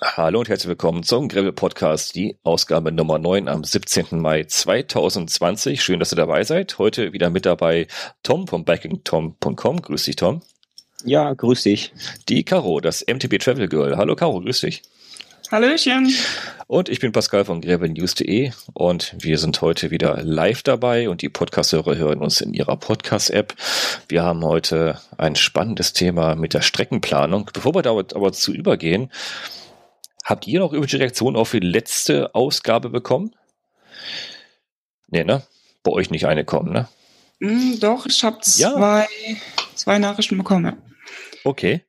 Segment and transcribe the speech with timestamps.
[0.00, 4.20] Hallo und herzlich willkommen zum Gravel Podcast, die Ausgabe Nummer 9 am 17.
[4.20, 5.82] Mai 2020.
[5.82, 6.78] Schön, dass ihr dabei seid.
[6.78, 7.88] Heute wieder mit dabei
[8.22, 9.82] Tom vom bikingtom.com.
[9.82, 10.40] Grüß dich, Tom.
[11.04, 11.92] Ja, grüß dich.
[12.28, 13.96] Die Caro, das MTB Travel Girl.
[13.96, 14.82] Hallo Caro, grüß dich.
[15.50, 16.14] Hallöchen.
[16.68, 21.28] Und ich bin Pascal von gravelnews.de und wir sind heute wieder live dabei und die
[21.28, 23.52] Podcast-Hörer hören uns in ihrer Podcast-App.
[24.06, 27.50] Wir haben heute ein spannendes Thema mit der Streckenplanung.
[27.52, 29.10] Bevor wir da aber zu übergehen,
[30.28, 33.34] Habt ihr noch irgendwelche Reaktionen auf die letzte Ausgabe bekommen?
[35.06, 35.42] Nee, ne?
[35.82, 36.86] Bei euch nicht eine kommen, ne?
[37.40, 39.36] Mm, doch, ich habe zwei, ja.
[39.74, 40.76] zwei Nachrichten bekommen.
[41.44, 41.82] Okay.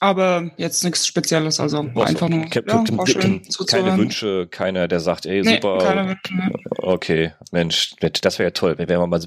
[0.00, 5.00] Aber jetzt nichts Spezielles, also Was, einfach nur ja, war schön keine Wünsche, keiner, der
[5.00, 5.78] sagt, ey, nee, super.
[5.78, 6.52] Keine Wünsche, ne?
[6.78, 9.22] Okay, Mensch, das wäre ja toll, wenn wir mal,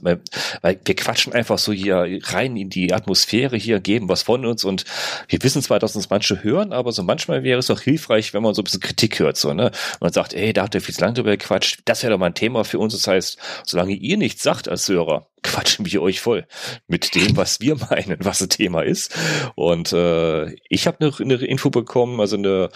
[0.61, 4.63] weil wir quatschen einfach so hier rein in die Atmosphäre hier, geben was von uns
[4.63, 4.85] und
[5.27, 8.43] wir wissen zwar, dass uns manche hören, aber so manchmal wäre es auch hilfreich, wenn
[8.43, 9.71] man so ein bisschen Kritik hört, so, ne?
[9.99, 12.27] Man sagt, ey, da habt ihr viel zu lange drüber gequatscht, das wäre doch mal
[12.27, 12.93] ein Thema für uns.
[12.93, 16.45] Das heißt, solange ihr nichts sagt als Hörer, quatschen wir euch voll
[16.87, 19.15] mit dem, was wir meinen, was das Thema ist.
[19.55, 22.69] Und äh, ich habe eine, eine Info bekommen, also eine,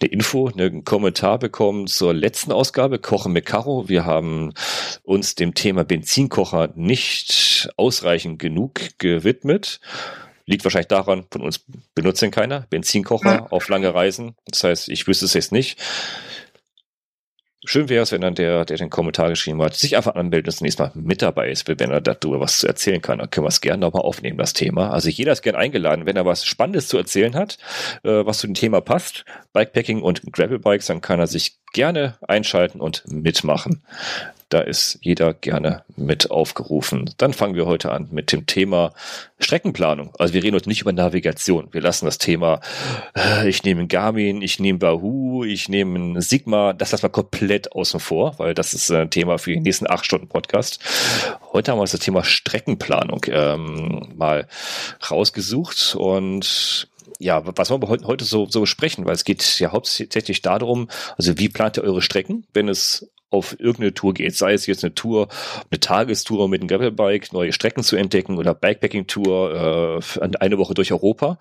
[0.00, 3.88] eine Info, einen Kommentar bekommen zur letzten Ausgabe, Kochen mit Caro.
[3.88, 4.52] Wir haben
[5.02, 9.80] uns dem Thema Benzinkocher nicht ausreichend genug gewidmet.
[10.46, 12.66] Liegt wahrscheinlich daran, von uns benutzt ihn keiner.
[12.68, 14.34] Benzinkocher auf lange Reisen.
[14.46, 15.80] Das heißt, ich wüsste es jetzt nicht.
[17.66, 20.54] Schön wäre es, wenn dann der, der den Kommentar geschrieben hat, sich einfach anmeldet und
[20.54, 23.18] das nächste Mal mit dabei ist, wenn er darüber was zu erzählen kann.
[23.18, 24.90] Dann können wir es gerne nochmal aufnehmen, das Thema.
[24.90, 27.58] Also jeder ist gerne eingeladen, wenn er was Spannendes zu erzählen hat,
[28.02, 32.80] äh, was zu dem Thema passt, Bikepacking und Gravelbikes, dann kann er sich gerne einschalten
[32.80, 33.82] und mitmachen.
[34.48, 37.10] Da ist jeder gerne mit aufgerufen.
[37.18, 38.92] Dann fangen wir heute an mit dem Thema
[39.38, 40.12] Streckenplanung.
[40.18, 41.68] Also wir reden heute nicht über Navigation.
[41.72, 42.60] Wir lassen das Thema,
[43.16, 48.00] äh, ich nehme Garmin, ich nehme Wahoo, ich nehme Sigma, das lassen wir komplett außen
[48.00, 50.78] vor, weil das ist ein Thema für den nächsten acht Stunden Podcast.
[51.52, 54.46] Heute haben wir das Thema Streckenplanung ähm, mal
[55.10, 56.88] rausgesucht und
[57.18, 59.06] ja, was wollen wir heute so, so besprechen?
[59.06, 63.58] Weil es geht ja hauptsächlich darum, also wie plant ihr eure Strecken, wenn es auf
[63.58, 65.28] irgendeine Tour geht, sei es jetzt eine Tour,
[65.70, 70.92] eine Tagestour mit einem Gravelbike, neue Strecken zu entdecken oder Bikepacking-Tour äh, eine Woche durch
[70.92, 71.38] Europa.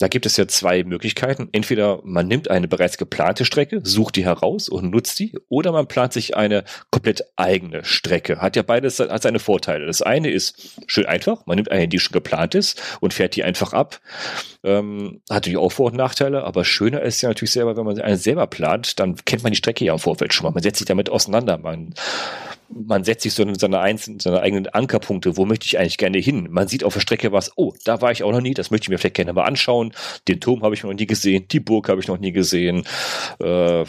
[0.00, 1.50] Da gibt es ja zwei Möglichkeiten.
[1.52, 5.88] Entweder man nimmt eine bereits geplante Strecke, sucht die heraus und nutzt die, oder man
[5.88, 8.40] plant sich eine komplett eigene Strecke.
[8.40, 9.84] Hat ja beides hat seine Vorteile.
[9.84, 13.44] Das eine ist schön einfach, man nimmt eine, die schon geplant ist und fährt die
[13.44, 14.00] einfach ab.
[14.64, 18.00] Ähm, hat natürlich auch Vor- und Nachteile, aber schöner ist ja natürlich selber, wenn man
[18.00, 20.52] eine selber plant, dann kennt man die Strecke ja im Vorfeld schon mal.
[20.52, 21.58] Man setzt sich damit auseinander.
[21.58, 21.94] Man
[22.72, 26.18] man setzt sich so in seine, einzelnen, seine eigenen Ankerpunkte, wo möchte ich eigentlich gerne
[26.18, 26.48] hin?
[26.50, 28.84] Man sieht auf der Strecke was, oh, da war ich auch noch nie, das möchte
[28.84, 29.92] ich mir vielleicht gerne mal anschauen.
[30.28, 32.84] Den Turm habe ich noch nie gesehen, die Burg habe ich noch nie gesehen.
[33.40, 33.84] Äh,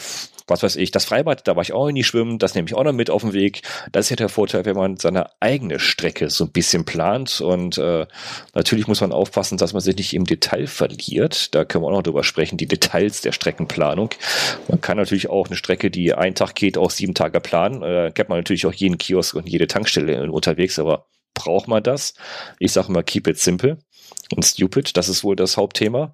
[0.51, 2.83] was weiß ich, das Freibad, da war ich auch nie schwimmen, das nehme ich auch
[2.83, 3.61] noch mit auf den Weg.
[3.91, 7.77] Das ist ja der Vorteil, wenn man seine eigene Strecke so ein bisschen plant und
[7.77, 8.05] äh,
[8.53, 11.55] natürlich muss man aufpassen, dass man sich nicht im Detail verliert.
[11.55, 14.09] Da können wir auch noch drüber sprechen, die Details der Streckenplanung.
[14.67, 17.81] Man kann natürlich auch eine Strecke, die einen Tag geht, auch sieben Tage planen.
[17.81, 22.13] Äh, kennt man natürlich auch jeden Kiosk und jede Tankstelle unterwegs, aber braucht man das?
[22.59, 23.77] Ich sage mal, keep it simple
[24.35, 24.97] und stupid.
[24.97, 26.13] Das ist wohl das Hauptthema.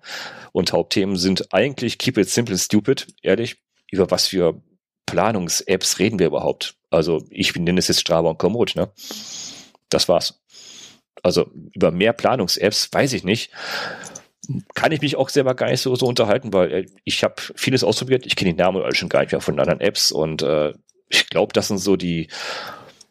[0.51, 3.07] Und Hauptthemen sind eigentlich keep it simple, stupid.
[3.21, 3.57] Ehrlich,
[3.91, 4.61] über was für
[5.05, 6.75] Planungs-Apps reden wir überhaupt?
[6.89, 8.89] Also ich nenne es jetzt Strava und Komoot, ne?
[9.89, 10.41] Das war's.
[11.23, 13.51] Also über mehr Planungs-Apps weiß ich nicht.
[14.75, 17.83] Kann ich mich auch selber gar nicht so, so unterhalten, weil äh, ich habe vieles
[17.83, 18.25] ausprobiert.
[18.25, 20.73] Ich kenne die Namen alle schon gar nicht mehr von anderen Apps und äh,
[21.09, 22.27] ich glaube, das sind so die,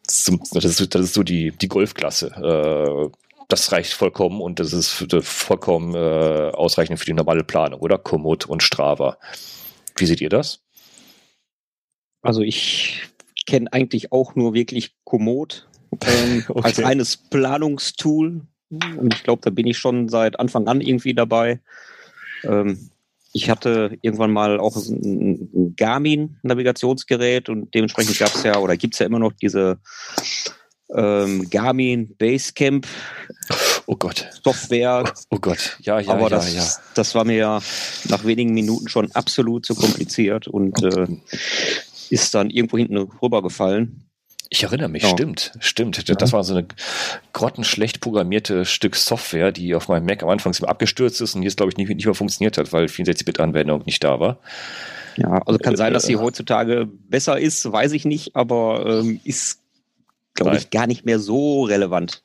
[0.07, 2.27] das ist, das ist so die, die Golfklasse.
[2.27, 3.17] Äh,
[3.49, 7.97] das reicht vollkommen und das ist vollkommen äh, ausreichend für die normale Planung, oder?
[7.97, 9.17] Komoot und Strava.
[9.95, 10.66] Wie seht ihr das?
[12.27, 13.03] Also ich
[13.45, 15.65] kenne eigentlich auch nur wirklich Komoot
[16.05, 16.61] ähm, okay.
[16.61, 18.41] als reines Planungstool.
[18.69, 21.61] Und ich glaube, da bin ich schon seit Anfang an irgendwie dabei.
[22.43, 22.89] Ähm,
[23.31, 28.99] ich hatte irgendwann mal auch ein Garmin-Navigationsgerät und dementsprechend gab es ja oder gibt es
[28.99, 29.79] ja immer noch diese
[30.93, 32.87] ähm, Garmin Basecamp
[33.87, 34.27] oh Gott.
[34.43, 35.11] Software.
[35.29, 36.65] Oh, Gott, ja, ja, Aber ja, das, ja.
[36.93, 37.61] das war mir ja
[38.09, 41.07] nach wenigen Minuten schon absolut zu kompliziert und äh,
[42.11, 44.03] ist dann irgendwo hinten rübergefallen.
[44.49, 45.09] Ich erinnere mich, ja.
[45.09, 46.21] stimmt, stimmt.
[46.21, 46.65] Das war so eine
[47.33, 51.71] grottenschlecht programmierte Stück Software, die auf meinem Mac am Anfang abgestürzt ist und jetzt, glaube
[51.71, 54.39] ich, nicht, nicht mehr funktioniert hat, weil 64-Bit-Anwendung nicht da war.
[55.17, 59.19] Ja, also kann sein, dass sie äh, heutzutage besser ist, weiß ich nicht, aber ähm,
[59.23, 59.59] ist
[60.37, 62.23] glaube ich, gar nicht mehr so relevant.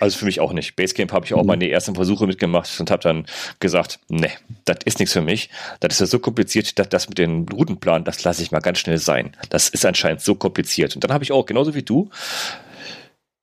[0.00, 0.76] Also für mich auch nicht.
[0.76, 1.48] Basecamp habe ich auch mhm.
[1.48, 3.26] meine ersten Versuche mitgemacht und habe dann
[3.60, 4.30] gesagt, nee,
[4.64, 5.50] das ist nichts für mich.
[5.80, 8.78] Das ist ja so kompliziert, dass das mit dem Routenplan, das lasse ich mal ganz
[8.78, 9.36] schnell sein.
[9.50, 10.94] Das ist anscheinend so kompliziert.
[10.94, 12.10] Und dann habe ich auch, genauso wie du,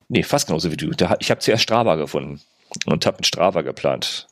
[0.07, 2.41] nee, fast genauso wie du, ich habe zuerst Strava gefunden
[2.85, 4.27] und habe mit Strava geplant.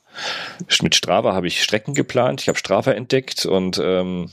[0.82, 4.30] Mit Strava habe ich Strecken geplant, ich habe Strava entdeckt und ähm,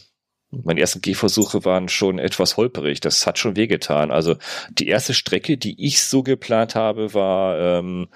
[0.52, 3.00] meine ersten Gehversuche waren schon etwas holperig.
[3.00, 4.12] Das hat schon wehgetan.
[4.12, 4.36] Also
[4.72, 8.08] die erste Strecke, die ich so geplant habe, war, ähm,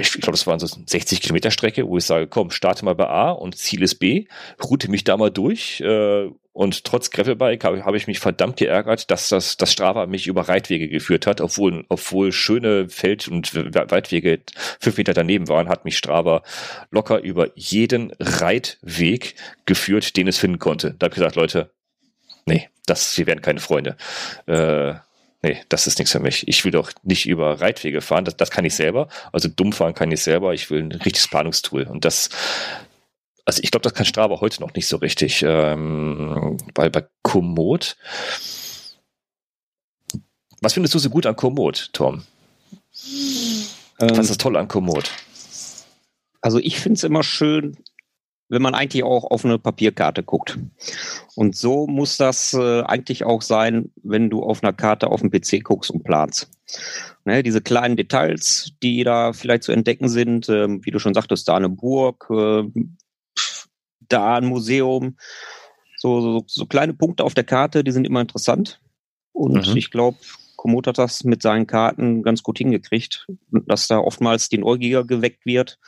[0.00, 3.08] ich glaube, das waren so 60 Kilometer Strecke, wo ich sage, komm, starte mal bei
[3.08, 4.26] A und Ziel ist B,
[4.62, 9.10] route mich da mal durch äh, und trotz Gravelbike habe hab ich mich verdammt geärgert,
[9.10, 14.40] dass das, das Strava mich über Reitwege geführt hat, obwohl, obwohl schöne Feld- und Weitwege
[14.80, 16.42] fünf Meter daneben waren, hat mich Strava
[16.90, 19.34] locker über jeden Reitweg
[19.66, 20.94] geführt, den es finden konnte.
[20.98, 21.70] Da habe ich gesagt, Leute,
[22.46, 23.98] nee, das, wir werden keine Freunde.
[24.46, 24.94] Äh,
[25.46, 26.46] nee, das ist nichts für mich.
[26.48, 29.08] Ich will doch nicht über Reitwege fahren, das, das kann ich selber.
[29.32, 30.52] Also dumm fahren kann ich selber.
[30.54, 31.84] Ich will ein richtiges Planungstool.
[31.84, 32.30] Und das,
[33.44, 37.96] also ich glaube, das kann Strava heute noch nicht so richtig, ähm, weil bei Komoot,
[40.60, 42.24] was findest du so gut an Komoot, Tom?
[44.00, 45.10] Ähm, was ist toll an Komoot?
[46.40, 47.76] Also ich finde es immer schön,
[48.48, 50.58] wenn man eigentlich auch auf eine Papierkarte guckt.
[51.34, 55.30] Und so muss das äh, eigentlich auch sein, wenn du auf einer Karte auf dem
[55.30, 56.48] PC guckst und planst.
[57.24, 61.48] Ne, diese kleinen Details, die da vielleicht zu entdecken sind, äh, wie du schon sagtest,
[61.48, 62.64] da eine Burg, äh,
[64.08, 65.16] da ein Museum.
[65.96, 68.80] So, so, so kleine Punkte auf der Karte, die sind immer interessant.
[69.32, 69.76] Und mhm.
[69.76, 70.18] ich glaube,
[70.56, 75.46] Komoot hat das mit seinen Karten ganz gut hingekriegt, dass da oftmals die Neugier geweckt
[75.46, 75.78] wird,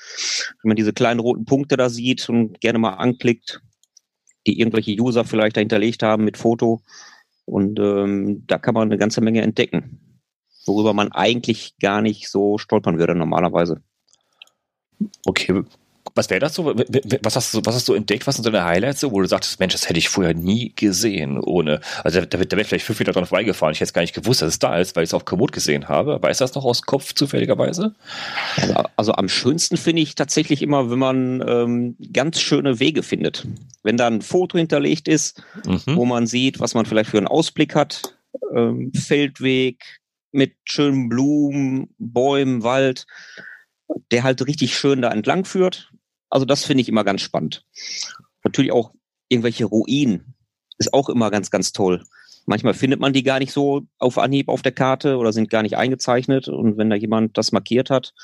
[0.63, 3.61] wenn man diese kleinen roten Punkte da sieht und gerne mal anklickt,
[4.47, 6.83] die irgendwelche User vielleicht da hinterlegt haben mit Foto.
[7.45, 10.23] Und ähm, da kann man eine ganze Menge entdecken,
[10.67, 13.83] worüber man eigentlich gar nicht so stolpern würde normalerweise.
[15.27, 15.63] Okay,
[16.15, 16.67] was wäre das so?
[17.23, 18.27] Was hast, du, was hast du entdeckt?
[18.27, 21.81] Was sind deine Highlights, wo du sagtest, Mensch, das hätte ich vorher nie gesehen, ohne,
[22.05, 23.73] also da, da wäre vielleicht fünf Meter dran vorbeigefahren.
[23.73, 25.89] Ich hätte gar nicht gewusst, dass es da ist, weil ich es auf Komoot gesehen
[25.89, 26.21] habe.
[26.23, 27.95] Weiß das noch aus Kopf zufälligerweise?
[28.57, 33.47] Also, also am schönsten finde ich tatsächlich immer, wenn man ähm, ganz schöne Wege findet.
[33.83, 35.97] Wenn da ein Foto hinterlegt ist, mhm.
[35.97, 38.15] wo man sieht, was man vielleicht für einen Ausblick hat,
[38.55, 40.01] ähm, Feldweg
[40.33, 43.07] mit schönen Blumen, Bäumen, Wald,
[44.11, 45.91] der halt richtig schön da entlang führt
[46.31, 47.65] also das finde ich immer ganz spannend.
[48.45, 48.93] Natürlich auch
[49.29, 50.35] irgendwelche Ruinen
[50.79, 52.03] ist auch immer ganz, ganz toll.
[52.47, 55.63] Manchmal findet man die gar nicht so auf Anhieb auf der Karte oder sind gar
[55.63, 56.49] nicht eingezeichnet.
[56.49, 58.15] Und wenn da jemand das markiert hat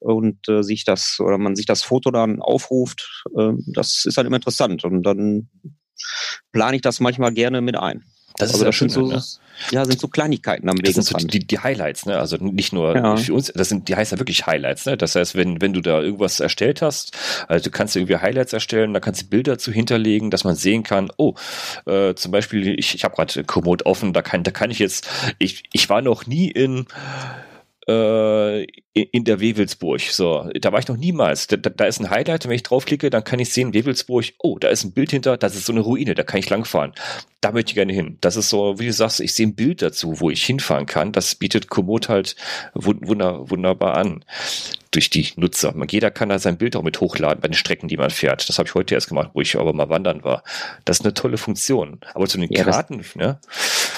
[0.00, 4.26] und äh, sich das oder man sich das Foto dann aufruft, äh, das ist dann
[4.26, 4.84] immer interessant.
[4.84, 5.50] Und dann
[6.52, 8.04] plane ich das manchmal gerne mit ein.
[8.36, 9.22] Das also ist das schön, so, ne?
[9.70, 10.86] ja, sind so Kleinigkeiten am Weg.
[10.86, 12.18] Das sind so die, die, Highlights, ne?
[12.18, 13.16] Also nicht nur ja.
[13.16, 14.96] für uns, das sind, die heißen ja wirklich Highlights, ne?
[14.96, 17.16] Das heißt, wenn, wenn du da irgendwas erstellt hast,
[17.46, 20.82] also du kannst irgendwie Highlights erstellen, da kannst du Bilder zu hinterlegen, dass man sehen
[20.82, 21.34] kann, oh,
[21.86, 25.08] äh, zum Beispiel, ich, ich habe gerade Komoot offen, da kann, da kann ich jetzt,
[25.38, 26.86] ich, ich war noch nie in
[27.88, 30.00] äh, in der Wewelsburg.
[30.00, 31.46] So, da war ich noch niemals.
[31.46, 34.68] Da, da ist ein Highlight, wenn ich draufklicke, dann kann ich sehen, Wewelsburg, oh, da
[34.68, 36.92] ist ein Bild hinter, das ist so eine Ruine, da kann ich langfahren.
[37.40, 38.18] Da möchte ich gerne hin.
[38.20, 41.12] Das ist so, wie du sagst, ich sehe ein Bild dazu, wo ich hinfahren kann.
[41.12, 42.36] Das bietet Komoot halt
[42.74, 44.24] wunder, wunderbar an
[44.92, 45.74] durch die Nutzer.
[45.90, 48.48] Jeder kann da sein Bild auch mit hochladen bei den Strecken, die man fährt.
[48.48, 50.42] Das habe ich heute erst gemacht, wo ich aber mal wandern war.
[50.84, 52.00] Das ist eine tolle Funktion.
[52.14, 53.38] Aber zu den ja, Karten, das, ne?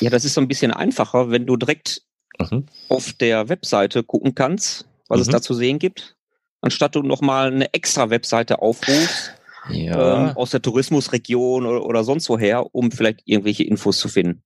[0.00, 2.02] Ja, das ist so ein bisschen einfacher, wenn du direkt
[2.38, 2.66] mhm.
[2.88, 5.22] auf der Webseite gucken kannst, was mhm.
[5.22, 6.16] es da zu sehen gibt,
[6.60, 9.32] anstatt du nochmal eine extra Webseite aufrufst.
[9.68, 10.28] Ja.
[10.28, 14.44] Ähm, aus der Tourismusregion oder, oder sonst woher, um vielleicht irgendwelche Infos zu finden.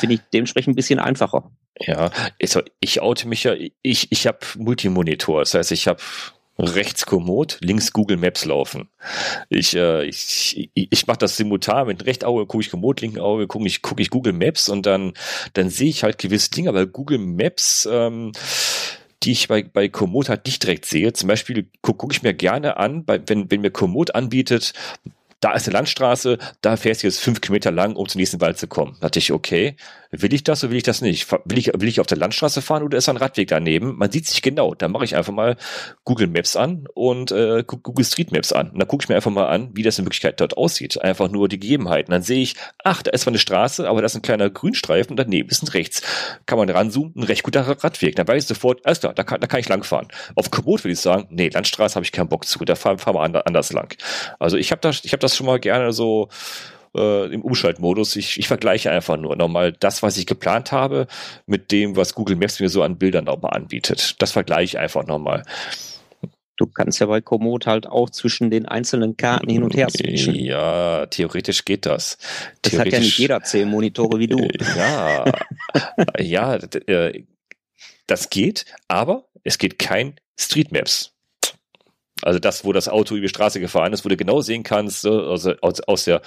[0.00, 1.52] Finde ich dementsprechend ein bisschen einfacher.
[1.78, 6.00] Ja, also ich oute mich ja, ich, ich habe Multimonitor, das heißt, ich habe
[6.58, 8.88] rechts Komoot, links Google Maps laufen.
[9.48, 11.86] Ich, äh, ich, ich, ich mache das simultan.
[11.86, 14.86] Mit rechten Auge gucke ich Komoot, linken Auge gucke ich, guck ich Google Maps und
[14.86, 15.12] dann,
[15.52, 18.32] dann sehe ich halt gewisse Dinge, weil Google Maps ähm,
[19.22, 21.12] die ich bei, bei Komoot halt nicht direkt sehe.
[21.12, 24.72] Zum Beispiel gucke guck ich mir gerne an, bei, wenn, wenn mir Komoot anbietet,
[25.40, 28.58] da ist eine Landstraße, da fährst du jetzt fünf Kilometer lang, um zum nächsten Wald
[28.58, 28.96] zu kommen.
[29.00, 29.76] Da dachte ich, okay,
[30.10, 31.30] will ich das oder will ich das nicht?
[31.30, 33.96] Will ich, will ich auf der Landstraße fahren oder ist da ein Radweg daneben?
[33.96, 34.74] Man sieht sich genau.
[34.74, 35.56] Da mache ich einfach mal
[36.04, 38.70] Google Maps an und äh, Google Street Maps an.
[38.70, 41.00] Und dann gucke ich mir einfach mal an, wie das in Wirklichkeit dort aussieht.
[41.00, 42.12] Einfach nur die Gegebenheiten.
[42.12, 45.10] Dann sehe ich, ach, da ist zwar eine Straße, aber da ist ein kleiner Grünstreifen
[45.10, 46.02] und daneben ist ein rechts.
[46.46, 48.16] Kann man ranzoomen, ein recht guter Radweg.
[48.16, 50.08] Dann weiß ich sofort, alles klar, da kann, da kann ich langfahren.
[50.34, 53.14] Auf Komoot würde ich sagen, nee, Landstraße habe ich keinen Bock zu, da fahren fahr
[53.14, 53.94] wir anders lang.
[54.38, 56.28] Also ich habe das, ich habe das schon mal gerne so
[56.96, 58.16] äh, im Umschaltmodus.
[58.16, 61.06] Ich, ich vergleiche einfach nur nochmal das, was ich geplant habe,
[61.46, 64.16] mit dem, was Google Maps mir so an Bildern nochmal anbietet.
[64.20, 65.42] Das vergleiche ich einfach nochmal.
[66.56, 70.34] Du kannst ja bei Komoot halt auch zwischen den einzelnen Karten hin und her switchen.
[70.34, 72.16] Ja, theoretisch geht das.
[72.62, 74.48] Das hat ja nicht jeder zehn Monitore wie du.
[74.74, 75.24] Ja,
[76.18, 77.24] ja, äh,
[78.06, 81.15] das geht, aber es geht kein Street Maps.
[82.22, 85.04] Also das, wo das Auto über die Straße gefahren ist, wo du genau sehen kannst,
[85.06, 86.22] also aus, aus der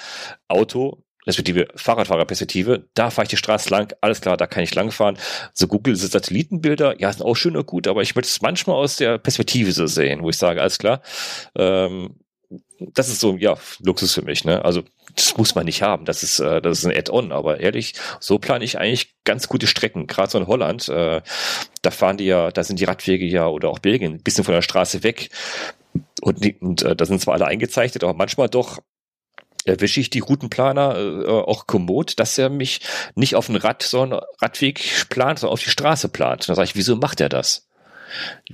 [0.47, 5.17] Auto, respektive Fahrradfahrerperspektive, da fahre ich die Straße lang, alles klar, da kann ich langfahren.
[5.53, 8.97] So Google Satellitenbilder, ja, sind auch schön und gut, aber ich möchte es manchmal aus
[8.97, 11.01] der Perspektive so sehen, wo ich sage, alles klar,
[11.55, 12.15] ähm,
[12.79, 14.63] das ist so, ja, Luxus für mich, ne?
[14.63, 14.83] Also,
[15.15, 16.05] das muss man nicht haben.
[16.05, 17.31] Das ist, äh, das ist ein Add-on.
[17.31, 20.07] Aber ehrlich, so plane ich eigentlich ganz gute Strecken.
[20.07, 21.21] Gerade so in Holland, äh,
[21.81, 24.53] da fahren die ja, da sind die Radwege ja oder auch Belgien ein bisschen von
[24.53, 25.29] der Straße weg.
[26.21, 28.79] Und, und äh, da sind zwar alle eingezeichnet, aber manchmal doch
[29.65, 32.81] erwische ich die Routenplaner äh, auch kommod, dass er mich
[33.15, 36.47] nicht auf den Rad, sondern Radweg plant, sondern auf die Straße plant.
[36.47, 37.67] Da sage ich, wieso macht er das?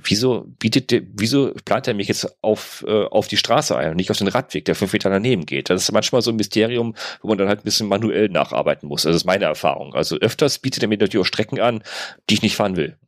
[0.02, 3.96] Wieso bietet der, wieso plant er mich jetzt auf, äh, auf die Straße ein und
[3.96, 5.70] nicht auf den Radweg, der fünf Meter daneben geht?
[5.70, 9.02] Das ist manchmal so ein Mysterium, wo man dann halt ein bisschen manuell nacharbeiten muss.
[9.02, 9.94] Das ist meine Erfahrung.
[9.94, 11.82] Also öfters bietet er mir natürlich auch Strecken an,
[12.28, 12.98] die ich nicht fahren will.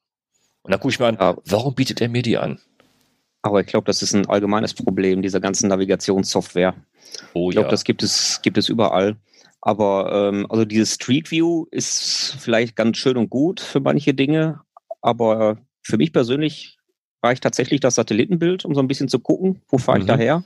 [0.62, 2.60] Und dann gucke ich mir an, warum bietet er mir die an?
[3.42, 6.74] Aber ich glaube, das ist ein allgemeines Problem dieser ganzen Navigationssoftware.
[7.34, 7.70] Oh, ich glaube, ja.
[7.70, 9.16] das gibt es, gibt es überall.
[9.60, 14.60] Aber ähm, also dieses Street View ist vielleicht ganz schön und gut für manche Dinge,
[15.00, 16.78] aber für mich persönlich
[17.22, 20.08] reicht tatsächlich das Satellitenbild, um so ein bisschen zu gucken, wo fahre ich mhm.
[20.08, 20.44] daher.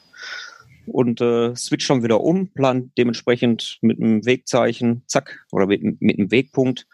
[0.86, 6.18] Und äh, switch schon wieder um, plan dementsprechend mit einem Wegzeichen, zack, oder mit, mit
[6.18, 6.88] einem Wegpunkt,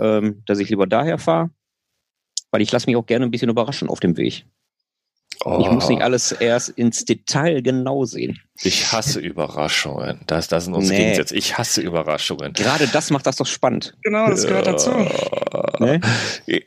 [0.00, 1.50] ähm, dass ich lieber daher fahre.
[2.50, 4.46] Weil ich lasse mich auch gerne ein bisschen überraschen auf dem Weg.
[5.44, 5.58] Oh.
[5.60, 6.04] Ich muss nicht oh.
[6.04, 8.40] alles erst ins Detail genau sehen.
[8.62, 10.20] Ich hasse Überraschungen.
[10.26, 11.04] Das, das sind unsere nee.
[11.04, 11.34] Gegensätze.
[11.34, 12.52] Ich hasse Überraschungen.
[12.52, 13.94] Gerade das macht das doch spannend.
[14.02, 14.92] Genau, das gehört dazu.
[15.80, 16.00] Nee?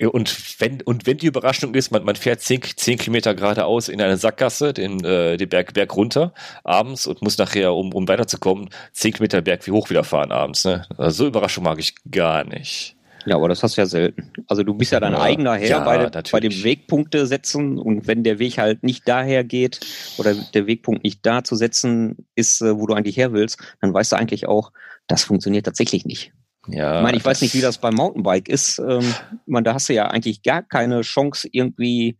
[0.05, 4.01] Und, wenn, und wenn die Überraschung ist, man, man fährt zehn, zehn Kilometer geradeaus in
[4.01, 6.33] eine Sackgasse, den, äh, den Berg, Berg runter
[6.65, 10.65] abends und muss nachher, um, um weiterzukommen, zehn Kilometer Berg wie hoch wieder fahren abends.
[10.65, 10.85] Ne?
[10.97, 12.96] Also so Überraschung mag ich gar nicht.
[13.27, 14.31] Ja, aber das hast du ja selten.
[14.47, 18.07] Also du bist ja dein ja, eigener Herr ja, bei, bei dem Wegpunkte setzen und
[18.07, 19.81] wenn der Weg halt nicht daher geht
[20.17, 23.93] oder der Wegpunkt nicht da zu setzen ist, äh, wo du eigentlich her willst, dann
[23.93, 24.71] weißt du eigentlich auch,
[25.07, 26.31] das funktioniert tatsächlich nicht.
[26.69, 28.79] Ja, ich meine, ich weiß nicht, wie das beim Mountainbike ist.
[28.79, 29.13] Ähm,
[29.45, 32.17] man, da hast du ja eigentlich gar keine Chance, irgendwie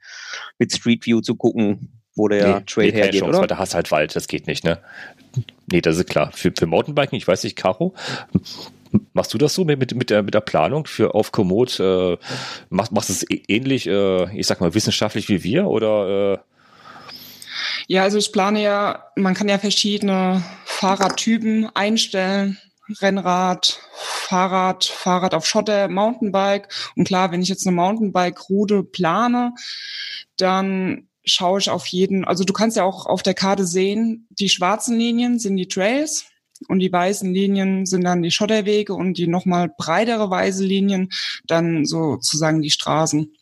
[0.58, 3.42] mit Street View zu gucken, wo der nee, Trail nee, hergeht, Chance, oder?
[3.42, 4.80] Weil da hast halt Wald, das geht nicht, ne?
[5.72, 6.32] Nee, das ist klar.
[6.34, 7.94] Für, für Mountainbiken, ich weiß nicht, Caro,
[9.13, 11.79] Machst du das so mit, mit, der, mit der Planung für auf Komoot?
[11.79, 12.17] Äh,
[12.70, 16.34] machst, machst du es ähnlich, äh, ich sag mal, wissenschaftlich wie wir oder?
[16.34, 16.38] Äh?
[17.88, 22.58] Ja, also ich plane ja, man kann ja verschiedene Fahrradtypen einstellen.
[23.01, 26.70] Rennrad, Fahrrad, Fahrrad auf Schotter, Mountainbike.
[26.96, 29.53] Und klar, wenn ich jetzt eine Mountainbike-Route plane,
[30.38, 34.48] dann schaue ich auf jeden, also du kannst ja auch auf der Karte sehen, die
[34.48, 36.25] schwarzen Linien sind die Trails
[36.68, 41.10] und die weißen Linien sind dann die Schotterwege und die nochmal breitere weiße Linien
[41.46, 43.37] dann sozusagen die Straßen.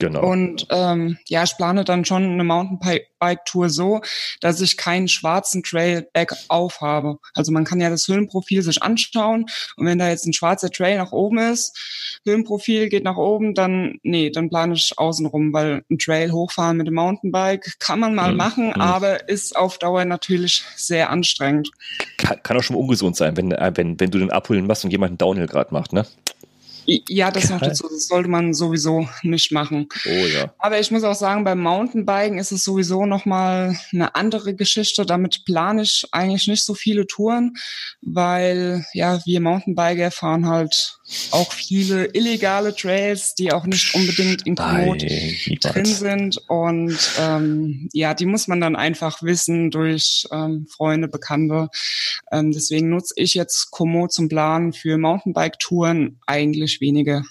[0.00, 0.22] Genau.
[0.22, 4.00] Und ähm, ja, ich plane dann schon eine Mountainbike-Tour so,
[4.40, 7.18] dass ich keinen schwarzen Trail bergauf habe.
[7.34, 9.44] Also man kann ja das Höhenprofil sich anschauen
[9.76, 13.98] und wenn da jetzt ein schwarzer Trail nach oben ist, Höhenprofil geht nach oben, dann
[14.02, 18.30] nee, dann plane ich außenrum, weil ein Trail hochfahren mit dem Mountainbike kann man mal
[18.30, 18.36] mhm.
[18.38, 18.80] machen, mhm.
[18.80, 21.70] aber ist auf Dauer natürlich sehr anstrengend.
[22.16, 24.92] Kann, kann auch schon ungesund sein, wenn, äh, wenn, wenn du den abholen machst und
[24.92, 26.06] jemand einen Downhill gerade macht, ne?
[26.86, 27.88] Ja, das noch dazu.
[27.88, 29.88] Das sollte man sowieso nicht machen.
[30.06, 30.52] Oh ja.
[30.58, 35.06] Aber ich muss auch sagen, beim Mountainbiken ist es sowieso nochmal eine andere Geschichte.
[35.06, 37.54] Damit plane ich eigentlich nicht so viele Touren,
[38.00, 40.99] weil ja, wir Mountainbiker fahren halt
[41.30, 46.38] auch viele illegale Trails, die auch nicht unbedingt in Komoot drin sind.
[46.48, 51.68] Und ähm, ja, die muss man dann einfach wissen durch ähm, Freunde, Bekannte.
[52.30, 57.24] Ähm, deswegen nutze ich jetzt Komoot zum Planen für Mountainbike-Touren eigentlich wenige.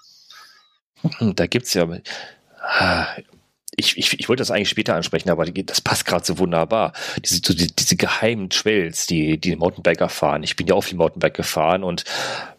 [1.01, 1.87] Hm, da gibt's ja
[3.79, 6.93] ich, ich, ich wollte das eigentlich später ansprechen, aber die, das passt gerade so wunderbar.
[7.23, 10.43] Diese, so die, diese geheimen Trails, die die Mountainbiker fahren.
[10.43, 12.03] Ich bin ja auch viel Mountainbike gefahren und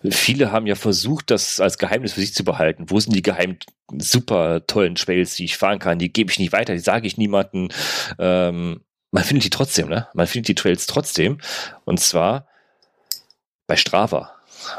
[0.09, 2.87] viele haben ja versucht, das als Geheimnis für sich zu behalten.
[2.89, 3.59] Wo sind die geheimen,
[3.99, 5.99] super tollen Trails, die ich fahren kann?
[5.99, 7.69] Die gebe ich nicht weiter, die sage ich niemanden.
[8.19, 10.09] Ähm, man findet die trotzdem, ne?
[10.15, 11.39] Man findet die Trails trotzdem.
[11.85, 12.47] Und zwar
[13.67, 14.33] bei Strava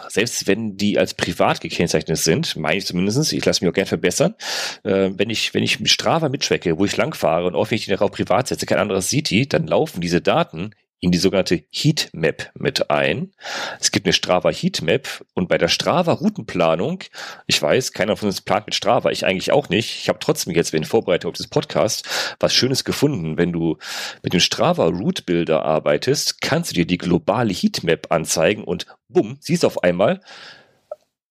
[0.09, 3.85] selbst wenn die als privat gekennzeichnet sind, meine ich zumindest, ich lasse mich auch gern
[3.85, 4.35] verbessern,
[4.83, 7.85] äh, wenn ich, wenn ich mit Strava mitschwecke, wo ich langfahre und auch wenn ich
[7.85, 10.71] die auch privat setze, kein anderes sieht die, dann laufen diese Daten
[11.01, 13.33] in die sogenannte Heatmap mit ein.
[13.79, 17.03] Es gibt eine Strava Heatmap und bei der Strava Routenplanung,
[17.47, 19.97] ich weiß, keiner von uns plant mit Strava, ich eigentlich auch nicht.
[19.99, 23.35] Ich habe trotzdem jetzt, wenn ich vorbereite auf das Podcast, was Schönes gefunden.
[23.35, 23.77] Wenn du
[24.21, 29.37] mit dem Strava Route Builder arbeitest, kannst du dir die globale Heatmap anzeigen und bumm,
[29.39, 30.21] siehst auf einmal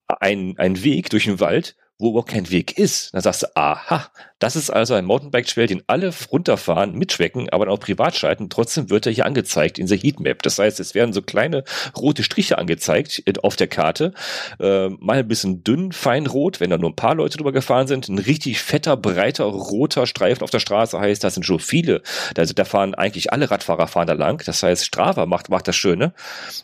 [0.08, 3.14] ein, ein Weg durch den Wald, wo überhaupt kein Weg ist.
[3.14, 7.74] Dann sagst du, aha, das ist also ein Mountainbike-Trail, den alle runterfahren, mitschwecken, aber dann
[7.74, 8.48] auch privat schalten.
[8.48, 10.42] Trotzdem wird er hier angezeigt in der Heatmap.
[10.42, 11.62] Das heißt, es werden so kleine
[11.96, 14.14] rote Striche angezeigt auf der Karte.
[14.58, 17.86] Äh, mal ein bisschen dünn, fein rot, wenn da nur ein paar Leute drüber gefahren
[17.86, 18.08] sind.
[18.08, 22.02] Ein richtig fetter, breiter, roter Streifen auf der Straße heißt, das sind schon viele.
[22.34, 24.42] Da, da fahren eigentlich alle Radfahrer fahren da lang.
[24.46, 26.14] Das heißt, Strava macht, macht das Schöne.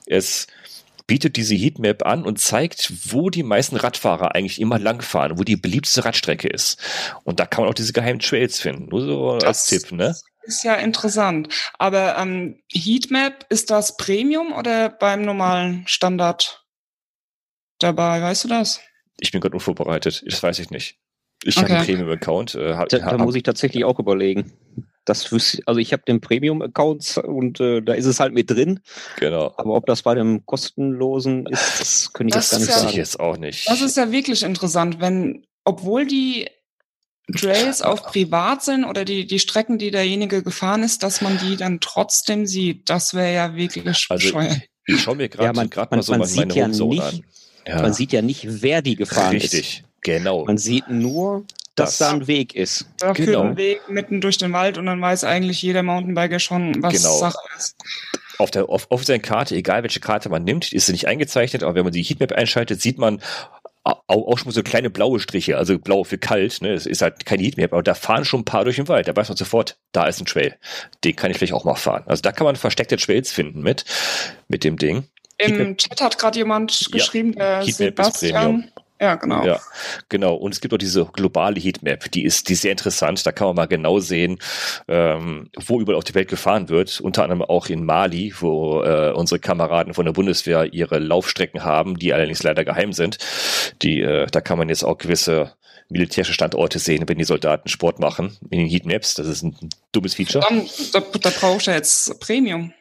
[0.06, 0.46] Es
[1.06, 5.56] bietet diese Heatmap an und zeigt, wo die meisten Radfahrer eigentlich immer langfahren, wo die
[5.56, 6.80] beliebteste Radstrecke ist.
[7.24, 8.86] Und da kann man auch diese geheimen Trails finden.
[8.86, 10.16] Nur so als Tipp, ne?
[10.42, 11.48] Ist ja interessant.
[11.78, 16.64] Aber ähm, Heatmap, ist das Premium oder beim normalen Standard
[17.78, 18.22] dabei?
[18.22, 18.80] Weißt du das?
[19.18, 20.22] Ich bin gerade unvorbereitet.
[20.26, 20.98] Das weiß ich nicht.
[21.42, 21.66] Ich okay.
[21.66, 22.54] habe einen Premium-Account.
[22.54, 24.52] Äh, da, da muss ich tatsächlich auch überlegen.
[25.06, 28.80] Das wüsste, also ich habe den Premium-Account und äh, da ist es halt mit drin.
[29.18, 29.54] Genau.
[29.56, 32.76] Aber ob das bei dem kostenlosen ist, das könnte ich das jetzt gar nicht ja,
[32.76, 32.90] sagen.
[32.90, 33.68] Ich jetzt auch nicht.
[33.68, 36.48] Das ist ja wirklich interessant, wenn, obwohl die
[37.34, 41.56] Trails auf privat sind oder die, die Strecken, die derjenige gefahren ist, dass man die
[41.56, 42.88] dann trotzdem sieht.
[42.88, 44.62] Das wäre ja wirklich also bescheuert.
[44.86, 47.24] Ich, ich schaue mir gerade ja, man, mal so man meine ja nicht, an.
[47.66, 47.82] Ja.
[47.82, 49.58] Man sieht ja nicht, wer die gefahren Richtig, ist.
[49.58, 50.44] Richtig, genau.
[50.44, 51.44] Man sieht nur,
[51.76, 52.86] dass das, da ein Weg ist.
[52.98, 53.26] Da genau.
[53.26, 56.94] führt ein Weg mitten durch den Wald und dann weiß eigentlich jeder Mountainbiker schon, was
[56.94, 57.16] genau.
[57.18, 57.76] Sache ist.
[58.38, 61.74] Auf der auf, auf Karte, egal welche Karte man nimmt, ist sie nicht eingezeichnet, aber
[61.74, 63.22] wenn man die Heatmap einschaltet, sieht man
[64.08, 66.72] auch, schon so kleine blaue Striche, also blau für kalt, ne?
[66.72, 69.06] Es ist halt kein Heatmap, aber da fahren schon ein paar durch den Wald.
[69.06, 70.56] Da weiß man sofort, da ist ein Trail.
[71.04, 72.02] Den kann ich vielleicht auch mal fahren.
[72.06, 73.84] Also da kann man versteckte Trails finden mit,
[74.48, 75.04] mit dem Ding.
[75.38, 75.78] Im Heatmap.
[75.78, 78.72] Chat hat gerade jemand geschrieben, ja, der Heatmap Sebastian.
[79.00, 79.44] Ja, genau.
[79.44, 79.60] Ja,
[80.08, 80.34] genau.
[80.34, 83.26] Und es gibt auch diese globale Heatmap, die ist, die ist sehr interessant.
[83.26, 84.38] Da kann man mal genau sehen,
[84.88, 87.00] ähm, wo überall auf die Welt gefahren wird.
[87.00, 91.98] Unter anderem auch in Mali, wo äh, unsere Kameraden von der Bundeswehr ihre Laufstrecken haben,
[91.98, 93.18] die allerdings leider geheim sind.
[93.82, 95.52] Die, äh, da kann man jetzt auch gewisse
[95.88, 99.14] militärische Standorte sehen, wenn die Soldaten Sport machen in den Heatmaps.
[99.14, 99.56] Das ist ein
[99.92, 100.44] dummes Feature.
[100.48, 102.72] Dann, da, da brauchst du jetzt Premium.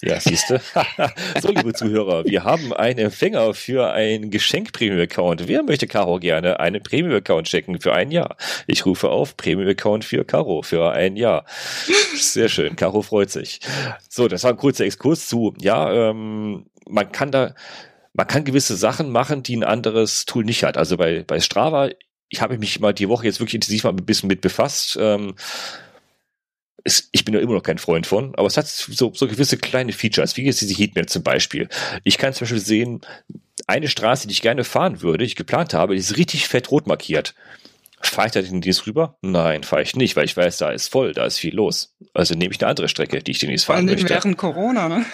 [0.00, 0.60] Ja, siehst du.
[1.40, 5.48] so, liebe Zuhörer, wir haben einen Empfänger für ein Geschenk-Premium-Account.
[5.48, 8.36] Wer möchte Caro gerne einen Premium-Account checken für ein Jahr?
[8.66, 11.44] Ich rufe auf Premium-Account für Caro für ein Jahr.
[12.16, 12.76] Sehr schön.
[12.76, 13.60] Caro freut sich.
[14.08, 17.54] So, das war ein kurzer Exkurs zu, ja, ähm, man kann da,
[18.12, 20.76] man kann gewisse Sachen machen, die ein anderes Tool nicht hat.
[20.76, 21.88] Also bei, bei Strava
[22.32, 24.96] ich habe mich mal die Woche jetzt wirklich intensiv mal ein bisschen mit befasst.
[24.98, 25.34] Ähm,
[26.82, 29.58] es, ich bin ja immer noch kein Freund von, aber es hat so, so gewisse
[29.58, 31.68] kleine Features, wie jetzt diese Heatmap zum Beispiel.
[32.04, 33.00] Ich kann zum Beispiel sehen,
[33.66, 36.70] eine Straße, die ich gerne fahren würde, die ich geplant habe, die ist richtig fett
[36.70, 37.34] rot markiert.
[38.00, 39.16] Fahre ich da demnächst rüber?
[39.20, 41.94] Nein, fahre ich nicht, weil ich weiß, da ist voll, da ist viel los.
[42.14, 44.08] Also nehme ich eine andere Strecke, die ich demnächst fahren möchte.
[44.08, 45.04] Während Corona, ne?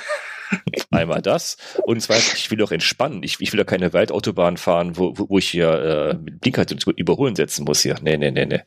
[0.91, 1.57] Einmal das.
[1.85, 3.23] Und zweitens, ich will doch entspannen.
[3.23, 7.37] Ich, ich will doch keine Waldautobahn fahren, wo, wo ich hier äh, mit Blinker überholen
[7.37, 7.97] setzen muss hier.
[8.03, 8.63] Nee, nee, nee, nee.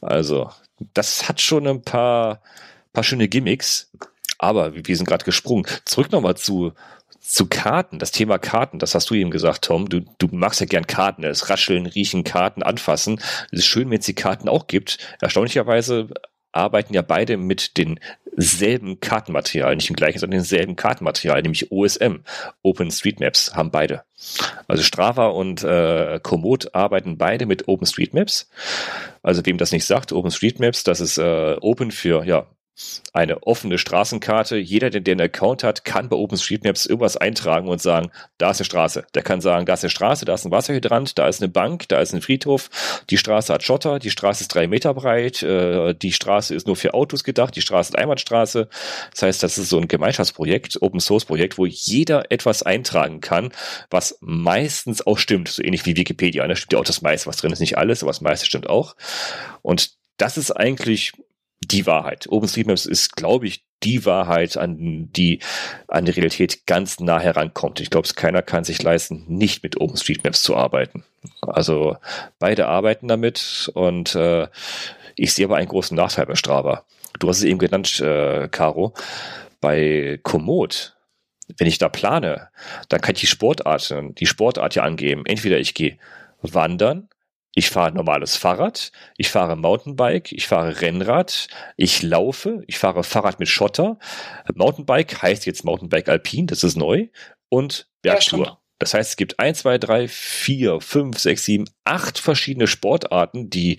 [0.00, 0.50] Also,
[0.94, 2.42] das hat schon ein paar,
[2.92, 3.90] paar schöne Gimmicks.
[4.38, 5.66] Aber wir sind gerade gesprungen.
[5.84, 6.72] Zurück nochmal zu,
[7.20, 9.88] zu Karten, das Thema Karten, das hast du eben gesagt, Tom.
[9.88, 13.20] Du, du magst ja gern Karten, das Rascheln, Riechen, Karten, Anfassen.
[13.50, 14.98] Es ist schön, wenn es die Karten auch gibt.
[15.20, 16.08] Erstaunlicherweise
[16.52, 17.76] arbeiten ja beide mit
[18.38, 22.18] denselben Kartenmaterial, nicht im gleichen, sondern denselben Kartenmaterial, nämlich OSM,
[22.62, 24.04] OpenStreetMaps, haben beide.
[24.68, 28.48] Also Strava und äh, Komoot arbeiten beide mit OpenStreetMaps.
[29.22, 32.46] Also wem das nicht sagt, OpenStreetMaps, das ist äh, Open für ja
[33.12, 34.56] eine offene Straßenkarte.
[34.56, 38.66] Jeder, der den Account hat, kann bei OpenStreetMaps irgendwas eintragen und sagen, da ist eine
[38.66, 39.06] Straße.
[39.14, 41.88] Der kann sagen, da ist eine Straße, da ist ein Wasserhydrant, da ist eine Bank,
[41.88, 42.70] da ist ein Friedhof.
[43.10, 46.76] Die Straße hat Schotter, die Straße ist drei Meter breit, äh, die Straße ist nur
[46.76, 48.68] für Autos gedacht, die Straße ist Einbahnstraße.
[49.10, 53.50] Das heißt, das ist so ein Gemeinschaftsprojekt, Open Source Projekt, wo jeder etwas eintragen kann,
[53.90, 55.48] was meistens auch stimmt.
[55.48, 56.42] So ähnlich wie Wikipedia.
[56.42, 56.56] Da ne?
[56.56, 58.94] stimmt ja auch das meiste, was drin ist, nicht alles, aber das meiste stimmt auch.
[59.62, 61.12] Und das ist eigentlich
[61.70, 62.26] die Wahrheit.
[62.28, 65.40] OpenStreetMaps ist, glaube ich, die Wahrheit, an die
[65.86, 67.80] an die Realität ganz nah herankommt.
[67.80, 71.04] Ich glaube, keiner kann sich leisten, nicht mit OpenStreetMaps zu arbeiten.
[71.40, 71.96] Also
[72.38, 74.48] beide arbeiten damit und äh,
[75.16, 76.84] ich sehe aber einen großen Nachteil bei Strava.
[77.18, 78.94] Du hast es eben genannt, äh, Caro.
[79.60, 80.96] Bei Komoot,
[81.56, 82.48] wenn ich da plane,
[82.88, 85.26] dann kann ich die Sportart, die Sportart ja angeben.
[85.26, 85.98] Entweder ich gehe
[86.42, 87.08] wandern,
[87.54, 93.40] Ich fahre normales Fahrrad, ich fahre Mountainbike, ich fahre Rennrad, ich laufe, ich fahre Fahrrad
[93.40, 93.98] mit Schotter.
[94.54, 97.08] Mountainbike heißt jetzt Mountainbike Alpin, das ist neu.
[97.48, 98.46] Und Bergtour.
[98.46, 103.50] Ja, das heißt, es gibt ein, zwei, drei, vier, fünf, sechs, sieben, acht verschiedene Sportarten,
[103.50, 103.78] die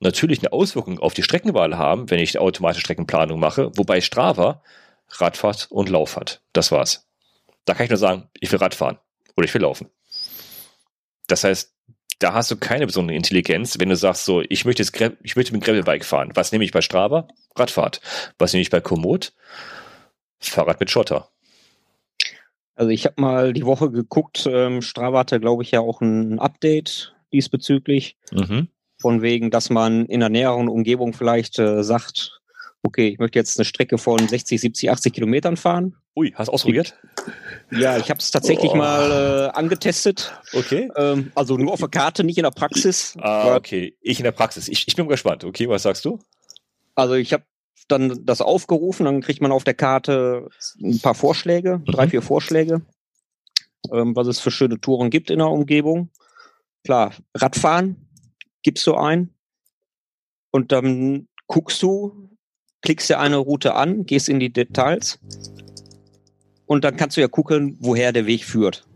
[0.00, 4.62] natürlich eine Auswirkung auf die Streckenwahl haben, wenn ich eine automatische Streckenplanung mache, wobei Strava
[5.08, 6.42] Radfahrt und Lauf hat.
[6.52, 7.08] Das war's.
[7.64, 8.98] Da kann ich nur sagen, ich will Radfahren
[9.36, 9.90] oder ich will laufen.
[11.28, 11.72] Das heißt,
[12.20, 15.52] da hast du keine besondere Intelligenz, wenn du sagst so, ich möchte jetzt, ich möchte
[15.52, 16.30] mit Gravelbike fahren.
[16.34, 17.26] Was nehme ich bei Strava?
[17.56, 18.00] Radfahrt.
[18.38, 19.32] Was nehme ich bei Komoot?
[20.38, 21.28] Fahrrad mit Schotter.
[22.74, 26.38] Also ich habe mal die Woche geguckt, ähm, Strava hatte, glaube ich, ja auch ein
[26.38, 28.16] Update diesbezüglich.
[28.32, 28.68] Mhm.
[28.98, 32.39] Von wegen, dass man in der näheren Umgebung vielleicht äh, sagt,
[32.82, 35.96] okay, ich möchte jetzt eine Strecke von 60, 70, 80 Kilometern fahren.
[36.16, 36.98] Ui, hast du ausprobiert?
[37.70, 38.76] Ja, ich habe es tatsächlich oh.
[38.76, 40.32] mal äh, angetestet.
[40.52, 40.90] Okay.
[40.96, 43.16] Ähm, also nur auf der Karte, nicht in der Praxis.
[43.20, 43.96] Ah, okay.
[44.00, 44.68] Ich in der Praxis.
[44.68, 45.44] Ich, ich bin gespannt.
[45.44, 46.18] Okay, was sagst du?
[46.94, 47.44] Also ich habe
[47.88, 50.48] dann das aufgerufen, dann kriegt man auf der Karte
[50.82, 51.84] ein paar Vorschläge, mhm.
[51.86, 52.82] drei, vier Vorschläge,
[53.92, 56.10] ähm, was es für schöne Touren gibt in der Umgebung.
[56.84, 58.08] Klar, Radfahren
[58.62, 59.34] gibst du ein
[60.50, 62.29] und dann guckst du,
[62.82, 65.18] klickst dir eine Route an, gehst in die Details
[66.66, 68.86] und dann kannst du ja gucken, woher der Weg führt.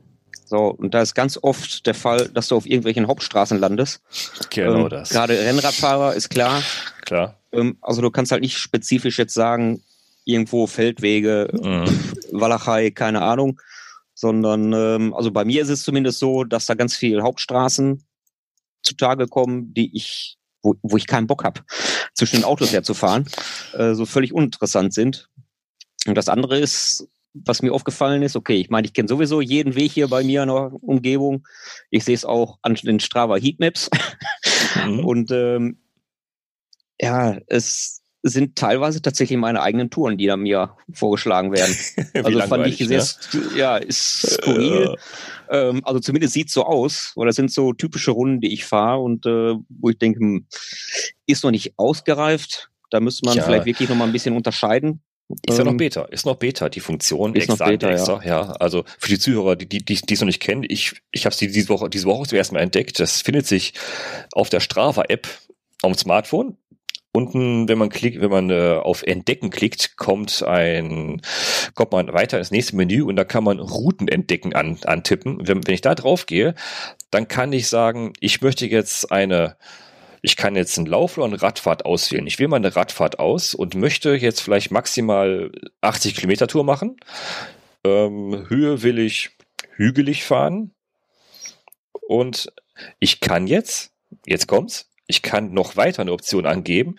[0.47, 4.03] So, und da ist ganz oft der Fall, dass du auf irgendwelchen Hauptstraßen landest.
[4.51, 5.09] Genau ähm, das.
[5.09, 6.63] Gerade Rennradfahrer ist klar.
[7.05, 7.41] Klar.
[7.53, 9.83] Ähm, also du kannst halt nicht spezifisch jetzt sagen,
[10.25, 11.85] irgendwo Feldwege, mhm.
[12.33, 13.61] Walachei, keine Ahnung,
[14.15, 18.05] sondern ähm, also bei mir ist es zumindest so, dass da ganz viele Hauptstraßen
[18.83, 21.61] zutage kommen, die ich, wo, wo ich keinen Bock habe,
[22.15, 23.27] zwischen den Autos herzufahren,
[23.75, 25.29] äh, so völlig uninteressant sind.
[26.07, 29.75] Und das andere ist, was mir aufgefallen ist, okay, ich meine, ich kenne sowieso jeden
[29.75, 31.47] Weg hier bei mir in der Umgebung.
[31.91, 33.91] Ich sehe es auch an den Strava Heatmaps.
[34.85, 35.01] Mhm.
[35.05, 35.79] Und ähm,
[37.01, 41.77] ja, es sind teilweise tatsächlich meine eigenen Touren, die da mir vorgeschlagen werden.
[42.15, 43.05] also fand ich sehr,
[43.55, 44.95] ja, ja ist skurril.
[45.51, 45.69] Äh.
[45.69, 49.01] Ähm, also zumindest sieht so aus, weil das sind so typische Runden, die ich fahre
[49.01, 50.47] und äh, wo ich denke, hm,
[51.27, 52.71] ist noch nicht ausgereift.
[52.91, 53.43] Da müsste man ja.
[53.43, 55.03] vielleicht wirklich noch mal ein bisschen unterscheiden.
[55.47, 57.35] Ist ja noch ähm, Beta, ist noch Beta, die Funktion.
[57.35, 58.43] Ist noch Beta, extra, ja.
[58.43, 58.53] ja.
[58.53, 61.49] Also für die Zuhörer, die die, die es noch nicht kennen, ich, ich habe sie
[61.49, 63.01] diese Woche, diese Woche zuerst mal entdeckt.
[63.01, 63.75] Das findet sich
[64.33, 65.27] auf der Strava-App
[65.83, 66.57] auf dem Smartphone.
[67.17, 71.23] Unten, wenn man klickt, wenn man äh, auf Entdecken klickt, kommt ein,
[71.75, 75.47] kommt man weiter ins nächste Menü und da kann man Routen entdecken an, antippen.
[75.47, 76.57] Wenn, wenn ich da drauf gehe,
[77.13, 79.57] dann kann ich sagen, ich möchte jetzt eine,
[80.23, 82.27] ich kann jetzt einen Lauf oder eine Radfahrt auswählen.
[82.27, 86.97] Ich wähle mal eine Radfahrt aus und möchte jetzt vielleicht maximal 80 Kilometer Tour machen.
[87.85, 89.31] Ähm, Höhe will ich
[89.77, 90.73] hügelig fahren.
[92.09, 92.53] Und
[92.99, 93.93] ich kann jetzt,
[94.27, 96.97] jetzt kommt's, ich kann noch weiter eine Option angeben.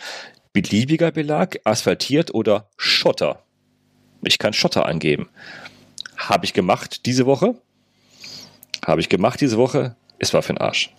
[0.53, 3.43] Beliebiger Belag, asphaltiert oder Schotter.
[4.23, 5.29] Ich kann Schotter angeben.
[6.17, 7.55] Habe ich gemacht diese Woche.
[8.85, 9.95] Habe ich gemacht diese Woche.
[10.19, 10.93] Es war für den Arsch.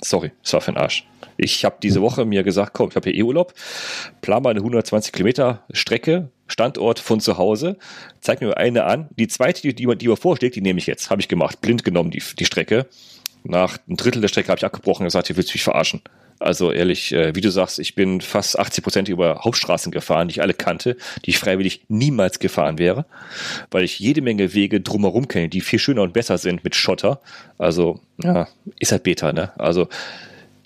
[0.00, 1.06] Sorry, es war für den Arsch.
[1.36, 3.54] Ich habe diese Woche mir gesagt, komm, ich habe hier eh Urlaub,
[4.20, 7.78] plan mal eine 120 Kilometer Strecke, Standort von zu Hause,
[8.20, 9.08] zeig mir eine an.
[9.16, 11.10] Die zweite, die, die, die mir vorschlägt, die nehme ich jetzt.
[11.10, 12.86] Habe ich gemacht, blind genommen, die, die Strecke.
[13.44, 16.02] Nach einem Drittel der Strecke habe ich abgebrochen und gesagt, hier willst du mich verarschen.
[16.40, 20.32] Also ehrlich, äh, wie du sagst, ich bin fast 80 Prozent über Hauptstraßen gefahren, die
[20.32, 23.06] ich alle kannte, die ich freiwillig niemals gefahren wäre,
[23.70, 27.20] weil ich jede Menge Wege drumherum kenne, die viel schöner und besser sind mit Schotter.
[27.58, 28.46] Also, ja,
[28.78, 29.50] ist halt Beta, ne?
[29.58, 29.88] Also,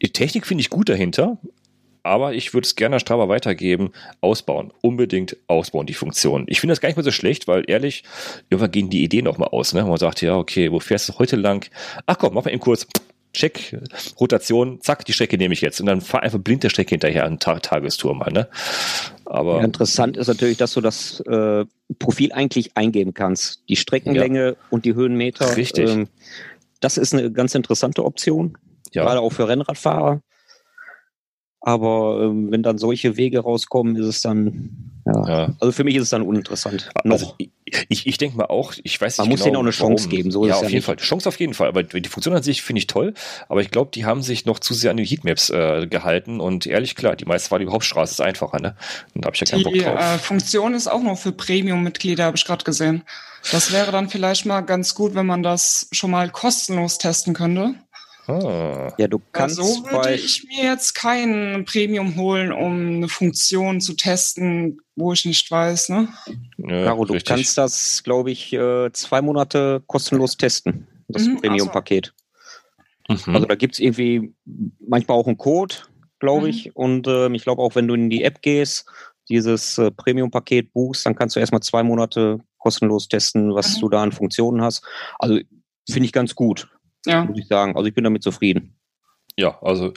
[0.02, 1.38] die Technik finde ich gut dahinter,
[2.02, 6.44] aber ich würde es gerne Strava weitergeben, ausbauen, unbedingt ausbauen, die Funktion.
[6.48, 8.04] Ich finde das gar nicht mehr so schlecht, weil ehrlich,
[8.50, 9.72] irgendwann gehen die Ideen auch mal aus.
[9.72, 9.84] Ne?
[9.84, 11.68] Man sagt, ja, okay, wo fährst du heute lang?
[12.06, 12.86] Ach komm, mach mal eben kurz,
[13.32, 13.78] check,
[14.20, 15.80] Rotation, zack, die Strecke nehme ich jetzt.
[15.80, 18.32] Und dann fahr einfach blind der Strecke hinterher, einen Tag Tagestour mal.
[18.32, 18.48] Ne?
[19.24, 21.64] Aber ja, interessant ist natürlich, dass du das äh,
[21.98, 23.62] Profil eigentlich eingeben kannst.
[23.68, 24.54] Die Streckenlänge ja.
[24.70, 25.56] und die Höhenmeter.
[25.56, 25.90] Richtig.
[25.90, 26.08] Ähm,
[26.80, 28.58] das ist eine ganz interessante Option.
[28.92, 29.04] Ja.
[29.04, 30.20] Gerade auch für Rennradfahrer.
[31.64, 35.28] Aber ähm, wenn dann solche Wege rauskommen, ist es dann, ja.
[35.28, 35.54] ja.
[35.60, 36.90] Also für mich ist es dann uninteressant.
[37.04, 37.36] Also noch.
[37.88, 39.28] ich, ich denke mal auch, ich weiß Man nicht.
[39.28, 40.16] Man muss genau, denen auch eine Chance warum.
[40.16, 40.84] geben, so ja, auf jeden nicht.
[40.84, 40.96] Fall.
[40.96, 41.68] Chance auf jeden Fall.
[41.68, 43.14] Aber die Funktion an sich finde ich toll.
[43.48, 46.40] Aber ich glaube, die haben sich noch zu sehr an die Heatmaps äh, gehalten.
[46.40, 48.74] Und ehrlich klar, die meiste war die Hauptstraße ist einfacher, ne?
[49.14, 49.98] Da habe ich ja keinen Bock drauf.
[49.98, 53.04] Die äh, Funktion ist auch noch für Premium-Mitglieder, habe ich gerade gesehen.
[53.52, 57.74] Das wäre dann vielleicht mal ganz gut, wenn man das schon mal kostenlos testen könnte.
[58.26, 58.92] Ah.
[58.98, 59.58] Ja, du kannst.
[59.58, 65.12] Ja, so würde ich mir jetzt kein Premium holen, um eine Funktion zu testen, wo
[65.12, 66.08] ich nicht weiß, ne?
[66.58, 67.28] Ja, Caro, du richtig.
[67.28, 72.14] kannst das, glaube ich, äh, zwei Monate kostenlos testen, das mhm, Premium-Paket.
[73.08, 73.34] Mhm.
[73.34, 74.34] Also da gibt es irgendwie
[74.78, 75.74] manchmal auch einen Code,
[76.20, 76.50] glaube mhm.
[76.50, 76.76] ich.
[76.76, 78.86] Und ähm, ich glaube auch, wenn du in die App gehst,
[79.28, 83.80] dieses äh, Premium-Paket buchst, dann kannst du erstmal zwei Monate kostenlos testen, was mhm.
[83.80, 84.84] du da an Funktionen hast.
[85.18, 85.40] Also
[85.90, 86.68] finde ich ganz gut,
[87.06, 87.24] ja.
[87.24, 87.76] muss ich sagen.
[87.76, 88.76] Also ich bin damit zufrieden.
[89.36, 89.92] Ja, also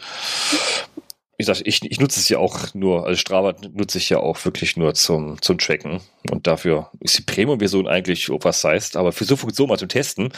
[1.38, 4.44] wie gesagt, ich, ich nutze es ja auch nur, also Strava nutze ich ja auch
[4.46, 6.00] wirklich nur zum, zum Tracken.
[6.32, 8.96] Und dafür ist die Premium-Version eigentlich was heißt.
[8.96, 10.32] Aber für so Funktionen mal zum Testen,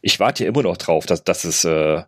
[0.00, 2.02] ich warte ja immer noch drauf, dass, dass, es, äh,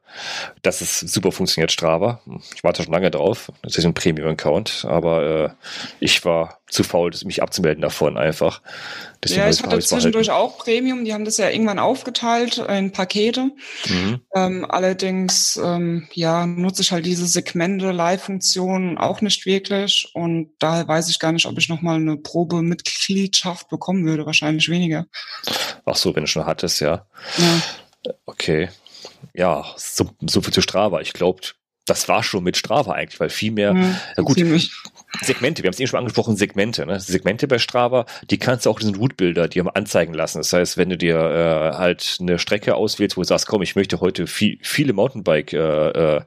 [0.62, 2.20] dass es super funktioniert, Strava.
[2.54, 3.50] Ich warte schon lange drauf.
[3.62, 4.86] Das ist ein Premium-Account.
[4.88, 5.48] Aber äh,
[5.98, 8.60] ich war zu faul, mich abzumelden davon einfach.
[9.22, 11.04] Deswegen ja, ich hatte zwischendurch auch Premium.
[11.04, 13.52] Die haben das ja irgendwann aufgeteilt in Pakete.
[13.88, 14.20] Mhm.
[14.34, 20.10] Ähm, allerdings, ähm, ja, nutze ich halt diese Segmente, Live-Funktion auch nicht wirklich.
[20.14, 24.26] Und daher weiß ich gar nicht, ob ich nochmal eine Probemitgliedschaft bekommen würde.
[24.26, 25.06] Wahrscheinlich weniger.
[25.84, 27.06] Ach so, wenn du schon hattest, ja.
[27.38, 28.12] ja.
[28.26, 28.70] Okay.
[29.34, 31.00] Ja, so, so viel zu Strava.
[31.00, 31.42] Ich glaube,
[31.86, 34.72] das war schon mit Strava eigentlich, weil viel mehr, mhm, ja gut, ziemlich.
[35.22, 36.84] Segmente, wir haben es eben schon angesprochen, Segmente.
[36.84, 37.00] Ne?
[37.00, 40.38] Segmente bei Strava, die kannst du auch diesen Route-Builder dir anzeigen lassen.
[40.38, 43.76] Das heißt, wenn du dir äh, halt eine Strecke auswählst, wo du sagst, komm, ich
[43.76, 46.20] möchte heute viel, viele Mountainbike, äh, äh,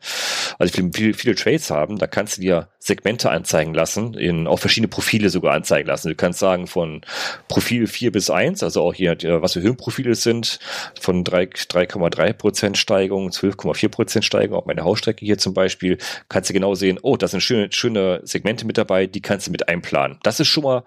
[0.57, 4.57] also viele, viele, viele Trails haben, da kannst du dir Segmente anzeigen lassen, in auch
[4.57, 6.07] verschiedene Profile sogar anzeigen lassen.
[6.07, 7.01] Du kannst sagen von
[7.49, 10.59] Profil 4 bis 1, also auch hier, was für Höhenprofile sind,
[10.99, 15.97] von 3,3 Prozent Steigung, 12,4 Prozent Steigung, auch meine Hausstrecke hier zum Beispiel,
[16.29, 19.51] kannst du genau sehen, oh, das sind schöne, schöne Segmente mit dabei, die kannst du
[19.51, 20.19] mit einplanen.
[20.23, 20.83] Das ist schon mal,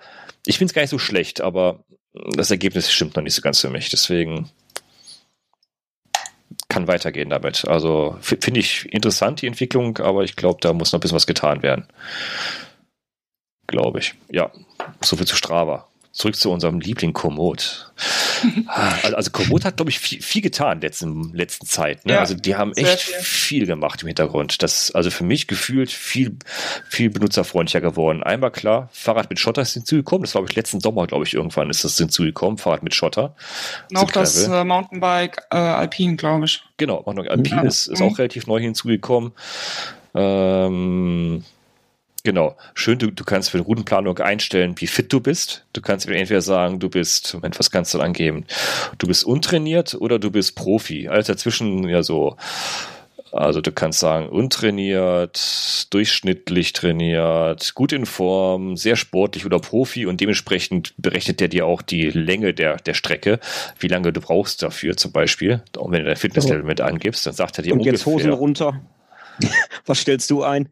[0.47, 3.61] ich finde es gar nicht so schlecht, aber das Ergebnis stimmt noch nicht so ganz
[3.61, 3.91] für mich.
[3.91, 4.51] Deswegen
[6.69, 7.67] kann weitergehen damit.
[7.67, 11.27] Also finde ich interessant, die Entwicklung, aber ich glaube, da muss noch ein bisschen was
[11.27, 11.87] getan werden.
[13.67, 14.15] Glaube ich.
[14.31, 14.51] Ja,
[15.03, 17.91] so viel zu Strava zurück zu unserem Liebling Komoot.
[18.67, 22.07] Also, also Komoot hat, glaube ich, viel, viel getan in letzten, letzten Zeit.
[22.07, 22.15] Ne?
[22.15, 23.23] Ja, also die haben echt viel.
[23.23, 23.67] viel.
[23.67, 24.63] gemacht im Hintergrund.
[24.63, 26.37] Das also für mich gefühlt viel,
[26.89, 28.23] viel benutzerfreundlicher geworden.
[28.23, 30.23] Einmal klar, Fahrrad mit Schotter ist hinzugekommen.
[30.23, 32.59] Das glaube ich letzten Sommer, glaube ich, irgendwann ist das hinzugekommen.
[32.59, 33.35] Fahrrad mit Schotter.
[33.91, 36.63] Und auch das äh, Mountainbike äh, Alpine, glaube ich.
[36.77, 37.69] Genau, Mountainbike Alpine ja.
[37.69, 38.07] ist, ist mhm.
[38.07, 39.33] auch relativ neu hinzugekommen.
[40.15, 41.45] Ähm,
[42.25, 42.57] Genau.
[42.75, 45.65] Schön, du, du kannst für die Routenplanung einstellen, wie fit du bist.
[45.73, 48.45] Du kannst entweder sagen, du bist, Moment, was kannst du angeben?
[48.99, 51.09] Du bist untrainiert oder du bist Profi.
[51.09, 52.37] Alles dazwischen ja so.
[53.33, 60.21] Also du kannst sagen, untrainiert, durchschnittlich trainiert, gut in Form, sehr sportlich oder Profi und
[60.21, 63.41] dementsprechend berechnet der dir auch die Länge der, der Strecke,
[63.81, 65.63] wie lange du brauchst dafür zum Beispiel.
[65.77, 67.93] Und wenn du dein Fitnesslevel mit angibst, dann sagt er dir und ungefähr...
[67.93, 68.81] Und jetzt Hosen runter.
[69.87, 70.69] was stellst du ein?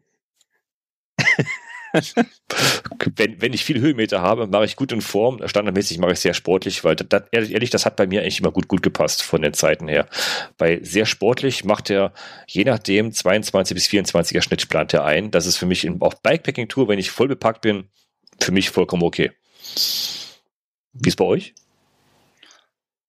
[3.15, 5.45] wenn, wenn ich viele Höhenmeter habe, mache ich gut in Form.
[5.45, 8.67] Standardmäßig mache ich sehr sportlich, weil das, ehrlich, das hat bei mir eigentlich immer gut,
[8.67, 10.07] gut gepasst von den Zeiten her.
[10.57, 12.13] Bei sehr sportlich macht er
[12.47, 15.31] je nachdem 22 bis 24er Schnitt plant er ein.
[15.31, 17.89] Das ist für mich in, auf Bikepacking-Tour, wenn ich voll bepackt bin,
[18.39, 19.31] für mich vollkommen okay.
[20.93, 21.53] Wie ist bei euch?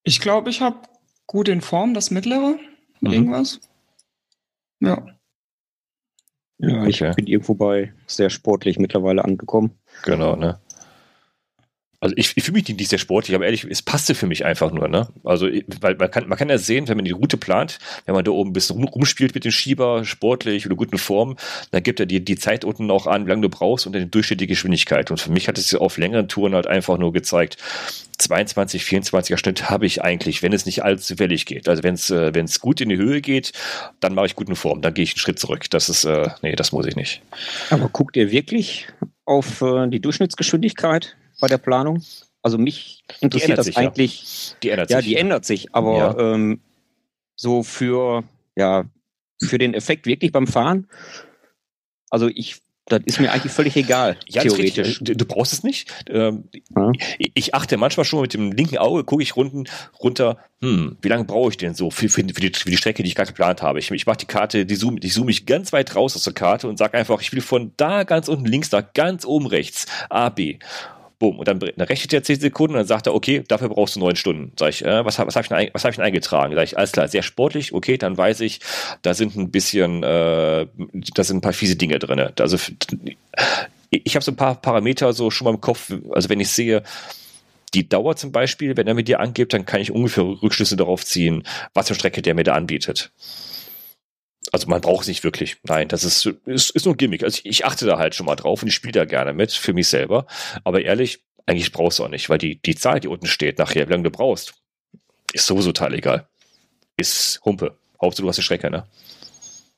[0.04, 0.80] Ich glaube, ich habe
[1.26, 2.58] gut in Form, das mittlere.
[3.00, 3.12] Mhm.
[3.12, 3.60] Irgendwas.
[4.80, 5.06] Ja.
[6.62, 7.12] Ja, ich okay.
[7.16, 9.72] bin irgendwo bei sehr sportlich mittlerweile angekommen.
[10.04, 10.60] Genau, ne?
[12.02, 14.72] Also ich, ich fühle mich nicht sehr sportlich, aber ehrlich, es passte für mich einfach
[14.72, 15.06] nur, ne?
[15.22, 15.46] Also,
[15.80, 18.32] weil man kann, man kann ja sehen, wenn man die Route plant, wenn man da
[18.32, 21.36] oben ein bisschen rum, rumspielt mit dem Schieber, sportlich oder guten Form,
[21.70, 24.02] dann gibt er dir die Zeit unten auch an, wie lange du brauchst und dann
[24.02, 25.12] die durchschnittliche Geschwindigkeit.
[25.12, 27.56] Und für mich hat es auf längeren Touren halt einfach nur gezeigt,
[28.18, 31.68] 22, 24er Schnitt habe ich eigentlich, wenn es nicht allzu wellig geht.
[31.68, 33.52] Also wenn es äh, gut in die Höhe geht,
[34.00, 35.70] dann mache ich guten Form, dann gehe ich einen Schritt zurück.
[35.70, 37.22] Das ist, äh, nee, das muss ich nicht.
[37.70, 38.88] Aber guckt ihr wirklich
[39.24, 41.16] auf äh, die Durchschnittsgeschwindigkeit?
[41.42, 42.02] Bei der Planung?
[42.40, 44.52] Also mich interessiert das sich, eigentlich.
[44.52, 44.56] Ja.
[44.62, 45.06] Die ändert ja, sich.
[45.06, 45.74] Ja, die ändert sich.
[45.74, 46.18] Aber ja.
[46.18, 46.60] ähm,
[47.36, 48.24] so für,
[48.56, 48.84] ja,
[49.42, 50.88] für den Effekt wirklich beim Fahren,
[52.10, 54.98] also ich das ist mir eigentlich völlig egal, ja, theoretisch.
[55.00, 55.88] Du, du, brauchst es nicht.
[56.10, 56.90] Ähm, ja.
[57.16, 61.24] Ich achte manchmal schon mit dem linken Auge, gucke ich runter, runter hm, wie lange
[61.24, 63.62] brauche ich denn so für, für, für, die, für die Strecke, die ich gerade geplant
[63.62, 63.78] habe.
[63.78, 66.32] Ich, ich mache die Karte, die zoom, ich zoome mich ganz weit raus aus der
[66.32, 69.86] Karte und sage einfach, ich will von da ganz unten links da ganz oben rechts
[70.10, 70.58] A, B.
[71.22, 71.38] Boom.
[71.38, 74.16] Und dann, rechnet er 10 Sekunden und dann sagt er, okay, dafür brauchst du neun
[74.16, 74.50] Stunden.
[74.58, 76.52] Sag ich, äh, was, was habe ich, denn, hab ich denn eingetragen?
[76.56, 78.58] Sag ich, alles klar, sehr sportlich, okay, dann weiß ich,
[79.02, 80.66] da sind ein bisschen, äh,
[81.14, 82.18] da sind ein paar fiese Dinge drin.
[82.40, 82.58] Also
[83.90, 86.82] ich habe so ein paar Parameter so schon mal im Kopf, also wenn ich sehe,
[87.72, 91.04] die Dauer zum Beispiel, wenn er mit dir angibt, dann kann ich ungefähr Rückschlüsse darauf
[91.04, 93.12] ziehen, was für Strecke der mir da anbietet
[94.52, 95.56] also man braucht es nicht wirklich.
[95.64, 97.24] Nein, das ist, ist, ist nur ein Gimmick.
[97.24, 99.50] Also ich, ich achte da halt schon mal drauf und ich spiele da gerne mit
[99.52, 100.26] für mich selber.
[100.62, 103.88] Aber ehrlich, eigentlich brauchst du auch nicht, weil die, die Zahl, die unten steht, nachher,
[103.88, 104.54] wie lange du brauchst,
[105.32, 106.28] ist sowieso total egal.
[106.98, 107.76] Ist Humpe.
[108.00, 108.84] Hauptsache du hast die Strecke, ne?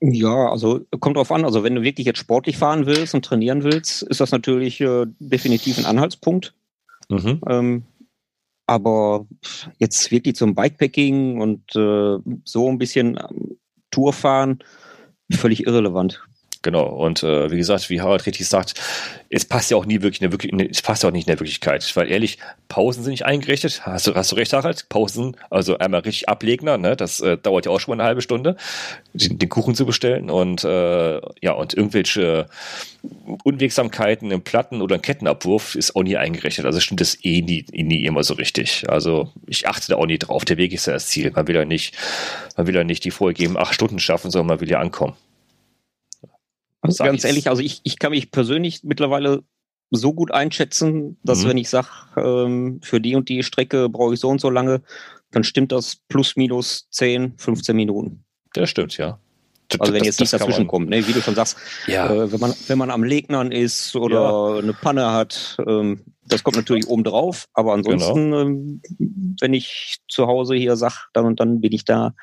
[0.01, 1.45] Ja, also kommt drauf an.
[1.45, 5.07] Also wenn du wirklich jetzt sportlich fahren willst und trainieren willst, ist das natürlich äh,
[5.21, 6.53] definitiv ein Anhaltspunkt.
[7.09, 7.41] Mhm.
[7.49, 7.83] Ähm,
[8.67, 9.27] aber
[9.79, 13.57] jetzt wirklich zum Bikepacking und äh, so ein bisschen ähm,
[13.95, 14.59] Tour fahren,
[15.33, 16.21] völlig irrelevant.
[16.65, 16.87] Genau.
[16.87, 18.81] Und äh, wie gesagt, wie Harald richtig sagt,
[19.29, 21.31] es passt ja auch nie wirklich in der wirklich, es passt ja auch nicht in
[21.31, 21.95] der Wirklichkeit.
[21.95, 23.83] Weil ehrlich, Pausen sind nicht eingerichtet.
[23.85, 24.89] Hast du, hast du recht, Harald?
[24.89, 26.97] Pausen, also einmal richtig Ablegner, ne?
[26.97, 28.57] Das äh, dauert ja auch schon mal eine halbe Stunde,
[29.13, 30.31] den, den Kuchen zu bestellen.
[30.31, 32.47] Und äh, ja, und irgendwelche
[33.45, 36.65] Unwegsamkeiten im Platten- oder im Kettenabwurf ist auch nie eingerechnet.
[36.65, 38.89] Also stimmt das eh nie, nie immer so richtig.
[38.89, 40.47] Also ich achte da auch nie drauf.
[40.47, 41.31] Der Weg ist ja das Ziel.
[41.31, 41.95] Man will ja nicht,
[42.57, 45.15] man will ja nicht die vorgegebenen acht Stunden schaffen, sondern man will ja ankommen.
[46.85, 49.43] Also ganz ehrlich, also ich, ich kann mich persönlich mittlerweile
[49.91, 51.49] so gut einschätzen, dass mhm.
[51.49, 54.83] wenn ich sage, ähm, für die und die Strecke brauche ich so und so lange,
[55.31, 58.25] dann stimmt das plus minus 10, 15 Minuten.
[58.53, 59.19] Das stimmt, ja.
[59.79, 61.07] Also wenn das, jetzt nicht dazwischen kommt, ne?
[61.09, 62.09] wie du schon sagst, ja.
[62.09, 64.59] äh, wenn, man, wenn man am Legnern ist oder ja.
[64.59, 68.41] eine Panne hat, ähm, das kommt natürlich oben drauf, aber ansonsten, genau.
[68.41, 68.83] ähm,
[69.41, 72.15] wenn ich zu Hause hier sage, dann und dann bin ich da,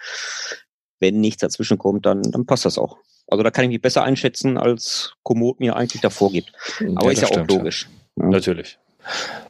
[1.00, 2.97] wenn nichts dazwischen kommt, dann, dann passt das auch.
[3.28, 6.52] Also da kann ich mich besser einschätzen, als Komoot mir eigentlich davor gibt.
[6.96, 7.90] Aber ja, ist ja auch stimmt, logisch.
[8.18, 8.26] Ja.
[8.28, 8.78] Natürlich.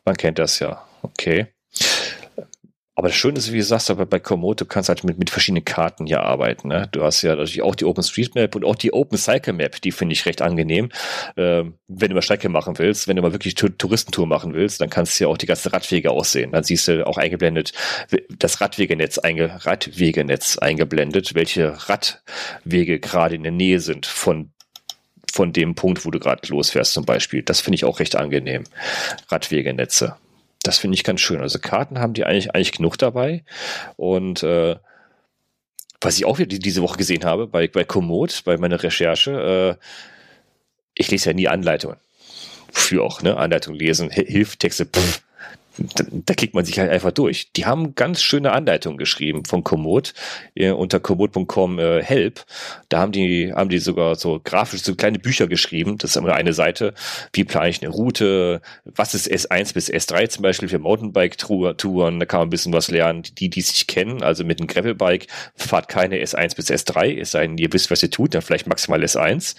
[0.06, 0.86] Man kennt das ja.
[1.02, 1.48] Okay.
[3.02, 5.32] Aber das Schöne ist, wie du sagst, aber bei Komoot, du kannst halt mit, mit
[5.32, 6.68] verschiedenen Karten hier arbeiten.
[6.68, 6.88] Ne?
[6.92, 10.44] Du hast ja natürlich auch die OpenStreetMap und auch die OpenCycleMap, die finde ich recht
[10.44, 10.90] angenehm.
[11.36, 14.92] Ähm, wenn du mal Strecke machen willst, wenn du mal wirklich Touristentour machen willst, dann
[14.92, 16.52] kannst du ja auch die ganzen Radwege aussehen.
[16.52, 17.74] Dann siehst du auch eingeblendet
[18.38, 24.52] das Radwegenetz, einge, Radwegenetz eingeblendet, welche Radwege gerade in der Nähe sind von
[25.34, 27.42] von dem Punkt, wo du gerade losfährst zum Beispiel.
[27.42, 28.66] Das finde ich auch recht angenehm.
[29.30, 30.18] Radwegenetze.
[30.64, 31.42] Das finde ich ganz schön.
[31.42, 33.44] Also Karten haben die eigentlich, eigentlich genug dabei.
[33.98, 34.76] Und äh,
[36.00, 39.86] was ich auch wieder diese Woche gesehen habe bei, bei Komoot, bei meiner Recherche, äh,
[40.96, 41.98] ich lese ja nie Anleitungen.
[42.72, 43.38] Für auch, ne?
[43.38, 45.22] Anleitung lesen, Hilftexte, pff,
[45.78, 47.52] da, da klickt man sich halt einfach durch.
[47.54, 50.14] Die haben ganz schöne Anleitungen geschrieben von Komoot
[50.56, 52.46] äh, unter komoot.com äh, Help.
[52.90, 55.98] Da haben die, haben die sogar so grafisch so kleine Bücher geschrieben.
[55.98, 56.94] Das ist immer eine Seite.
[57.34, 58.62] Wie plane ich eine Route?
[58.86, 62.20] Was ist S1 bis S3 zum Beispiel für Mountainbike-Touren?
[62.20, 63.24] Da kann man ein bisschen was lernen.
[63.38, 67.48] Die, die sich kennen, also mit einem Gravelbike, fahrt keine S1 bis S3, es sei
[67.48, 69.56] denn, ihr wisst, was ihr tut, dann vielleicht maximal S1.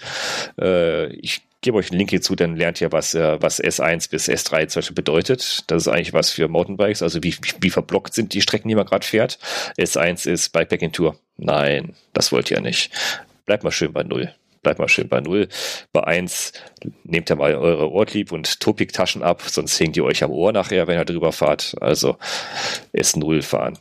[0.59, 4.29] Äh, ich gebe euch einen Link hierzu, dann lernt ihr, was, äh, was S1 bis
[4.29, 5.63] S3 zum Beispiel bedeutet.
[5.67, 8.85] Das ist eigentlich was für Mountainbikes, also wie, wie verblockt sind die Strecken, die man
[8.85, 9.39] gerade fährt.
[9.79, 11.17] S1 ist Bikepacking Tour.
[11.37, 12.91] Nein, das wollt ihr nicht.
[13.45, 14.33] Bleibt mal schön bei Null.
[14.61, 15.49] Bleibt mal schön bei Null.
[15.91, 16.53] Bei 1
[17.03, 20.87] nehmt ihr mal eure Ortlieb und Topik-Taschen ab, sonst hängt ihr euch am Ohr nachher,
[20.87, 21.75] wenn ihr drüber fahrt.
[21.81, 22.17] Also
[22.93, 23.77] S0 fahren.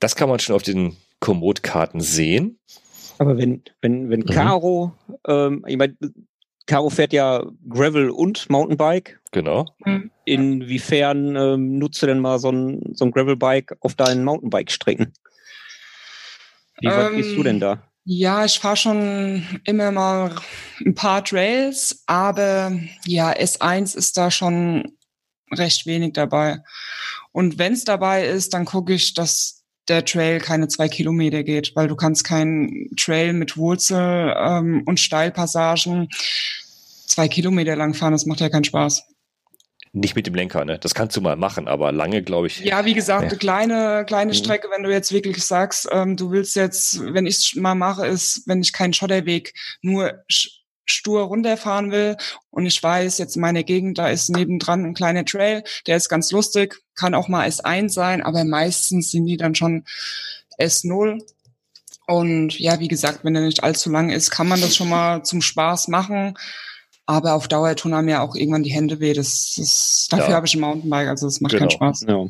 [0.00, 2.58] Das kann man schon auf den Komoot-Karten sehen.
[3.18, 4.26] Aber wenn, wenn, wenn mhm.
[4.26, 4.92] Caro,
[5.28, 5.96] ähm, ich meine,
[6.66, 9.20] Caro fährt ja Gravel und Mountainbike.
[9.32, 9.66] Genau.
[9.84, 10.10] Mhm.
[10.24, 15.12] Inwiefern ähm, nutzt du denn mal so ein, so ein Gravelbike auf deinen Mountainbike-Strecken?
[16.80, 17.82] Wie weit ähm, bist du denn da?
[18.04, 20.34] Ja, ich fahre schon immer mal
[20.84, 22.72] ein paar Trails, aber
[23.06, 24.96] ja, S1 ist da schon
[25.52, 26.58] recht wenig dabei.
[27.30, 31.72] Und wenn es dabei ist, dann gucke ich, dass der Trail keine zwei Kilometer geht,
[31.74, 36.08] weil du kannst keinen Trail mit Wurzel ähm, und Steilpassagen
[37.06, 38.12] zwei Kilometer lang fahren.
[38.12, 39.04] Das macht ja keinen Spaß.
[39.94, 40.78] Nicht mit dem Lenker, ne?
[40.78, 42.60] Das kannst du mal machen, aber lange, glaube ich.
[42.60, 44.36] Ja, wie gesagt, eine kleine, kleine mhm.
[44.36, 48.06] Strecke, wenn du jetzt wirklich sagst, ähm, du willst jetzt, wenn ich es mal mache,
[48.06, 50.24] ist, wenn ich keinen Schotterweg nur
[50.84, 52.16] stur runterfahren will
[52.50, 56.08] und ich weiß, jetzt in meiner Gegend, da ist nebendran ein kleiner Trail, der ist
[56.08, 59.84] ganz lustig, kann auch mal S1 sein, aber meistens sind die dann schon
[60.58, 61.22] S0.
[62.06, 65.22] Und ja, wie gesagt, wenn der nicht allzu lang ist, kann man das schon mal
[65.22, 66.34] zum Spaß machen.
[67.06, 69.12] Aber auf Dauer tun einem ja auch irgendwann die Hände weh.
[69.12, 70.34] Das, das, dafür ja.
[70.34, 71.62] habe ich ein Mountainbike, also das macht genau.
[71.62, 72.04] keinen Spaß.
[72.08, 72.26] Ja.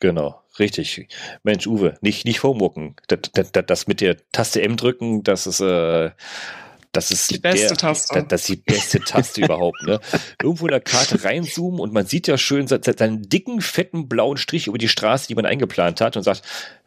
[0.00, 1.08] Genau, richtig.
[1.44, 2.96] Mensch, Uwe, nicht, nicht homeworken.
[3.08, 6.10] Das, das, das, mit der Taste M drücken, das ist, äh,
[6.96, 8.14] das ist die beste der, Taste.
[8.14, 9.82] Das, das, ist die beste Taste überhaupt.
[9.82, 10.00] Ne?
[10.42, 14.66] Irgendwo in der Karte reinzoomen und man sieht ja schön seinen dicken, fetten, blauen Strich
[14.66, 16.42] über die Straße, die man eingeplant hat und sagt,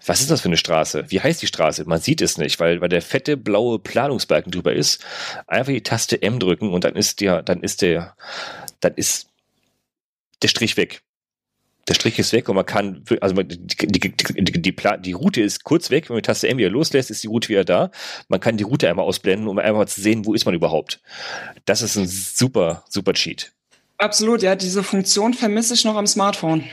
[0.06, 1.06] was ist das für eine Straße?
[1.10, 1.86] Wie heißt die Straße?
[1.86, 5.04] Man sieht es nicht, weil, weil der fette, blaue Planungsbalken drüber ist.
[5.48, 8.16] Einfach die Taste M drücken und dann ist der, dann ist der,
[8.80, 9.30] dann ist
[10.42, 11.02] der Strich weg
[11.88, 15.42] der Strich ist weg und man kann, also man, die, die, die, die, die Route
[15.42, 17.92] ist kurz weg, wenn man die Taste M wieder loslässt, ist die Route wieder da.
[18.28, 21.02] Man kann die Route einmal ausblenden, um einmal zu sehen, wo ist man überhaupt.
[21.66, 23.54] Das ist ein super, super Cheat.
[23.98, 26.64] Absolut, ja, diese Funktion vermisse ich noch am Smartphone.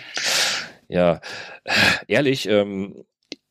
[0.89, 1.21] Ja,
[2.09, 3.05] ehrlich, ähm,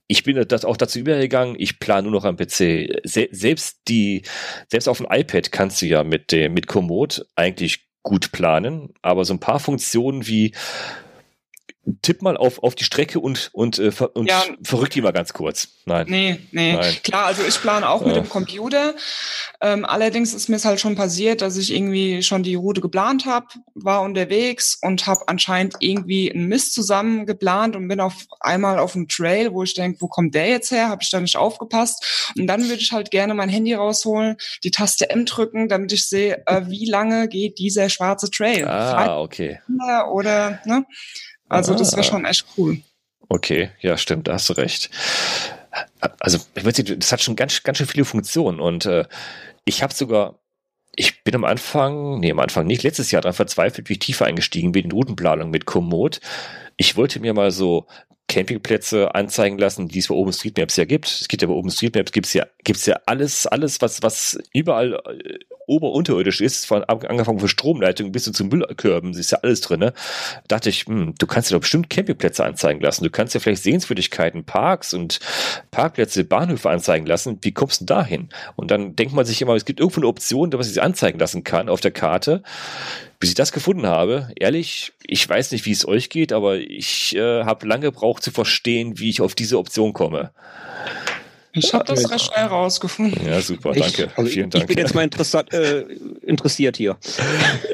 [0.07, 3.01] ich bin das auch dazu übergegangen, ich plane nur noch am PC.
[3.03, 4.24] Se selbst die,
[4.70, 9.26] selbst auf dem iPad kannst du ja mit dem, mit Komoot eigentlich gut planen, aber
[9.26, 10.53] so ein paar Funktionen wie
[12.01, 15.11] tipp mal auf, auf die Strecke und, und, äh, ver und ja, verrückt die mal
[15.11, 15.67] ganz kurz.
[15.86, 16.05] Nein.
[16.09, 16.73] Nee, nee.
[16.73, 16.95] Nein.
[17.03, 18.07] Klar, also ich plane auch ja.
[18.07, 18.93] mit dem Computer.
[19.59, 23.25] Ähm, allerdings ist mir es halt schon passiert, dass ich irgendwie schon die Route geplant
[23.25, 28.79] habe, war unterwegs und habe anscheinend irgendwie einen Mist zusammen geplant und bin auf einmal
[28.79, 30.88] auf einem Trail, wo ich denke, wo kommt der jetzt her?
[30.88, 32.31] Habe ich da nicht aufgepasst?
[32.38, 36.07] Und dann würde ich halt gerne mein Handy rausholen, die Taste M drücken, damit ich
[36.07, 38.65] sehe, äh, wie lange geht dieser schwarze Trail.
[38.65, 39.59] Ah, okay.
[40.09, 40.86] Oder, ne?
[41.50, 42.04] Also das wäre ah.
[42.04, 42.80] schon echt cool.
[43.30, 44.89] Okay, ja, stimmt, da hast du recht.
[46.20, 49.06] Also, ich weiß nicht, das hat schon ganz, ganz schön viele Funktionen und äh,
[49.66, 50.39] ich habe sogar,
[50.96, 54.26] ich bin am Anfang, nee, am Anfang nicht, letztes Jahr daran verzweifelt, wie ich tiefer
[54.26, 56.20] eingestiegen bin in Routenplanung mit Komoot.
[56.78, 57.88] Ich wollte mir mal so
[58.34, 61.07] Campingplätze anzeigen lassen, die es bei OpenStreetMaps ja gibt.
[61.07, 65.38] Es gibt ja bei OpenStreetMaps gibt's ja, gibt's ja alles, alles, was, was überall äh,
[65.67, 69.81] ober- unterirdisch ist, von angefangen von Stromleitungen bis zu Müllkörben, ist ja alles drin.
[69.81, 69.93] Ne?
[70.47, 73.03] Da dachte ich, hm, du kannst dir doch bestimmt Campingplätze anzeigen lassen.
[73.03, 75.19] Du kannst ja vielleicht Sehenswürdigkeiten, Parks und
[75.69, 77.38] Parkplätze, Bahnhöfe anzeigen lassen.
[77.41, 78.29] Wie kommst du dahin?
[78.55, 81.19] Und dann denkt man sich immer, es gibt irgendwo eine Option, dass man sich anzeigen
[81.19, 82.41] lassen kann auf der Karte.
[83.24, 87.15] Bis ich das gefunden habe, ehrlich, ich weiß nicht, wie es euch geht, aber ich
[87.15, 90.34] äh, habe lange gebraucht zu verstehen, wie ich auf diese Option komme.
[91.56, 93.28] Ich habe das recht schnell rausgefunden.
[93.28, 94.06] Ja, super, danke.
[94.06, 94.64] Ich, also Vielen Dank.
[94.64, 95.82] Ich bin jetzt mal interessant, äh,
[96.22, 96.97] interessiert hier.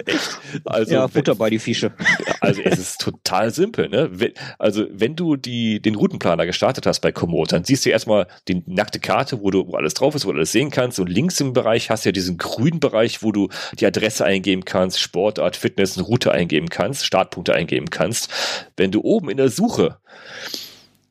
[0.06, 0.40] Echt?
[0.66, 1.94] Also, ja, Futter bei die Fische.
[2.42, 3.90] Also es ist total simpel.
[3.90, 4.10] Ne?
[4.58, 8.64] Also wenn du die, den Routenplaner gestartet hast bei Komoot, dann siehst du erstmal die
[8.66, 11.00] nackte Karte, wo du wo alles drauf ist, wo du alles sehen kannst.
[11.00, 14.64] Und links im Bereich hast du ja diesen grünen Bereich, wo du die Adresse eingeben
[14.64, 18.30] kannst, Sportart, Fitness, eine Route eingeben kannst, Startpunkte eingeben kannst.
[18.78, 19.98] Wenn du oben in der Suche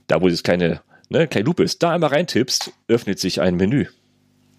[0.08, 3.86] da wo dieses kleine ne, kleine Lupe ist, da einmal reintippst, öffnet sich ein Menü.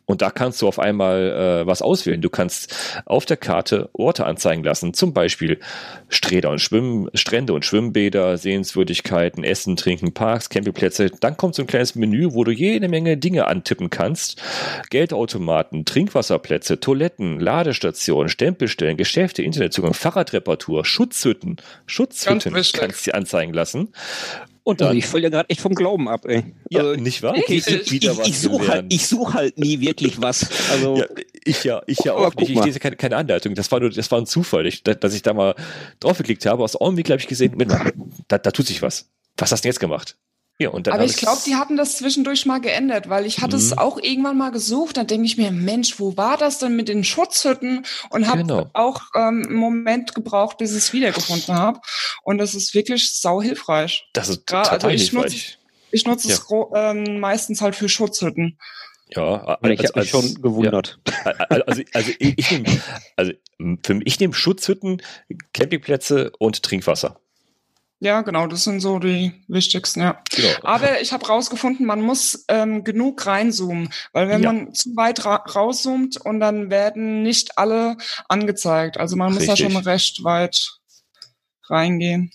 [0.09, 2.19] Und da kannst du auf einmal äh, was auswählen.
[2.19, 2.75] Du kannst
[3.05, 5.59] auf der Karte Orte anzeigen lassen, zum Beispiel
[6.07, 11.11] Sträder und Schwimm, Strände und Schwimmbäder, Sehenswürdigkeiten, Essen, Trinken, Parks, Campingplätze.
[11.11, 14.41] Dann kommt so ein kleines Menü, wo du jede Menge Dinge antippen kannst.
[14.89, 21.57] Geldautomaten, Trinkwasserplätze, Toiletten, Ladestationen, Stempelstellen, Geschäfte, Internetzugang, Fahrradreparatur, Schutzhütten.
[21.85, 23.89] Schutzhütten kannst du dir anzeigen lassen.
[24.69, 26.43] Und dann, also ich falle ja gerade echt vom Glauben ab, ey.
[26.69, 27.35] Ja, also, nicht wahr?
[27.35, 30.47] Okay, ich, ich, ich suche halt, such halt nie wirklich was.
[30.71, 31.05] Also, ja,
[31.43, 32.51] ich ja, ich ja auch nicht.
[32.51, 33.55] Ich lese keine, keine Anleitung.
[33.55, 35.55] Das war nur, das war ein Zufall, ich, dass ich da mal
[35.99, 36.63] drauf geklickt habe.
[36.63, 37.57] Aus Augenblick habe ich gesehen,
[38.27, 39.09] da, da tut sich was.
[39.37, 40.15] Was hast du denn jetzt gemacht?
[40.61, 43.55] Ja, und dann Aber ich glaube, die hatten das zwischendurch mal geändert, weil ich hatte
[43.55, 43.61] mhm.
[43.61, 44.97] es auch irgendwann mal gesucht.
[44.97, 47.85] Dann denke ich mir, Mensch, wo war das denn mit den Schutzhütten?
[48.09, 48.69] Und habe genau.
[48.73, 51.79] auch ähm, einen Moment gebraucht, bis ich es wiedergefunden habe.
[52.23, 54.09] Und das ist wirklich sau hilfreich.
[54.11, 55.23] Das ist total also ich hilfreich.
[55.23, 55.57] Nutze,
[55.91, 56.35] ich nutze ja.
[56.35, 56.45] es
[56.75, 58.59] ähm, meistens halt für Schutzhütten.
[59.15, 60.99] Ja, also, ich habe mich schon gewundert.
[61.07, 62.81] Ja, also, also ich, ich nehme
[63.15, 63.31] also
[63.85, 65.01] für ich nehme Schutzhütten,
[65.53, 67.19] Campingplätze und Trinkwasser.
[68.01, 70.21] Ja, genau, das sind so die wichtigsten, ja.
[70.33, 70.49] Genau.
[70.63, 74.53] Aber ich habe rausgefunden, man muss ähm, genug reinzoomen, weil wenn ja.
[74.53, 77.97] man zu weit ra rauszoomt und dann werden nicht alle
[78.29, 78.97] angezeigt.
[78.97, 79.67] Also man muss Richtig.
[79.67, 80.79] da schon recht weit
[81.67, 82.31] reingehen.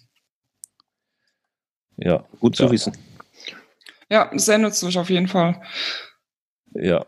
[1.97, 2.25] Ja.
[2.41, 2.71] Gut zu ja.
[2.71, 2.97] wissen.
[4.11, 5.63] Ja, sehr nützlich auf jeden Fall.
[6.75, 7.07] Ja,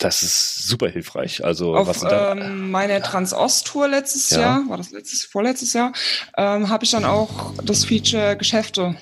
[0.00, 1.44] das ist super hilfreich.
[1.44, 4.40] Also auf was ähm, meine Transost-Tour letztes ja.
[4.40, 5.92] Jahr, war das letztes, vorletztes Jahr,
[6.36, 8.96] ähm, habe ich dann auch das Feature Geschäfte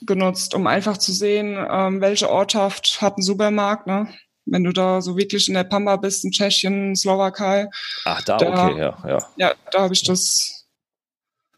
[0.00, 4.08] genutzt, um einfach zu sehen, ähm, welche Ortschaft hat einen Supermarkt, ne?
[4.46, 7.68] Wenn du da so wirklich in der Pampa bist, in Tschechien, Slowakei.
[8.04, 9.18] Ach, da, da okay, ja, ja.
[9.36, 10.55] Ja, da habe ich das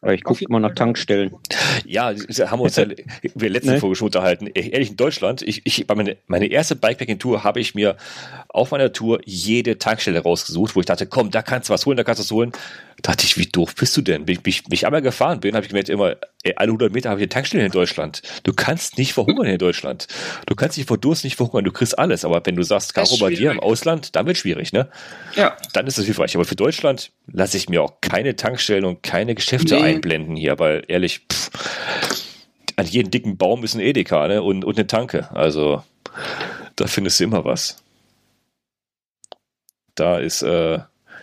[0.07, 1.34] ich gucke immer nach Tankstellen.
[1.84, 2.86] Ja, haben wir uns ja
[3.34, 3.80] wir letzten ne?
[3.80, 4.46] Folge schon unterhalten.
[4.49, 7.96] Ehrlich, in Deutschland, ich, ich, bei meine, meine erste Bikepacking-Tour habe ich mir
[8.49, 11.96] auf meiner Tour jede Tankstelle rausgesucht, wo ich dachte, komm, da kannst du was holen,
[11.96, 12.53] da kannst du was holen.
[13.01, 14.26] Da dachte ich, wie doof bist du denn?
[14.26, 17.11] Bin ich, mich, mich einmal gefahren bin, habe ich gemerkt, immer, ey, alle 100 Meter
[17.11, 18.22] habe ich eine Tankstelle in Deutschland.
[18.42, 20.09] Du kannst nicht verhungern in Deutschland.
[20.46, 22.24] Du kannst dich vor Durst nicht verhungern, du kriegst alles.
[22.24, 24.88] Aber wenn du sagst, Caro, bei dir im Ausland, dann wird schwierig, ne?
[25.36, 25.57] Ja.
[25.72, 26.34] Dann ist das hilfreich.
[26.34, 29.82] Aber für Deutschland lasse ich mir auch keine Tankstellen und keine Geschäfte nee.
[29.82, 31.50] einblenden hier, weil ehrlich, pff,
[32.76, 34.42] an jedem dicken Baum ist ein Edeka, ne?
[34.42, 35.30] Und, und eine Tanke.
[35.34, 35.82] Also,
[36.76, 37.82] da findest du immer was.
[39.94, 40.78] Da ist, äh,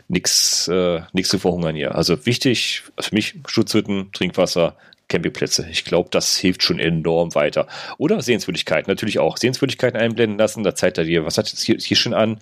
[0.08, 1.96] nichts äh, nix zu verhungern hier.
[1.96, 4.76] Also wichtig für mich Schutzhütten, Trinkwasser,
[5.08, 5.68] Campingplätze.
[5.70, 7.68] Ich glaube, das hilft schon enorm weiter.
[7.98, 9.38] Oder Sehenswürdigkeiten, natürlich auch.
[9.38, 12.40] Sehenswürdigkeiten einblenden lassen, da zeigt er dir, was hat es hier, hier schon an?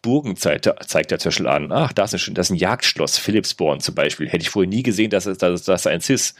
[0.00, 1.70] Burgen zeigt, zeigt er zum Beispiel an.
[1.70, 4.28] Ach, da ist, ein, das ist ein Jagdschloss, Philipsborn zum Beispiel.
[4.28, 6.36] Hätte ich vorher nie gesehen, dass es dass, dass eins ist.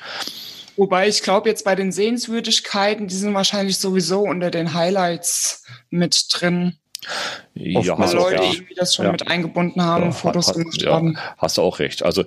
[0.76, 6.26] Wobei ich glaube, jetzt bei den Sehenswürdigkeiten, die sind wahrscheinlich sowieso unter den Highlights mit
[6.30, 6.78] drin.
[7.54, 9.12] Ja, hast Leute, auch, die das schon ja.
[9.12, 11.18] mit eingebunden haben, ja, Fotos gemacht ja, haben.
[11.36, 12.02] Hast du auch recht.
[12.02, 12.24] Also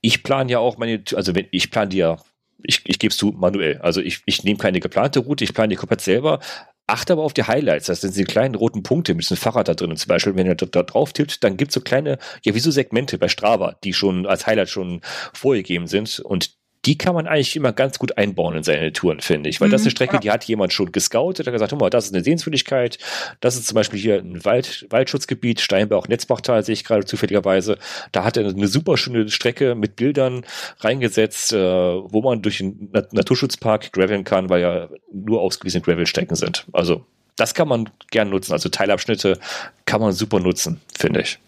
[0.00, 2.18] ich plane ja auch meine, also wenn ich plane die ja,
[2.64, 3.78] ich, ich gebe es zu, manuell.
[3.78, 6.40] Also ich, ich nehme keine geplante Route, ich plane die komplett selber,
[6.86, 7.86] achte aber auf die Highlights.
[7.86, 9.90] Das sind die kleinen roten Punkte mit diesem Fahrrad da drin.
[9.90, 12.54] Und zum Beispiel, wenn ihr da, da drauf tippt, dann gibt es so kleine, ja,
[12.54, 15.00] wie so Segmente bei Strava, die schon als Highlight schon
[15.32, 16.20] vorgegeben sind.
[16.20, 19.60] Und die kann man eigentlich immer ganz gut einbauen in seine Touren, finde ich.
[19.60, 20.20] Weil mhm, das ist eine Strecke, ja.
[20.20, 22.98] die hat jemand schon gescoutet, hat gesagt, guck mal, das ist eine Sehenswürdigkeit,
[23.40, 27.78] das ist zum Beispiel hier ein Wald, Waldschutzgebiet, Steinbach, Netzbachtal, sehe ich gerade zufälligerweise.
[28.12, 30.44] Da hat er eine super schöne Strecke mit Bildern
[30.78, 36.64] reingesetzt, äh, wo man durch den Naturschutzpark graveln kann, weil ja nur ausgewiesene Gravelstrecken sind.
[36.72, 37.04] Also
[37.36, 38.52] das kann man gern nutzen.
[38.52, 39.38] Also Teilabschnitte
[39.84, 41.38] kann man super nutzen, finde ich.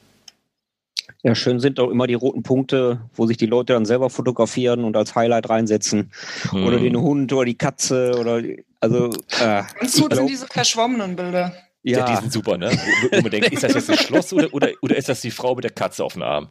[1.25, 4.83] Ja, schön sind auch immer die roten Punkte, wo sich die Leute dann selber fotografieren
[4.83, 6.11] und als Highlight reinsetzen.
[6.51, 6.67] Hm.
[6.67, 8.43] Oder den Hund oder die Katze oder
[8.81, 9.11] also.
[9.41, 11.55] Äh, Ganz gut sind diese verschwommenen Bilder.
[11.85, 11.99] Ja.
[11.99, 12.71] ja, die sind super, ne?
[12.71, 15.33] Wo, wo man denkt, ist das jetzt ein Schloss oder, oder, oder ist das die
[15.33, 16.49] Frau mit der Katze auf dem Arm?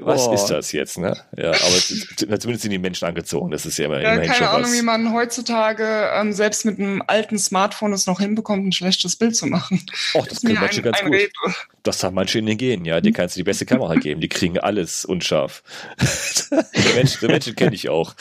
[0.00, 0.32] Was oh.
[0.32, 1.14] ist das jetzt, ne?
[1.36, 3.50] Ja, aber zumindest sind die Menschen angezogen.
[3.50, 4.72] Das ist ja immer, ja, immerhin keine Ahnung, was.
[4.72, 9.36] wie man heutzutage ähm, selbst mit einem alten Smartphone es noch hinbekommt, ein schlechtes Bild
[9.36, 9.84] zu machen.
[10.14, 11.12] Och, das, das können manche ganz gut.
[11.12, 11.54] Rätsel.
[11.82, 13.00] Das haben manche in den Genen, ja.
[13.00, 14.20] Die kannst du die beste Kamera geben.
[14.20, 15.62] Die kriegen alles unscharf.
[16.50, 18.14] die Menschen, Menschen kenne ich auch.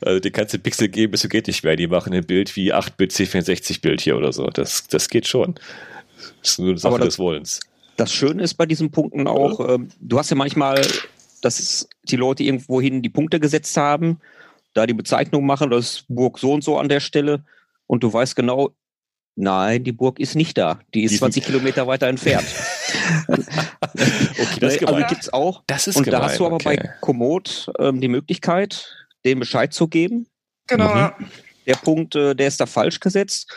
[0.00, 1.76] Also, die kannst du Pixel geben, bis du geht nicht mehr.
[1.76, 4.46] Die machen ein Bild wie 8-Bit C64-Bild hier oder so.
[4.46, 5.59] Das, das geht schon.
[6.40, 7.60] Das ist nur eine Sache das, des Wollens.
[7.96, 10.80] Das Schöne ist bei diesen Punkten auch, äh, du hast ja manchmal,
[11.42, 14.20] dass die Leute irgendwohin die Punkte gesetzt haben,
[14.74, 17.44] da die Bezeichnung machen, das ist Burg so und so an der Stelle
[17.86, 18.70] und du weißt genau,
[19.34, 22.46] nein, die Burg ist nicht da, die ist die 20 Kilometer weiter entfernt.
[23.28, 25.62] okay, das ist also gibt's auch.
[25.66, 26.76] Das ist und gemein, da hast du aber okay.
[26.76, 30.26] bei Komoot ähm, die Möglichkeit, den Bescheid zu geben.
[30.66, 30.94] Genau.
[30.94, 31.26] Mhm.
[31.66, 33.52] Der Punkt, äh, der ist da falsch gesetzt,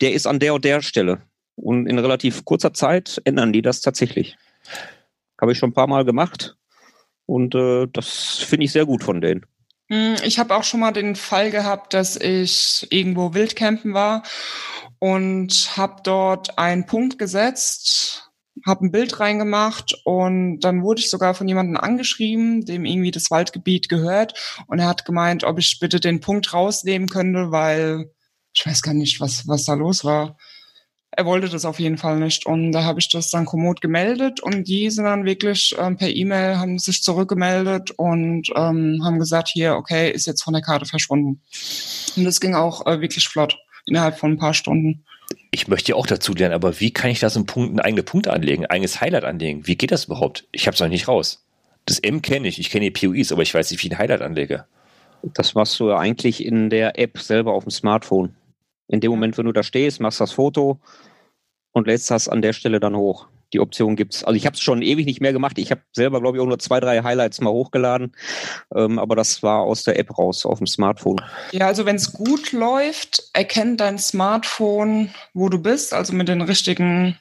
[0.00, 1.20] der ist an der und der Stelle.
[1.56, 4.36] Und in relativ kurzer Zeit ändern die das tatsächlich.
[5.40, 6.56] Habe ich schon ein paar Mal gemacht.
[7.26, 9.46] Und äh, das finde ich sehr gut von denen.
[9.88, 14.22] Hm, ich habe auch schon mal den Fall gehabt, dass ich irgendwo wildcampen war
[14.98, 18.30] und habe dort einen Punkt gesetzt,
[18.66, 23.30] habe ein Bild reingemacht und dann wurde ich sogar von jemandem angeschrieben, dem irgendwie das
[23.30, 28.10] Waldgebiet gehört und er hat gemeint, ob ich bitte den Punkt rausnehmen könnte, weil
[28.54, 30.38] ich weiß gar nicht, was was da los war
[31.16, 32.46] er wollte das auf jeden Fall nicht.
[32.46, 36.08] Und da habe ich das dann kommod gemeldet und die sind dann wirklich ähm, per
[36.08, 40.86] E-Mail, haben sich zurückgemeldet und ähm, haben gesagt, hier, okay, ist jetzt von der Karte
[40.86, 41.40] verschwunden.
[42.16, 43.56] Und das ging auch äh, wirklich flott,
[43.86, 45.04] innerhalb von ein paar Stunden.
[45.50, 47.80] Ich möchte ja auch dazu lernen, aber wie kann ich da so einen, Punkt, einen
[47.80, 49.66] eigenen Punkt anlegen, ein eigenes Highlight anlegen?
[49.66, 50.46] Wie geht das überhaupt?
[50.52, 51.44] Ich habe es noch nicht raus.
[51.86, 53.98] Das M kenne ich, ich kenne die POIs, aber ich weiß nicht, wie ich ein
[53.98, 54.64] Highlight anlege.
[55.22, 58.34] Das machst du ja eigentlich in der App selber auf dem Smartphone.
[58.94, 60.78] In dem Moment, wenn du da stehst, machst das Foto
[61.72, 63.26] und lädst das an der Stelle dann hoch.
[63.52, 64.22] Die Option gibt's.
[64.22, 65.58] Also ich habe es schon ewig nicht mehr gemacht.
[65.58, 68.12] Ich habe selber, glaube ich, auch nur zwei, drei Highlights mal hochgeladen.
[68.72, 71.20] Ähm, aber das war aus der App raus, auf dem Smartphone.
[71.50, 76.40] Ja, also wenn es gut läuft, erkennt dein Smartphone, wo du bist, also mit den
[76.40, 77.18] richtigen,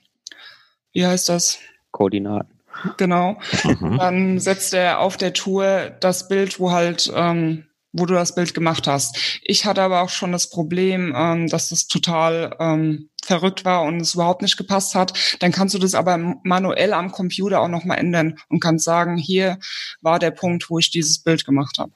[0.91, 1.57] wie heißt das?
[1.89, 2.53] Koordinaten.
[2.97, 3.39] Genau.
[3.63, 3.97] Mhm.
[3.97, 8.53] Dann setzt er auf der Tour das Bild, wo halt ähm, wo du das Bild
[8.53, 9.39] gemacht hast.
[9.43, 14.01] Ich hatte aber auch schon das Problem, ähm, dass das total ähm, verrückt war und
[14.01, 15.37] es überhaupt nicht gepasst hat.
[15.39, 19.59] Dann kannst du das aber manuell am Computer auch nochmal ändern und kannst sagen, hier
[20.01, 21.91] war der Punkt, wo ich dieses Bild gemacht habe.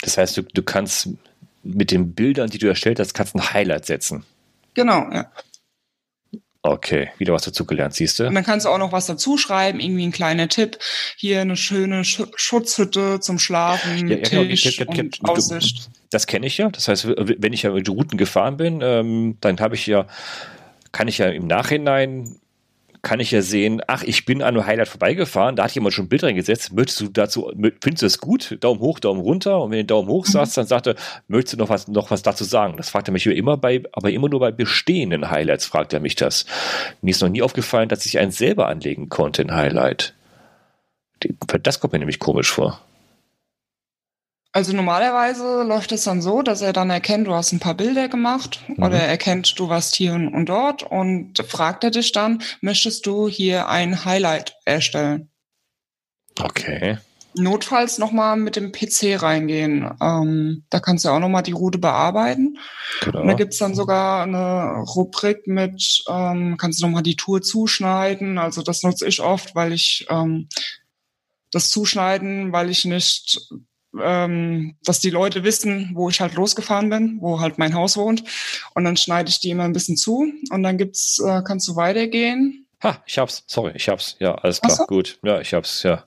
[0.00, 1.10] Das heißt, du, du kannst
[1.62, 4.24] mit den Bildern, die du erstellt hast, kannst ein Highlight setzen.
[4.74, 5.30] Genau, ja.
[6.66, 8.26] Okay, wieder was dazugelernt, siehst du?
[8.26, 10.78] Und dann kannst du auch noch was dazu schreiben, irgendwie ein kleiner Tipp.
[11.16, 14.98] Hier eine schöne Sch Schutzhütte zum Schlafen, ja, ja, Tisch genau.
[14.98, 15.90] und Aussicht.
[16.10, 16.68] Das kenne ich ja.
[16.68, 20.06] Das heißt, wenn ich ja mit Routen gefahren bin, ähm, dann habe ich ja,
[20.92, 22.36] kann ich ja im Nachhinein
[23.06, 26.06] kann ich ja sehen, ach, ich bin an einem Highlight vorbeigefahren, da hat jemand schon
[26.06, 28.56] ein Bild reingesetzt, möchtest du dazu, findest du es gut?
[28.58, 30.32] Daumen hoch, Daumen runter und wenn du Daumen hoch mhm.
[30.32, 30.96] sagst, dann sagt er,
[31.28, 32.76] möchtest du noch was, noch was dazu sagen?
[32.76, 36.16] Das fragt er mich immer bei, aber immer nur bei bestehenden Highlights fragt er mich
[36.16, 36.46] das.
[37.00, 40.12] Mir ist noch nie aufgefallen, dass ich eins selber anlegen konnte, ein Highlight.
[41.62, 42.80] Das kommt mir nämlich komisch vor.
[44.56, 48.08] Also normalerweise läuft es dann so, dass er dann erkennt, du hast ein paar Bilder
[48.08, 48.84] gemacht mhm.
[48.84, 53.28] oder er erkennt, du warst hier und dort und fragt er dich dann, möchtest du
[53.28, 55.28] hier ein Highlight erstellen?
[56.40, 56.96] Okay.
[57.34, 59.94] Notfalls nochmal mit dem PC reingehen.
[60.00, 62.56] Ähm, da kannst du auch nochmal die Route bearbeiten.
[63.02, 63.20] Genau.
[63.20, 68.38] Und da gibt's dann sogar eine Rubrik mit, ähm, kannst du nochmal die Tour zuschneiden.
[68.38, 70.48] Also das nutze ich oft, weil ich ähm,
[71.50, 73.38] das Zuschneiden, weil ich nicht
[74.02, 78.24] ähm, dass die Leute wissen, wo ich halt losgefahren bin, wo halt mein Haus wohnt.
[78.74, 81.76] Und dann schneide ich die immer ein bisschen zu und dann gibt's, äh, kannst du
[81.76, 82.66] weitergehen.
[82.82, 83.42] Ha, ich hab's.
[83.46, 84.16] Sorry, ich hab's.
[84.18, 84.76] Ja, alles klar.
[84.76, 84.84] So?
[84.84, 85.18] Gut.
[85.22, 85.82] Ja, ich hab's.
[85.82, 86.04] Ja.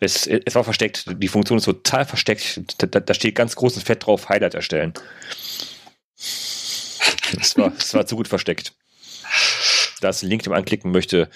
[0.00, 1.06] Es, es war versteckt.
[1.16, 2.60] Die Funktion ist total versteckt.
[2.78, 4.92] Da, da steht ganz großes Fett drauf, Highlight erstellen.
[7.40, 8.74] Es war, es war zu gut versteckt.
[10.00, 11.30] Da es einen Link anklicken möchte,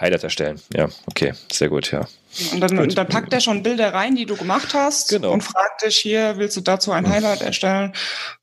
[0.00, 0.60] Highlight erstellen.
[0.74, 2.08] Ja, okay, sehr gut, ja.
[2.52, 5.32] Und dann, und dann, packt er schon Bilder rein, die du gemacht hast genau.
[5.32, 7.94] und fragt dich hier, willst du dazu ein Highlight erstellen?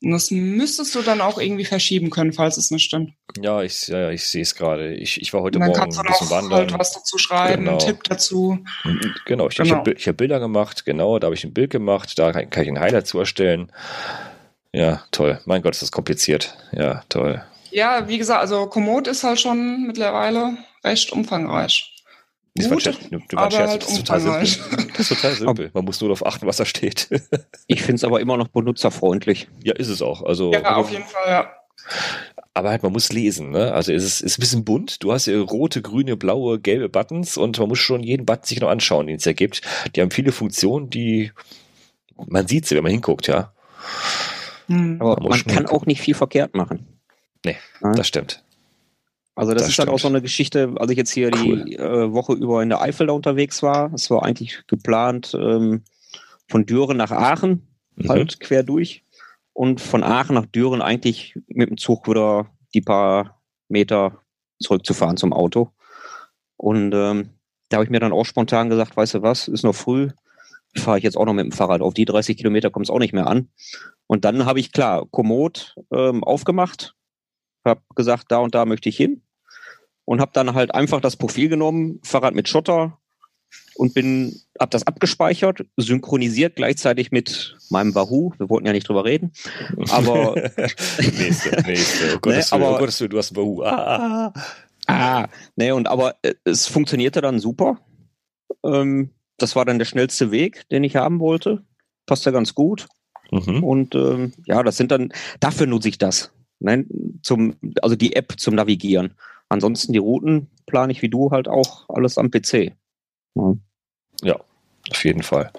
[0.02, 3.14] Und das müsstest du dann auch irgendwie verschieben können, falls es nicht stimmt.
[3.40, 4.96] Ja, ich, ja, ich sehe es gerade.
[4.96, 6.72] Ich, ich war heute Morgen ein bisschen wandern.
[6.72, 7.78] Halt was dazu schreiben, genau.
[7.78, 8.60] einen Tipp dazu.
[9.26, 9.68] Genau, ich, genau.
[9.68, 12.64] ich habe hab Bilder gemacht, genau, da habe ich ein Bild gemacht, da kann, kann
[12.64, 13.72] ich ein Highlight zu erstellen.
[14.74, 15.40] Ja, toll.
[15.46, 16.58] Mein Gott, ist das kompliziert.
[16.74, 17.42] Ja, toll.
[17.72, 21.95] Ja, wie gesagt, also Komoot ist halt schon mittlerweile recht umfangreich.
[22.58, 24.88] Das Gut, du, du aber Scherz, halt das, ist total simpel.
[24.98, 25.72] das ist total simpel.
[25.74, 27.10] Man muss nur darauf achten, was da steht.
[27.68, 29.50] ich finde es aber immer noch benutzerfreundlich.
[29.62, 30.24] Ja, ist es auch.
[30.24, 31.52] Also, ja, auf jeden Fall, ja.
[32.54, 33.74] Aber halt, man muss lesen, ne?
[33.74, 35.04] Also es ist, ist ein bisschen bunt.
[35.04, 38.62] Du hast ja rote, grüne, blaue, gelbe Buttons und man muss schon jeden Button sich
[38.62, 39.62] noch anschauen, den es ergibt.
[39.94, 41.34] Die haben viele Funktionen, die
[42.16, 43.52] man sieht sie, wenn man hinguckt, ja.
[44.68, 45.02] Hm.
[45.02, 46.88] Aber man, man kann auch nicht viel verkehrt machen.
[47.46, 47.92] Nee, ja?
[47.92, 48.44] das stimmt.
[49.36, 49.90] Also das, das ist stimmt.
[49.90, 51.66] halt auch so eine Geschichte, als ich jetzt hier cool.
[51.66, 53.94] die äh, Woche über in der Eifel da unterwegs war.
[53.94, 55.84] Es war eigentlich geplant ähm,
[56.50, 58.10] von Düren nach Aachen, mhm.
[58.10, 59.04] halt quer durch.
[59.52, 64.22] Und von Aachen nach Düren eigentlich mit dem Zug wieder die paar Meter
[64.60, 65.72] zurückzufahren zum Auto.
[66.56, 67.30] Und ähm,
[67.70, 70.10] da habe ich mir dann auch spontan gesagt, weißt du was, ist noch früh,
[70.78, 71.82] fahre ich jetzt auch noch mit dem Fahrrad.
[71.82, 73.50] Auf die 30 Kilometer kommt es auch nicht mehr an.
[74.08, 76.96] Und dann habe ich klar Komoot ähm, aufgemacht,
[77.66, 79.25] habe gesagt, da und da möchte ich hin
[80.06, 82.98] und habe dann halt einfach das Profil genommen, Fahrrad mit Schotter
[83.76, 88.32] und bin, habe das abgespeichert, synchronisiert gleichzeitig mit meinem Wahoo.
[88.38, 89.34] Wir wollten ja nicht drüber reden,
[89.90, 90.36] aber
[90.98, 92.16] nächste, nächste.
[92.16, 93.64] Oh Gottes, ne, aber, oh Gottes du hast Wahoo.
[93.64, 94.34] Ah,
[94.88, 97.80] ah, ne, und aber äh, es funktionierte dann super.
[98.64, 101.64] Ähm, das war dann der schnellste Weg, den ich haben wollte.
[102.06, 102.88] Passt ja ganz gut.
[103.32, 103.64] Mhm.
[103.64, 106.32] Und ähm, ja, das sind dann, dafür nutze ich das.
[106.60, 106.86] Ne,
[107.22, 109.16] zum, also die App zum Navigieren.
[109.50, 112.74] Ansonsten die Routen plane ich wie du halt auch alles am PC.
[113.36, 113.54] Ja,
[114.24, 114.40] ja
[114.92, 115.52] auf jeden Fall.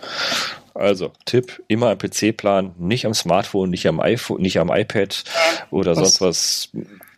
[0.75, 5.25] Also, Tipp, immer am PC planen, nicht am Smartphone, nicht am iPhone, nicht am iPad
[5.71, 6.17] oder was?
[6.17, 6.69] sonst was.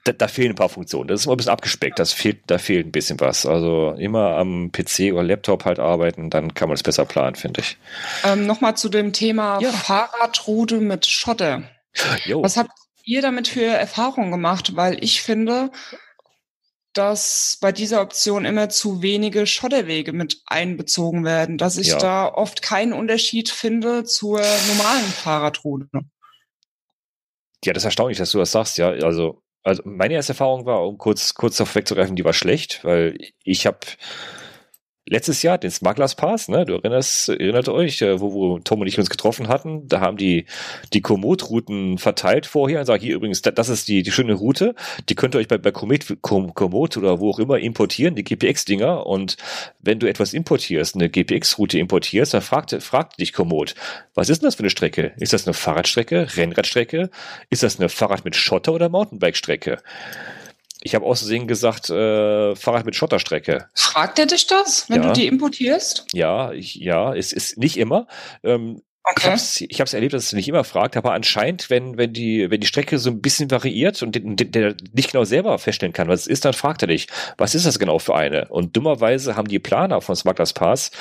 [0.04, 1.08] Da, da, fehlen ein paar Funktionen.
[1.08, 1.98] Das ist immer ein bisschen abgespeckt.
[1.98, 3.44] Das fehlt, da fehlt ein bisschen was.
[3.44, 7.60] Also immer am PC oder Laptop halt arbeiten, dann kann man es besser planen, finde
[7.60, 7.76] ich.
[8.24, 9.70] Ähm, Nochmal zu dem Thema ja.
[9.70, 11.64] Fahrradroute mit Schotter.
[12.24, 12.42] Jo.
[12.42, 12.70] Was habt
[13.04, 14.76] ihr damit für Erfahrungen gemacht?
[14.76, 15.70] Weil ich finde,
[16.98, 21.98] dass bei dieser Option immer zu wenige Schotterwege mit einbezogen werden, dass ich ja.
[21.98, 25.88] da oft keinen Unterschied finde zur normalen Fahrradroute.
[27.64, 28.90] Ja, das ist erstaunlich, dass du das sagst, ja.
[28.90, 33.16] Also, also meine erste Erfahrung war, um kurz, kurz darauf wegzugreifen, die war schlecht, weil
[33.44, 33.78] ich habe
[35.08, 36.64] letztes Jahr den Smugglers Pass, ne?
[36.64, 39.88] Du erinnerst, erinnert euch, äh, wo, wo Tom und ich uns getroffen hatten.
[39.88, 40.46] Da haben die
[40.92, 44.74] die Komoot-Routen verteilt vorher und sagen, hier übrigens, das ist die, die schöne Route.
[45.08, 49.06] Die könnt ihr euch bei, bei Komoot, Komoot oder wo auch immer importieren, die GPX-Dinger.
[49.06, 49.36] Und
[49.80, 53.74] wenn du etwas importierst, eine GPX-Route importierst, dann fragt, fragt dich Komoot,
[54.14, 55.12] was ist denn das für eine Strecke?
[55.18, 57.10] Ist das eine Fahrradstrecke, Rennradstrecke?
[57.50, 59.78] Ist das eine Fahrrad mit Schotter oder Mountainbike-Strecke?
[60.82, 63.66] Ich habe außerdem gesagt, äh, Fahrrad mit Schotterstrecke.
[63.74, 65.08] Fragt er dich das, wenn ja.
[65.08, 66.06] du die importierst?
[66.12, 68.06] Ja, ich, ja, es ist nicht immer.
[68.44, 69.34] Ähm, okay.
[69.68, 72.60] Ich habe es erlebt, dass es nicht immer fragt, aber anscheinend, wenn, wenn, die, wenn
[72.60, 76.20] die Strecke so ein bisschen variiert und der, der nicht genau selber feststellen kann, was
[76.20, 78.46] es ist, dann fragt er dich, was ist das genau für eine?
[78.48, 80.92] Und dummerweise haben die Planer von Smugglers Pass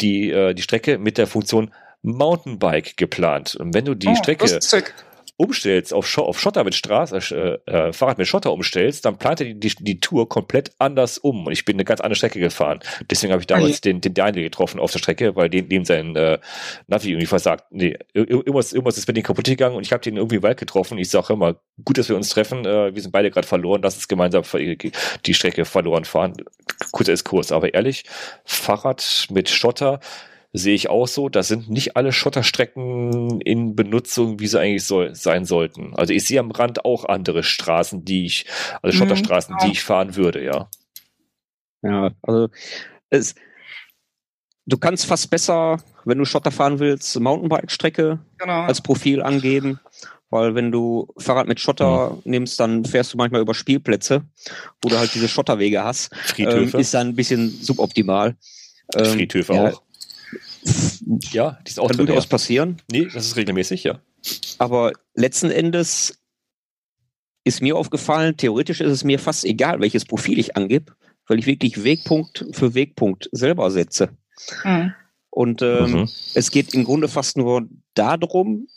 [0.00, 3.54] die, äh, die Strecke mit der Funktion Mountainbike geplant.
[3.54, 4.46] Und wenn du die oh, Strecke
[5.36, 9.40] umstellst, auf, Sch auf Schotter mit Straße, äh, äh, Fahrrad mit Schotter umstellst, dann plant
[9.40, 11.46] er die, die, die, Tour komplett anders um.
[11.46, 12.80] Und ich bin eine ganz andere Strecke gefahren.
[13.10, 16.14] Deswegen habe ich damals den, den Daniel getroffen auf der Strecke, weil dem, dem sein
[16.14, 16.38] äh,
[16.86, 17.64] Navi irgendwie versagt.
[17.70, 20.58] Nee, irgendwas, irgendwas ist mit dem kaputt gegangen und ich habe den irgendwie im Wald
[20.58, 20.98] getroffen.
[20.98, 22.64] Ich sage immer, gut, dass wir uns treffen.
[22.64, 23.80] Äh, wir sind beide gerade verloren.
[23.82, 24.44] Lass uns gemeinsam
[25.26, 26.34] die Strecke verloren fahren.
[26.92, 28.04] Kurzer Exkurs, aber ehrlich,
[28.44, 30.00] Fahrrad mit Schotter,
[30.54, 31.28] sehe ich auch so.
[31.28, 35.94] Das sind nicht alle Schotterstrecken in Benutzung, wie sie eigentlich soll, sein sollten.
[35.96, 38.46] Also ich sehe am Rand auch andere Straßen, die ich,
[38.80, 38.98] also mhm.
[38.98, 40.70] Schotterstraßen, die ich fahren würde, ja.
[41.82, 42.48] Ja, also
[43.10, 43.34] es,
[44.64, 48.62] du kannst fast besser, wenn du Schotter fahren willst, Mountainbike-Strecke genau.
[48.62, 49.80] als Profil angeben.
[50.30, 52.20] Weil wenn du Fahrrad mit Schotter mhm.
[52.24, 54.22] nimmst, dann fährst du manchmal über Spielplätze,
[54.82, 56.10] wo du halt diese Schotterwege hast.
[56.38, 58.36] Ähm, ist dann ein bisschen suboptimal.
[58.96, 59.82] Ähm, Friedhöfe ja, auch.
[61.32, 62.06] Ja, die ist auch Kann drin.
[62.06, 62.30] durchaus Ja.
[62.30, 62.82] passieren.
[62.90, 64.00] Nee, das ist regelmäßig, ja.
[64.58, 66.18] Aber letzten Endes
[67.44, 70.92] ist mir aufgefallen, theoretisch ist es mir fast egal, welches Profil ich angebe,
[71.26, 74.08] weil ich wirklich Wegpunkt für Wegpunkt selber setze.
[74.64, 74.94] Mhm.
[75.30, 76.08] Und ähm, Mhm.
[76.34, 78.68] es geht im Grunde fast nur darum,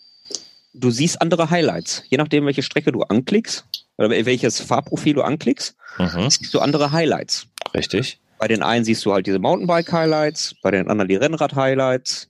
[0.74, 2.04] du siehst andere Highlights.
[2.10, 3.66] Je nachdem, welche Strecke du anklickst
[3.98, 6.30] oder welches Fahrprofil du anklickst, Mhm.
[6.30, 7.48] siehst du andere Highlights.
[7.74, 8.20] Richtig.
[8.40, 12.30] Bei den einen siehst du halt diese Mountainbike-Highlights, bei den anderen die Rennrad-Highlights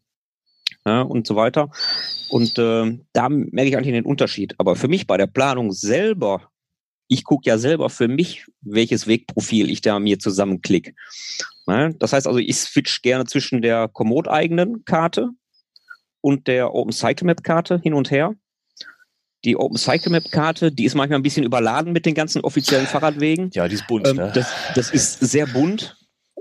[0.86, 1.70] ja, und so weiter.
[2.30, 4.55] Und ähm, da merke ich eigentlich den Unterschied.
[4.58, 6.49] Aber für mich bei der Planung selber,
[7.08, 10.93] ich gucke ja selber für mich, welches Wegprofil ich da mir zusammenklicke.
[11.68, 15.30] Ja, das heißt also, ich switch gerne zwischen der Komoot-eigenen Karte
[16.22, 18.36] und der OpenCycleMap-Karte hin und her.
[19.46, 23.50] Die OpenCycleMap-Karte, die ist manchmal ein bisschen überladen mit den ganzen offiziellen Fahrradwegen.
[23.54, 24.32] Ja, die ist bunt, Ähm, ne?
[24.34, 25.98] das, das ist sehr bunt.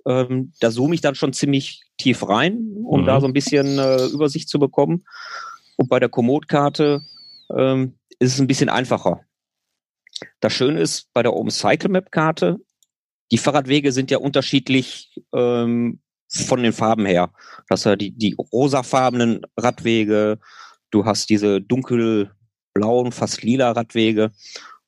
[0.06, 3.06] Ähm, da zoome ich dann schon ziemlich tief rein, um Mhm.
[3.06, 5.04] da so ein bisschen äh, Übersicht zu bekommen.
[5.76, 7.02] Und bei der Komoot-Karte
[7.56, 9.20] ähm, ist es ein bisschen einfacher.
[10.40, 12.56] Das Schöne ist, bei der OpenCycleMap-Karte,
[13.30, 17.30] die Fahrradwege sind ja unterschiedlich ähm, von den Farben her.
[17.68, 20.38] Hast ja die, die rosafarbenen Radwege,
[20.90, 21.60] du hast diese
[22.76, 24.30] dunkelblauen, fast lila Radwege.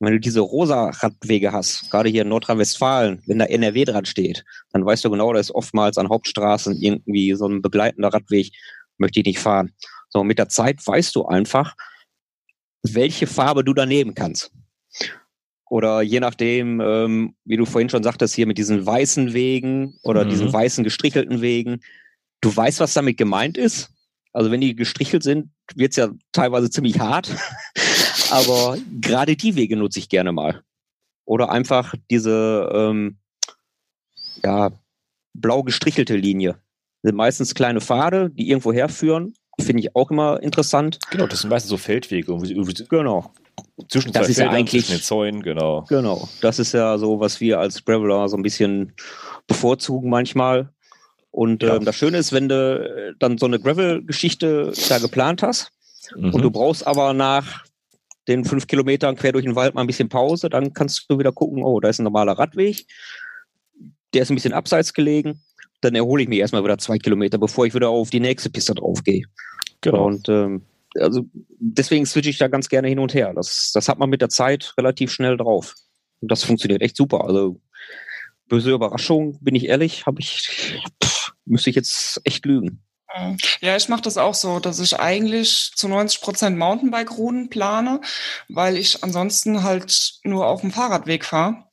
[0.01, 4.05] Und wenn du diese rosa Radwege hast, gerade hier in Nordrhein-Westfalen, wenn da NRW dran
[4.05, 8.53] steht, dann weißt du genau, da ist oftmals an Hauptstraßen irgendwie so ein begleitender Radweg,
[8.99, 9.73] möchte ich nicht fahren.
[10.11, 11.75] So, mit der Zeit weißt du einfach,
[12.83, 14.53] welche Farbe du daneben kannst.
[15.69, 20.25] Oder je nachdem, ähm, wie du vorhin schon sagtest, hier mit diesen weißen Wegen oder
[20.25, 20.31] Mhm.
[20.31, 21.81] diesen weißen gestrichelten Wegen,
[22.41, 23.91] du weißt, was damit gemeint ist.
[24.39, 27.29] Also wenn die gestrichelt sind, wird's ja teilweise ziemlich hart.
[28.31, 30.63] Aber gerade die Wege nutze ich gerne mal.
[31.25, 33.19] Oder einfach diese ähm,
[34.45, 34.71] ja,
[35.35, 36.53] blau gestrichelte Linie.
[37.03, 39.35] Das sind meistens kleine Pfade, die irgendwo herführen.
[39.61, 41.01] Finde ich auch immer interessant.
[41.11, 42.39] Genau, das sind meistens so Feldwege.
[42.89, 43.33] Genau.
[43.89, 45.85] Zwischen Das zwei ist ja eigentlich- zwischen den Zäunen, genau.
[45.89, 46.29] Genau.
[46.43, 48.93] Das ist ja so, was wir als Graveler so ein bisschen
[49.49, 50.73] bevorzugen manchmal.
[51.31, 51.77] Und Ja.
[51.77, 52.55] ähm, das Schöne ist, wenn du
[53.11, 55.71] äh, dann so eine Gravel-Geschichte da geplant hast
[56.17, 56.33] Mhm.
[56.35, 57.65] und du brauchst aber nach
[58.29, 61.33] den fünf Kilometern quer durch den Wald mal ein bisschen Pause, dann kannst du wieder
[61.33, 62.87] gucken, oh, da ist ein normaler Radweg,
[64.15, 65.41] der ist ein bisschen abseits gelegen,
[65.81, 68.75] dann erhole ich mich erstmal wieder zwei Kilometer, bevor ich wieder auf die nächste Piste
[68.75, 69.23] draufgehe.
[69.81, 70.07] genau.
[70.07, 70.63] Und ähm,
[70.99, 71.25] also
[71.61, 73.33] deswegen switche ich da ganz gerne hin und her.
[73.35, 75.75] Das, das hat man mit der Zeit relativ schnell drauf.
[76.21, 77.25] Und das funktioniert echt super.
[77.25, 77.61] Also
[78.49, 82.83] böse Überraschung, bin ich ehrlich, habe ich, pff, müsste ich jetzt echt lügen.
[83.61, 88.01] Ja, ich mache das auch so, dass ich eigentlich zu 90 Prozent Mountainbike-Routen plane,
[88.49, 91.65] weil ich ansonsten halt nur auf dem Fahrradweg fahre.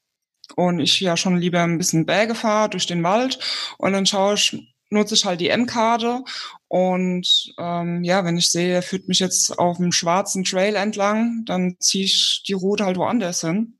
[0.55, 3.39] Und ich ja schon lieber ein bisschen Berge fahre durch den Wald.
[3.77, 6.23] Und dann schaue ich, nutze ich halt die M-Karte.
[6.67, 11.43] Und ähm, ja, wenn ich sehe, er führt mich jetzt auf dem schwarzen Trail entlang,
[11.45, 13.77] dann ziehe ich die Route halt woanders hin.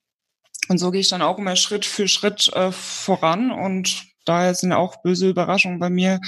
[0.68, 3.52] Und so gehe ich dann auch immer Schritt für Schritt äh, voran.
[3.52, 6.20] Und daher sind auch böse Überraschungen bei mir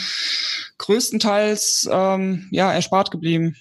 [0.77, 3.55] größtenteils ähm, ja erspart geblieben.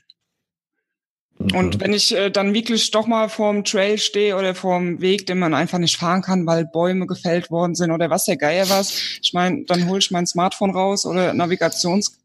[1.38, 5.38] Und wenn ich äh, dann wirklich doch mal vorm Trail stehe oder vorm Weg, den
[5.38, 9.18] man einfach nicht fahren kann, weil Bäume gefällt worden sind oder was der Geier was,
[9.22, 12.18] ich meine, dann hole ich mein Smartphone raus oder Navigations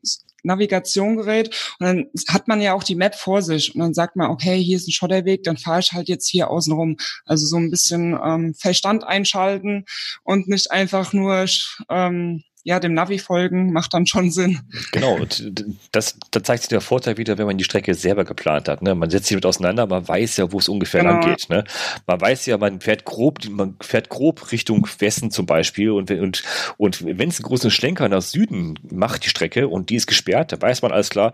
[0.44, 4.30] Navigationgerät und dann hat man ja auch die Map vor sich und dann sagt man,
[4.30, 6.98] okay, hier ist ein Schotterweg, dann fahre ich halt jetzt hier außen rum.
[7.26, 9.86] Also so ein bisschen ähm, Verstand einschalten
[10.24, 11.46] und nicht einfach nur
[11.89, 14.59] ähm, ja dem Navi folgen, macht dann schon Sinn.
[14.91, 15.51] Genau, und
[15.91, 18.82] das, da zeigt sich der Vorteil wieder, wenn man die Strecke selber geplant hat.
[18.82, 18.93] Ne?
[18.95, 21.14] Man setzt sich mit auseinander, man weiß ja, wo es ungefähr Genau.
[21.14, 21.49] lang geht.
[21.49, 21.64] Ne?
[22.07, 26.43] Man weiß ja, man fährt grob, man fährt grob Richtung Westen zum Beispiel und, und,
[26.78, 30.51] und wenn es einen großen Schlenker nach Süden macht, die Strecke, und die ist gesperrt,
[30.51, 31.34] da weiß man alles klar,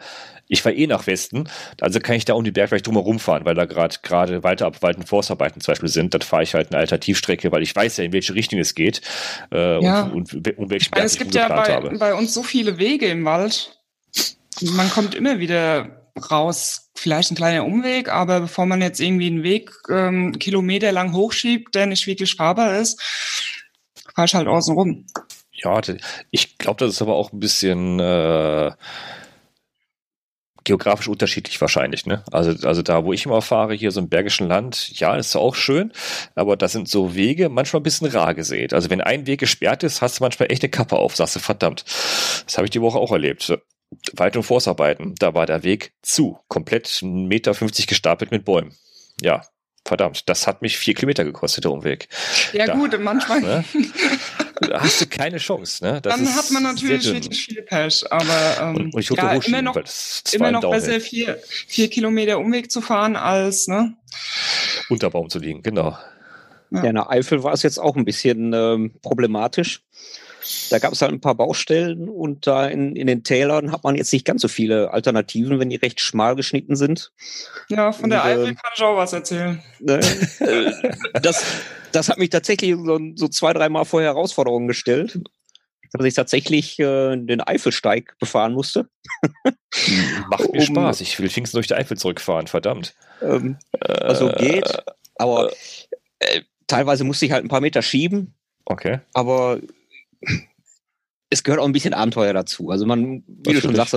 [0.50, 1.50] ich fahre eh nach Westen,
[1.82, 5.06] also kann ich da um die Bergwerk drumherum fahren, weil da gerade gerade weiter abwalten
[5.06, 8.14] Forstarbeiten zum Beispiel sind, dann fahre ich halt eine Alternativstrecke, weil ich weiß ja, in
[8.14, 9.02] welche Richtung es geht
[9.52, 10.04] äh, Ja.
[10.04, 13.26] und, und, und welchen meine, es gibt ja bei, bei uns so viele Wege im
[13.26, 13.80] Wald.
[14.62, 16.90] Man kommt immer wieder raus.
[16.96, 21.86] Vielleicht ein kleiner Umweg, aber bevor man jetzt irgendwie einen Weg ähm, kilometerlang hochschiebt, der
[21.86, 23.00] nicht wirklich fahrbar ist,
[24.16, 25.06] fahr ich halt außen rum.
[25.52, 25.80] Ja,
[26.32, 28.72] ich glaube, das ist aber auch ein bisschen äh,
[30.68, 32.06] geografisch unterschiedlich wahrscheinlich.
[32.06, 32.24] Ne?
[32.32, 35.56] Also, also da, wo ich immer fahre, hier so im Bergischen Land, ja, ist auch
[35.56, 35.94] schön,
[36.36, 38.74] aber das sind so Wege manchmal ein bisschen rar gesät.
[38.74, 41.40] Also wenn ein Weg gesperrt ist, hast du manchmal echt eine Kappe auf, sagst du,
[41.40, 41.84] verdammt.
[42.46, 43.58] Das habe ich die Woche auch erlebt.
[44.14, 47.54] Wald- und Forstarbeiten, da war der Weg zu, komplett 1,50 Meter
[47.88, 48.76] gestapelt mit Bäumen.
[49.22, 49.42] Ja,
[49.88, 52.08] verdammt, das hat mich vier Kilometer gekostet, der Umweg.
[52.54, 53.42] Ja da, gut, manchmal.
[53.42, 53.64] Ne?
[54.74, 55.84] Hast du keine Chance.
[55.84, 56.02] Ne?
[56.02, 59.62] Das Dann hat man natürlich wirklich viel Pech, aber ähm, und, und ich ja, immer
[59.62, 59.80] noch,
[60.32, 63.96] immer noch besser vier, vier Kilometer Umweg zu fahren, als ne?
[64.90, 65.98] unter Baum zu liegen, genau.
[66.70, 69.84] Ja, in der Eifel war es jetzt auch ein bisschen ähm, problematisch.
[70.70, 73.96] Da gab es halt ein paar Baustellen und da in, in den Tälern hat man
[73.96, 77.12] jetzt nicht ganz so viele Alternativen, wenn die recht schmal geschnitten sind.
[77.70, 79.62] Ja, von der und, Eifel äh, kann ich auch was erzählen.
[79.80, 80.00] Ne,
[80.40, 80.72] äh,
[81.22, 81.44] das,
[81.92, 85.20] das hat mich tatsächlich so, so zwei, dreimal vor Herausforderungen gestellt
[85.94, 88.90] dass ich tatsächlich äh, den Eifelsteig befahren musste.
[90.30, 91.02] Macht mir um, Spaß.
[91.02, 92.96] Ich will Pfingsten durch die Eifel zurückfahren, verdammt.
[93.22, 94.84] Ähm, also geht,
[95.16, 95.52] aber
[96.20, 98.34] äh, teilweise musste ich halt ein paar Meter schieben.
[98.66, 99.00] Okay.
[99.14, 99.60] Aber
[101.30, 102.70] es gehört auch ein bisschen Abenteuer dazu.
[102.70, 103.96] Also man, wie du schon sagst,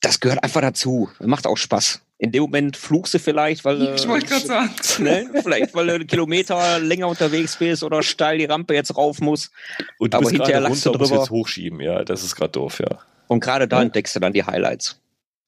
[0.00, 1.10] das gehört einfach dazu.
[1.20, 2.02] Macht auch Spaß.
[2.20, 5.94] In dem Moment flugst du vielleicht, weil ich wollte gerade sagen, ne, vielleicht weil du
[5.94, 9.52] einen Kilometer länger unterwegs bist oder steil die Rampe jetzt rauf muss.
[9.98, 11.16] Und du aber hinterher lachst du drüber.
[11.16, 12.98] Jetzt hochschieben, ja, das ist gerade doof, ja.
[13.28, 13.82] Und gerade da ja.
[13.82, 15.00] entdeckst du dann die Highlights.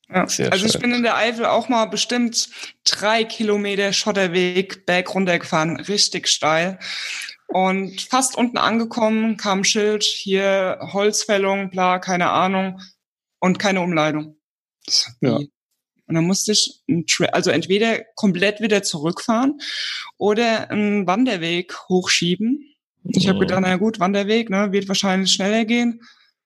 [0.09, 0.22] Ja.
[0.22, 0.66] also schön.
[0.66, 2.49] ich bin in der Eifel auch mal bestimmt
[2.85, 6.78] drei Kilometer Schotterweg berg runtergefahren, richtig steil.
[7.53, 12.80] Und fast unten angekommen kam ein Schild, hier Holzfällung, bla, keine Ahnung.
[13.40, 14.36] Und keine Umleitung.
[15.20, 15.36] Ja.
[15.36, 16.82] Und dann musste ich,
[17.32, 19.61] also entweder komplett wieder zurückfahren
[20.18, 22.66] oder einen Wanderweg hochschieben.
[23.05, 26.03] Ich habe gedacht, na gut, Wanderweg, ne, wird wahrscheinlich schneller gehen.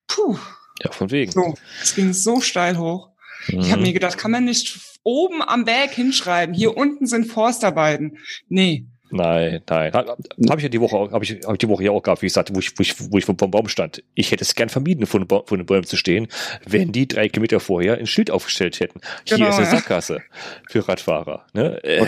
[0.06, 0.38] Puh.
[0.82, 1.32] Ja, von wegen.
[1.32, 3.10] So, es ging so steil hoch.
[3.48, 3.60] Mhm.
[3.60, 8.18] Ich habe mir gedacht, kann man nicht oben am Berg hinschreiben, hier unten sind Forstarbeiten.
[8.48, 9.92] Nee, Nein, nein.
[9.92, 12.26] Habe ich ja die Woche, habe ich, hab ich die Woche ja auch gehabt, wie
[12.26, 14.02] gesagt, wo ich, wo ich, wo ich vom Baum stand.
[14.14, 16.28] Ich hätte es gern vermieden, vor, vor den Bäumen zu stehen,
[16.66, 19.00] wenn die drei Kilometer vorher ein Schild aufgestellt hätten.
[19.24, 19.70] Hier genau, ist eine ja.
[19.70, 20.22] Sackgasse
[20.68, 21.46] für Radfahrer.
[21.52, 21.82] Ne?
[21.84, 22.06] Äh.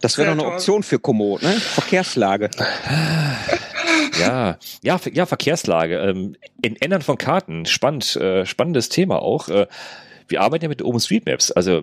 [0.00, 1.52] Das wäre doch eine Option für Komoot, ne?
[1.52, 2.48] Verkehrslage.
[4.18, 5.98] ja, ja, ja, Verkehrslage.
[5.98, 9.50] Ähm, in Ändern von Karten, spannend, äh, spannendes Thema auch.
[9.50, 9.66] Äh,
[10.26, 11.50] wir arbeiten ja mit OpenStreetMaps.
[11.50, 11.82] Also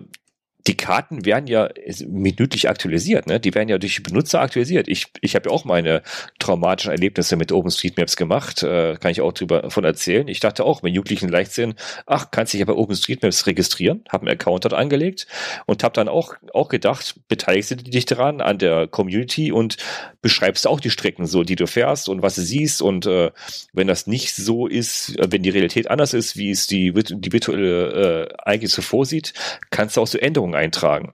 [0.66, 1.68] die Karten werden ja
[2.06, 3.40] minütlich aktualisiert, ne?
[3.40, 4.88] Die werden ja durch Benutzer aktualisiert.
[4.88, 6.02] Ich, ich habe ja auch meine
[6.38, 10.28] traumatischen Erlebnisse mit OpenStreetMaps gemacht, äh, kann ich auch drüber von erzählen.
[10.28, 14.26] Ich dachte auch, wenn Jugendlichen leicht sind, ach, kannst dich ja bei OpenStreetMaps registrieren, habe
[14.26, 15.26] einen Account dort angelegt
[15.66, 19.76] und habe dann auch, auch gedacht, beteiligst du dich daran, an der Community und
[20.20, 23.30] beschreibst auch die Strecken so, die du fährst und was du siehst und äh,
[23.72, 28.28] wenn das nicht so ist, wenn die Realität anders ist, wie es die, die virtuelle
[28.28, 29.32] äh, eigentlich so vorsieht,
[29.70, 31.12] kannst du auch so Änderungen eintragen.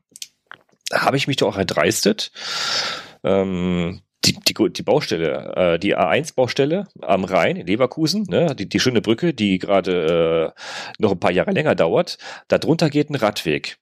[0.89, 2.30] Da habe ich mich doch auch erdreistet.
[3.22, 8.80] Ähm, die, die, die Baustelle, äh, die A1-Baustelle am Rhein in Leverkusen, ne, die, die
[8.80, 10.61] schöne Brücke, die gerade äh,
[10.99, 12.18] noch ein paar Jahre länger dauert,
[12.49, 13.78] darunter geht ein Radweg.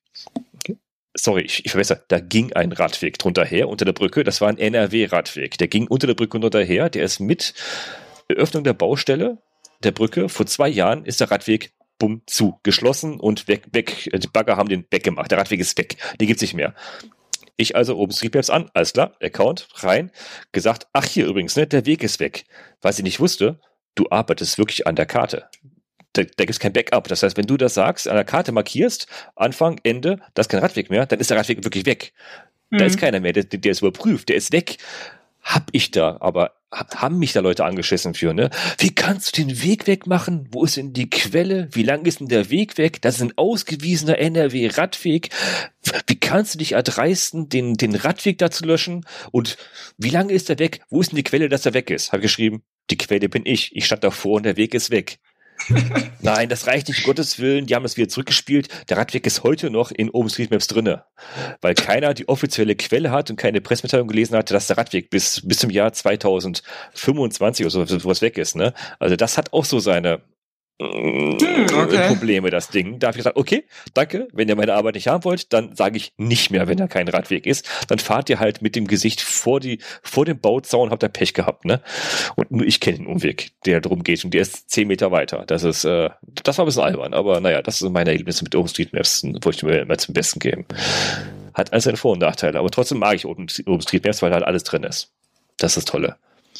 [1.14, 4.48] Sorry, ich, ich verbessere, da ging ein Radweg drunter her unter der Brücke, das war
[4.48, 5.58] ein NRW-Radweg.
[5.58, 7.54] Der ging unter der Brücke drunter her, der ist mit
[8.28, 9.38] Eröffnung der Baustelle
[9.82, 11.72] der Brücke vor zwei Jahren ist der Radweg
[12.02, 14.10] bumm, zu, geschlossen und weg, weg.
[14.12, 15.30] Die Bagger haben den weggemacht.
[15.30, 15.96] Der Radweg ist weg.
[16.20, 16.74] Den gibt's nicht mehr.
[17.56, 20.10] Ich also oben OpenStreetMaps an, alles klar, Account, rein,
[20.50, 22.44] gesagt, ach hier übrigens, ne, der Weg ist weg.
[22.80, 23.60] Was ich nicht wusste,
[23.94, 25.48] du arbeitest wirklich an der Karte.
[26.14, 27.06] Da, da gibt es kein Backup.
[27.06, 30.60] Das heißt, wenn du das sagst, an der Karte markierst, Anfang, Ende, da ist kein
[30.60, 32.12] Radweg mehr, dann ist der Radweg wirklich weg.
[32.70, 32.78] Mhm.
[32.78, 34.78] Da ist keiner mehr, der, der ist überprüft, der ist weg
[35.42, 38.48] hab ich da, aber haben mich da Leute angeschissen für, ne?
[38.78, 40.48] Wie kannst du den Weg wegmachen?
[40.52, 41.68] Wo ist denn die Quelle?
[41.72, 43.02] Wie lang ist denn der Weg weg?
[43.02, 45.28] Das ist ein ausgewiesener NRW-Radweg.
[46.06, 49.04] Wie kannst du dich erdreisten, den, den Radweg da zu löschen?
[49.32, 49.58] Und
[49.98, 50.80] wie lange ist der weg?
[50.88, 52.12] Wo ist denn die Quelle, dass er weg ist?
[52.12, 53.76] Hab geschrieben, die Quelle bin ich.
[53.76, 55.18] Ich stand davor und der Weg ist weg.
[56.20, 57.66] Nein, das reicht nicht, Gottes Willen.
[57.66, 58.68] Die haben das wieder zurückgespielt.
[58.88, 61.04] Der Radweg ist heute noch in OpenStreetMaps drinne,
[61.60, 65.46] weil keiner die offizielle Quelle hat und keine Pressemitteilung gelesen hat, dass der Radweg bis,
[65.46, 68.56] bis zum Jahr 2025 oder so sowas weg ist.
[68.56, 68.74] Ne?
[68.98, 70.20] Also das hat auch so seine
[70.78, 72.08] okay.
[72.08, 72.98] Probleme, das Ding.
[72.98, 73.64] Da habe ich gesagt, okay,
[73.94, 76.86] danke, wenn ihr meine Arbeit nicht haben wollt, dann sage ich nicht mehr, wenn da
[76.86, 77.68] kein Radweg ist.
[77.88, 81.34] Dann fahrt ihr halt mit dem Gesicht vor die, vor dem Bauzaun, habt ihr Pech
[81.34, 81.82] gehabt, ne?
[82.36, 85.44] Und nur ich kenne den Umweg, der drum geht und der ist zehn Meter weiter.
[85.46, 86.10] Das ist, äh,
[86.42, 89.62] das war ein bisschen albern, aber naja, das sind meine Ergebnisse mit OpenStreetMaps, wollte ich
[89.62, 90.64] mir mal zum Besten geben.
[91.54, 94.84] Hat alles seine Vor- und Nachteile, aber trotzdem mag ich OpenStreetMaps, weil halt alles drin
[94.84, 95.12] ist.
[95.58, 96.16] Das ist das Tolle.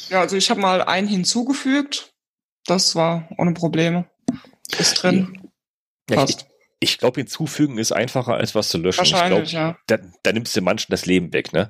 [0.09, 2.12] Ja, also ich habe mal einen hinzugefügt.
[2.65, 4.05] Das war ohne Probleme.
[4.77, 5.49] Ist drin.
[6.09, 6.41] Ja, Passt.
[6.41, 6.53] Ich,
[6.83, 8.99] ich glaube, hinzufügen ist einfacher, als was zu löschen.
[8.99, 9.77] Wahrscheinlich, ich glaub, ja.
[9.87, 11.69] Da, da nimmst du manchen das Leben weg, ne?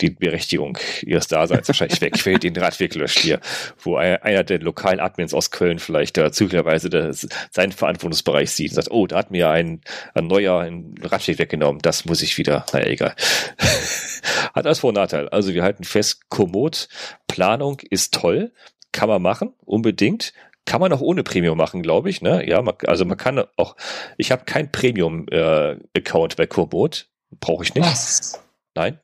[0.00, 3.40] Die Berechtigung ihres Daseins wahrscheinlich weg, weil den Radweg löscht hier.
[3.78, 8.76] Wo einer der lokalen Admins aus Köln vielleicht da zufälligerweise das, seinen Verantwortungsbereich sieht und
[8.76, 9.80] sagt, oh, da hat mir ein,
[10.14, 13.16] ein neuer einen Radweg weggenommen, das muss ich wieder, naja, egal.
[14.54, 15.28] hat als Vor- und Nachteil.
[15.28, 16.88] Also wir halten fest, Komoot,
[17.26, 18.52] Planung ist toll,
[18.94, 20.32] kann man machen, unbedingt.
[20.64, 22.22] Kann man auch ohne Premium machen, glaube ich.
[22.22, 22.48] Ne?
[22.48, 23.76] Ja, man, also man kann auch.
[24.16, 27.10] Ich habe kein Premium-Account äh, bei Komoot.
[27.38, 27.84] Brauche ich nicht.
[27.84, 28.40] Was?
[28.74, 28.98] Nein.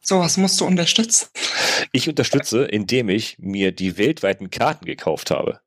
[0.00, 1.28] Sowas musst du unterstützen.
[1.92, 5.60] Ich unterstütze, indem ich mir die weltweiten Karten gekauft habe.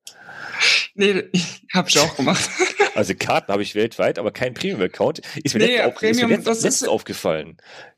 [0.96, 1.30] Nee,
[1.74, 2.50] habe ich auch gemacht.
[2.96, 5.22] Also Karten habe ich weltweit, aber kein Premium-Account.
[5.44, 7.58] Ist mir, nee, auf, Premium, ist mir das ist, aufgefallen.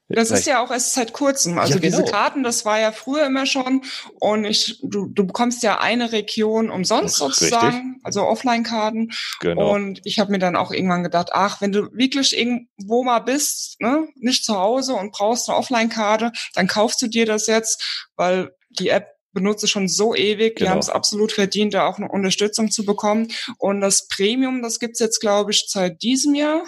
[0.09, 1.59] Das ist ja auch erst seit kurzem.
[1.59, 1.97] Also ja, genau.
[1.97, 3.83] diese Karten, das war ja früher immer schon.
[4.19, 8.05] Und ich, du, du bekommst ja eine Region umsonst sozusagen, Richtig.
[8.05, 9.11] also Offline-Karten.
[9.41, 9.73] Genau.
[9.73, 13.81] Und ich habe mir dann auch irgendwann gedacht, ach, wenn du wirklich irgendwo mal bist,
[13.81, 18.51] ne, nicht zu Hause und brauchst eine Offline-Karte, dann kaufst du dir das jetzt, weil
[18.69, 20.55] die App benutze schon so ewig.
[20.55, 20.65] Genau.
[20.65, 23.27] Die haben es absolut verdient, da auch eine Unterstützung zu bekommen.
[23.59, 26.63] Und das Premium, das gibt's jetzt, glaube ich, seit diesem Jahr.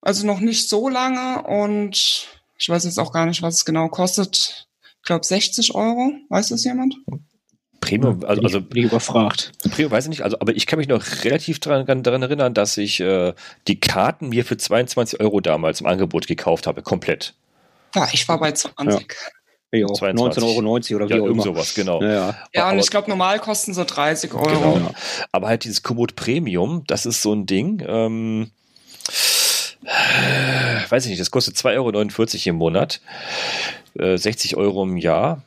[0.00, 3.88] Also noch nicht so lange und ich weiß jetzt auch gar nicht, was es genau
[3.88, 4.68] kostet.
[4.82, 6.12] Ich glaube 60 Euro.
[6.28, 6.94] Weiß das jemand?
[7.80, 9.52] Premium, also, also bin überfragt.
[9.70, 12.76] Premium weiß ich nicht, also, aber ich kann mich noch relativ daran, daran erinnern, dass
[12.76, 13.34] ich äh,
[13.66, 17.34] die Karten mir für 22 Euro damals im Angebot gekauft habe, komplett.
[17.94, 19.00] Ja, ich war bei 20.
[19.00, 19.16] Ja.
[19.74, 20.58] Ja, 19,90 Euro
[20.96, 21.42] oder wie ja, auch immer.
[21.42, 22.02] sowas, genau.
[22.02, 22.36] Ja, ja.
[22.54, 24.74] ja und ich glaube, normal kosten sie 30 Euro.
[24.74, 24.90] Genau.
[25.32, 28.50] Aber halt dieses Komoot Premium, das ist so ein Ding, ähm,
[30.88, 33.00] weiß ich nicht, das kostet 2,49 Euro im Monat,
[33.98, 35.42] äh, 60 Euro im Jahr.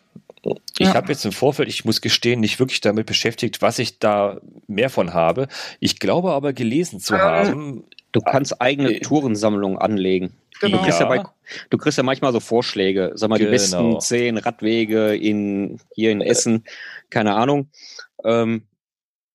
[0.78, 0.94] Ich ja.
[0.94, 4.90] habe jetzt im Vorfeld, ich muss gestehen, nicht wirklich damit beschäftigt, was ich da mehr
[4.90, 5.48] von habe.
[5.80, 7.84] Ich glaube aber gelesen zu haben.
[8.18, 10.34] Du kannst eigene äh, Tourensammlungen anlegen.
[10.60, 10.78] Genau.
[10.78, 11.06] Du, kriegst ja.
[11.08, 11.30] ja bei,
[11.70, 13.52] du kriegst ja manchmal so Vorschläge, sag mal, genau.
[13.52, 16.64] die besten zehn Radwege in, hier in Essen,
[17.12, 17.70] keine Ahnung.
[18.24, 18.64] Ähm,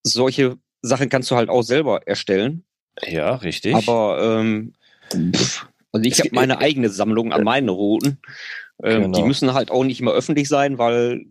[0.03, 2.65] solche Sachen kannst du halt auch selber erstellen.
[3.07, 3.77] Ja, richtig.
[3.77, 4.73] Aber ähm,
[5.13, 8.19] pff, also ich habe meine eigene Sammlung an meinen Routen.
[8.83, 9.19] Ähm, genau.
[9.19, 11.27] Die müssen halt auch nicht immer öffentlich sein, weil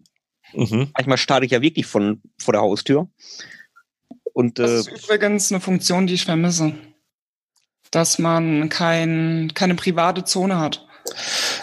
[0.53, 0.87] mhm.
[0.93, 3.09] manchmal starte ich ja wirklich von vor der Haustür.
[4.31, 6.73] Und, äh, das ist übrigens eine Funktion, die ich vermisse.
[7.91, 10.87] Dass man kein, keine private Zone hat.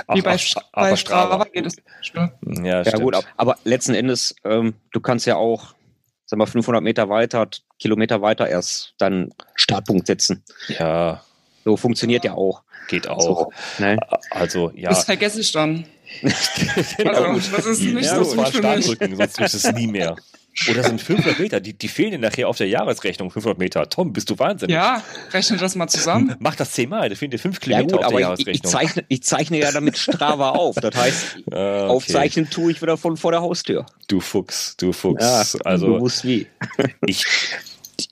[0.06, 1.76] Ach, Wie bei, ach, bei Strava geht es.
[2.12, 5.74] Ja, ja gut, aber letzten Endes, ähm, du kannst ja auch,
[6.26, 7.48] sag mal, 500 Meter weiter,
[7.78, 10.42] Kilometer weiter erst deinen Startpunkt setzen.
[10.68, 11.22] Ja.
[11.64, 12.62] So funktioniert ja auch.
[12.88, 13.20] Geht auch.
[13.20, 13.98] So, ne?
[14.30, 14.90] Also, ja.
[14.90, 15.84] Das vergesse ich dann.
[17.04, 18.86] Also, das ist nicht ja, so gut für mich.
[18.86, 20.16] Sonst ist es nie mehr.
[20.70, 23.88] Oder sind 500 Meter, die, die fehlen dir nachher auf der Jahresrechnung, 500 Meter.
[23.88, 24.74] Tom, bist du wahnsinnig?
[24.74, 25.02] Ja,
[25.32, 26.34] rechne das mal zusammen.
[26.40, 28.54] Mach das zehnmal, da fehlen dir 5 Kilometer ja, gut, auf der Jahresrechnung.
[28.54, 30.76] Ich, ich, zeichne, ich zeichne ja damit Strava auf.
[30.76, 31.86] Das heißt, ah, okay.
[31.88, 33.86] aufzeichnen tue ich wieder von vor der Haustür.
[34.08, 35.22] Du Fuchs, du Fuchs.
[35.22, 36.46] Ja, also, du musst wie.
[37.06, 37.24] ich,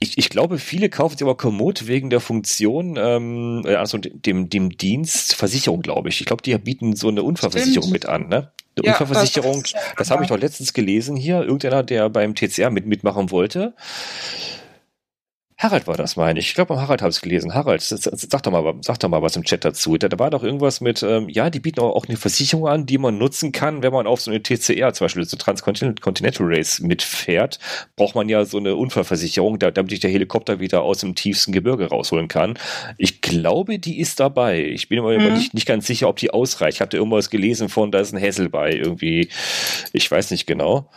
[0.00, 4.76] ich, ich glaube, viele kaufen sich aber Komoot wegen der Funktion, ähm, also dem, dem
[4.76, 6.20] Dienst Versicherung, glaube ich.
[6.20, 7.92] Ich glaube, die bieten so eine Unfallversicherung Stimmt.
[7.92, 8.50] mit an, ne?
[8.76, 11.40] Eine ja, Unfallversicherung, das, das habe ich doch letztens gelesen hier.
[11.40, 13.74] Irgendeiner, der beim TCR mit, mitmachen wollte.
[15.58, 16.48] Harald war das, meine ich.
[16.48, 17.54] Ich glaube, beim Harald habe ich es gelesen.
[17.54, 19.96] Harald, sag doch, mal, sag doch mal was im Chat dazu.
[19.96, 22.98] Da, da war doch irgendwas mit, ähm, ja, die bieten auch eine Versicherung an, die
[22.98, 27.58] man nutzen kann, wenn man auf so eine TCR, zum Beispiel so Transcontinental Race mitfährt,
[27.96, 31.52] braucht man ja so eine Unfallversicherung, da, damit ich der Helikopter wieder aus dem tiefsten
[31.52, 32.58] Gebirge rausholen kann.
[32.98, 34.62] Ich glaube, die ist dabei.
[34.62, 35.32] Ich bin mir mhm.
[35.32, 36.76] nicht, nicht ganz sicher, ob die ausreicht.
[36.76, 39.30] Ich habe da irgendwas gelesen von, da ist ein Hessel bei, irgendwie.
[39.94, 40.90] Ich weiß nicht genau.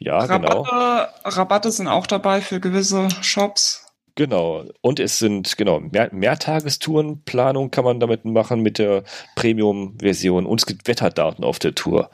[0.00, 1.06] Ja, Rabatte, genau.
[1.24, 3.83] Rabatte sind auch dabei für gewisse Shops.
[4.16, 4.64] Genau.
[4.80, 9.02] Und es sind, genau, mehr, Mehrtagestourenplanung kann man damit machen mit der
[9.34, 10.46] Premium-Version.
[10.46, 12.10] Und es gibt Wetterdaten auf der Tour.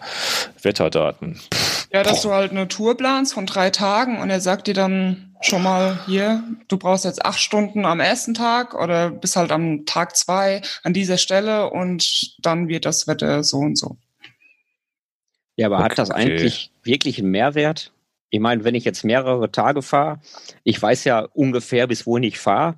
[0.63, 1.41] Wetterdaten.
[1.93, 2.29] Ja, dass Boah.
[2.29, 5.99] du halt eine Tour planst von drei Tagen und er sagt dir dann schon mal
[6.07, 10.63] hier, du brauchst jetzt acht Stunden am ersten Tag oder bis halt am Tag zwei
[10.83, 13.97] an dieser Stelle und dann wird das Wetter so und so.
[15.57, 15.85] Ja, aber okay.
[15.85, 17.93] hat das eigentlich wirklich einen Mehrwert?
[18.31, 20.21] Ich meine, wenn ich jetzt mehrere Tage fahre,
[20.65, 22.77] ich weiß ja ungefähr, bis wohin ich fahre.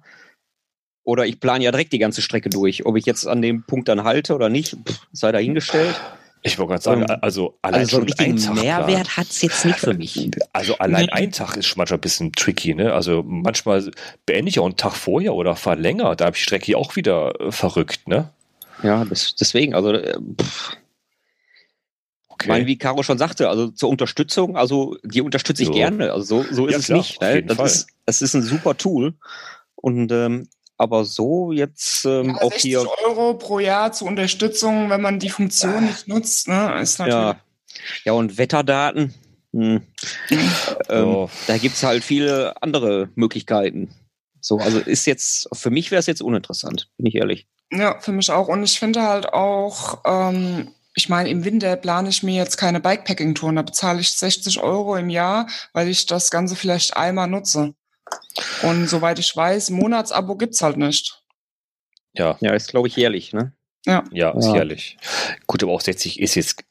[1.05, 2.87] Oder ich plane ja direkt die ganze Strecke durch.
[2.87, 4.77] Ob ich jetzt an dem Punkt dann halte oder nicht,
[5.13, 6.01] sei dahingestellt.
[6.45, 9.65] Ich wollte gerade sagen, ähm, also allein also schon ein Tag Mehrwert hat es jetzt
[9.65, 10.31] nicht für mich.
[10.53, 12.93] Also allein ein Tag ist manchmal ein bisschen tricky, ne?
[12.93, 13.91] Also manchmal
[14.27, 16.15] beende ich auch einen Tag vorher oder fahre länger.
[16.17, 18.31] Da habe ich Strecke auch wieder äh, verrückt, ne?
[18.83, 20.77] Ja, das, deswegen, also äh, pff,
[22.43, 22.49] Okay.
[22.49, 25.75] Ich meine, wie Caro schon sagte, also zur Unterstützung, also die unterstütze ich so.
[25.75, 26.13] gerne.
[26.13, 27.47] Also so, so ist ja, es klar, nicht.
[27.47, 27.55] Ne?
[27.55, 29.15] Das, ist, das ist ein super Tool.
[29.77, 32.85] Und ähm, aber so jetzt ähm, ja, auch hier.
[33.05, 37.15] Euro pro Jahr zur Unterstützung, wenn man die Funktion nicht nutzt, ne, ist natürlich.
[37.15, 37.41] Ja,
[38.05, 39.15] ja und Wetterdaten.
[39.53, 39.83] Hm.
[40.89, 41.31] ähm, oh.
[41.47, 43.95] Da gibt's halt viele andere Möglichkeiten.
[44.41, 47.47] So, also ist jetzt, für mich wäre es jetzt uninteressant, bin ich ehrlich.
[47.71, 48.49] Ja, für mich auch.
[48.49, 52.81] Und ich finde halt auch, ähm, ich meine, im Winter plane ich mir jetzt keine
[52.81, 53.57] Bikepacking-Touren.
[53.57, 57.75] Da bezahle ich 60 Euro im Jahr, weil ich das Ganze vielleicht einmal nutze.
[58.63, 61.23] Und soweit ich weiß, Monatsabo gibt's halt nicht.
[62.13, 62.37] Ja.
[62.41, 63.53] Ja, ist, glaube ich, jährlich, ne?
[63.87, 64.05] Ja.
[64.13, 64.57] Ja, ist ja.
[64.57, 64.99] jährlich.
[65.47, 66.63] Gut, aber auch 60 ist jetzt,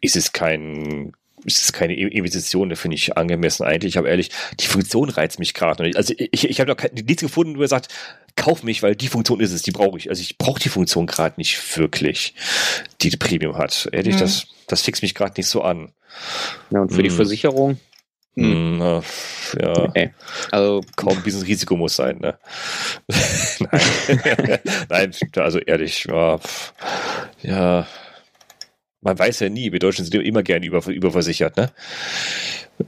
[0.00, 1.12] ist es kein
[1.46, 5.54] es ist keine Investition, da finde ich angemessen eigentlich, aber ehrlich, die Funktion reizt mich
[5.54, 5.90] gerade.
[5.96, 7.88] Also ich, ich habe noch nichts gefunden, wo er sagt,
[8.36, 10.08] kauf mich, weil die Funktion ist es, die brauche ich.
[10.08, 12.34] Also ich brauche die Funktion gerade nicht wirklich,
[13.00, 13.88] die, die Premium hat.
[13.92, 14.20] Ehrlich, mhm.
[14.20, 15.92] das, das fixt mich gerade nicht so an.
[16.70, 17.04] Ja, und für hm.
[17.04, 17.78] die Versicherung?
[18.34, 18.80] Hm.
[18.80, 19.02] hm
[19.60, 20.12] ja, okay.
[20.50, 22.38] also kaum ein bisschen Risiko muss sein, ne?
[23.58, 24.58] Nein.
[24.88, 26.38] Nein, also ehrlich, ja,
[27.42, 27.86] ja
[29.00, 31.70] man weiß ja nie, wir Deutschen sind immer gerne über, überversichert, ne?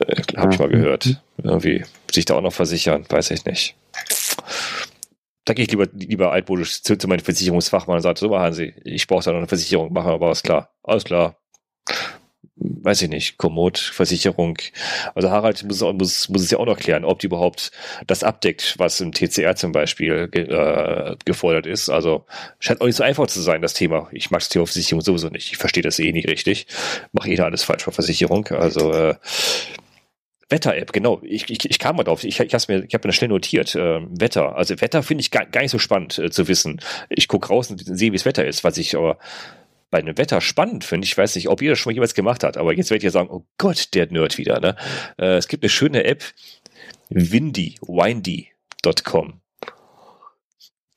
[0.07, 1.21] Äh, Habe ich mal gehört.
[1.43, 3.75] Irgendwie sich da auch noch versichern, weiß ich nicht.
[5.53, 9.07] Da gehe ich lieber, lieber altmodisch zu, zu meinem Versicherungsfachmann und sage, so, Hansi, ich
[9.07, 10.71] brauche da noch eine Versicherung, machen wir aber was klar.
[10.83, 11.37] Alles klar
[12.57, 14.59] weiß ich nicht, Komoot-Versicherung.
[15.15, 17.71] Also Harald muss, muss, muss es ja auch noch klären, ob die überhaupt
[18.07, 21.89] das abdeckt, was im TCR zum Beispiel äh, gefordert ist.
[21.89, 22.25] Also
[22.59, 24.09] scheint auch nicht so einfach zu sein, das Thema.
[24.13, 25.53] Ich mag das Thema Versicherung sowieso nicht.
[25.53, 26.67] Ich verstehe das eh nicht richtig.
[27.13, 28.47] Mache jeder alles falsch bei Versicherung.
[28.49, 29.15] Also äh,
[30.53, 31.21] Wetter-App, genau.
[31.25, 32.23] Ich, ich, ich kam mal drauf.
[32.23, 33.75] Ich, ich habe mir, ich hab mir schnell notiert.
[33.75, 34.55] Äh, Wetter.
[34.57, 36.81] Also Wetter finde ich gar, gar nicht so spannend äh, zu wissen.
[37.09, 39.19] Ich gucke raus und sehe, wie es Wetter ist, was ich aber
[39.91, 41.07] bei einem Wetter spannend finde.
[41.07, 43.11] Ich weiß nicht, ob ihr das schon mal jemals gemacht habt, aber jetzt werdet ihr
[43.11, 44.61] sagen, oh Gott, der Nerd wieder.
[44.61, 44.77] Ne?
[45.19, 46.23] Äh, es gibt eine schöne App,
[47.09, 49.41] windy, windy.com.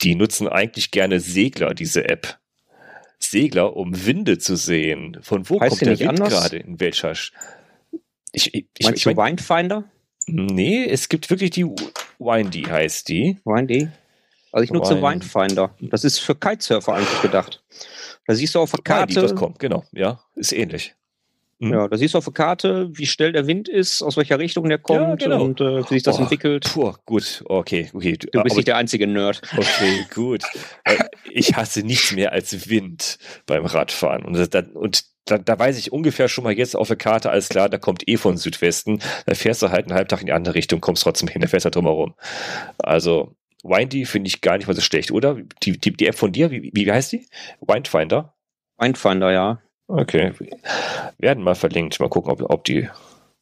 [0.01, 2.37] Die nutzen eigentlich gerne Segler, diese App.
[3.19, 5.17] Segler, um Winde zu sehen.
[5.21, 7.13] Von wo heißt kommt der Wind gerade in welcher?
[8.35, 9.83] Ich, ich, Meinst ich, du Windfinder?
[10.27, 13.39] Nee, es gibt wirklich die Windy, heißt die.
[13.45, 13.89] Windy?
[14.51, 15.23] Also ich nutze Wind.
[15.23, 15.75] Windfinder.
[15.81, 17.63] Das ist für Kitesurfer eigentlich gedacht.
[18.25, 19.35] Da siehst du auf der Karte.
[19.35, 20.95] Kommt, genau, ja, ist ähnlich.
[21.65, 21.73] Mhm.
[21.73, 24.69] Ja, da siehst du auf der Karte, wie schnell der Wind ist, aus welcher Richtung
[24.69, 25.43] der kommt ja, genau.
[25.43, 26.65] und äh, wie sich das oh, entwickelt.
[26.71, 28.17] Puh, gut, okay, okay.
[28.17, 29.41] Du bist nicht der einzige Nerd.
[29.57, 30.43] Okay, gut.
[30.83, 30.97] Äh,
[31.31, 34.23] ich hasse nichts mehr als Wind beim Radfahren.
[34.23, 37.49] Und, da, und da, da weiß ich ungefähr schon mal jetzt auf der Karte, alles
[37.49, 38.99] klar, da kommt eh von Südwesten.
[39.25, 41.47] Da fährst du halt einen halben Tag in die andere Richtung, kommst trotzdem hin, da
[41.47, 42.13] fährst du halt drumherum.
[42.77, 45.37] Also, Windy finde ich gar nicht mal so schlecht, oder?
[45.63, 47.27] Die, die, die App von dir, wie, wie heißt die?
[47.61, 48.35] Windfinder?
[48.77, 49.61] Windfinder, ja.
[49.87, 50.33] Okay.
[51.17, 51.99] Werden mal verlinkt.
[51.99, 52.89] Mal gucken, ob, ob die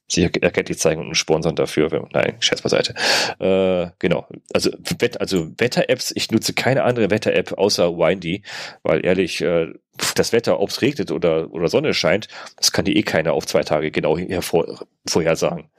[0.08, 2.08] sich erkenntlich zeigen und sponsern dafür.
[2.12, 2.94] Nein, Scherz beiseite.
[3.40, 4.28] Äh, genau.
[4.54, 8.44] Also, Wett, also Wetter-Apps, ich nutze keine andere Wetter-App außer Windy,
[8.84, 9.74] weil ehrlich, äh,
[10.16, 12.28] das Wetter, ob es regnet oder, oder Sonne scheint,
[12.58, 15.70] das kann dir eh keiner auf zwei Tage genau hervor, vorhersagen.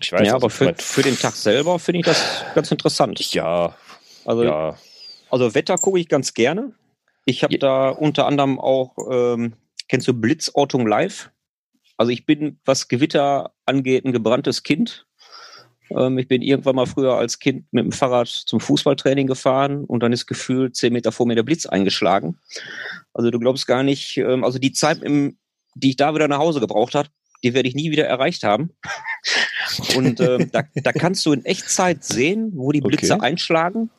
[0.00, 3.20] Ich weiß, ja, aber für, für den Tag selber finde ich das ganz interessant.
[3.32, 3.76] Ja.
[4.24, 4.76] Also, ja.
[5.30, 6.72] also Wetter gucke ich ganz gerne.
[7.24, 7.58] Ich habe ja.
[7.58, 9.54] da unter anderem auch, ähm,
[9.92, 11.30] kennst du Blitzortung live?
[11.98, 15.06] Also ich bin, was Gewitter angeht, ein gebranntes Kind.
[15.90, 20.02] Ähm, ich bin irgendwann mal früher als Kind mit dem Fahrrad zum Fußballtraining gefahren und
[20.02, 22.38] dann ist gefühlt zehn Meter vor mir der Blitz eingeschlagen.
[23.12, 25.36] Also du glaubst gar nicht, ähm, also die Zeit, im,
[25.74, 27.10] die ich da wieder nach Hause gebraucht habe,
[27.44, 28.70] die werde ich nie wieder erreicht haben.
[29.94, 33.26] Und ähm, da, da kannst du in Echtzeit sehen, wo die Blitze okay.
[33.26, 33.90] einschlagen.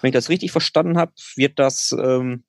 [0.00, 2.44] Wenn ich das richtig verstanden habe, wird das ähm,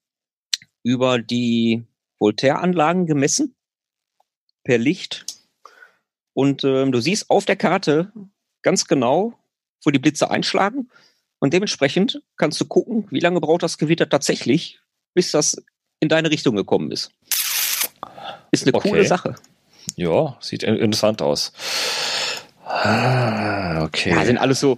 [0.84, 1.88] über die
[2.20, 3.55] Voltaire-Anlagen gemessen
[4.63, 5.26] per Licht.
[6.34, 8.11] Und ähm, du siehst auf der Karte
[8.61, 9.34] ganz genau,
[9.84, 10.89] wo die Blitze einschlagen.
[11.39, 14.80] Und dementsprechend kannst du gucken, wie lange braucht das Gewitter tatsächlich,
[15.13, 15.63] bis das
[15.99, 17.11] in deine Richtung gekommen ist.
[18.51, 18.89] Ist eine okay.
[18.89, 19.36] coole Sache.
[19.95, 21.53] Ja, sieht interessant aus.
[22.65, 24.11] Ah, okay.
[24.11, 24.78] Ja, sind alles so,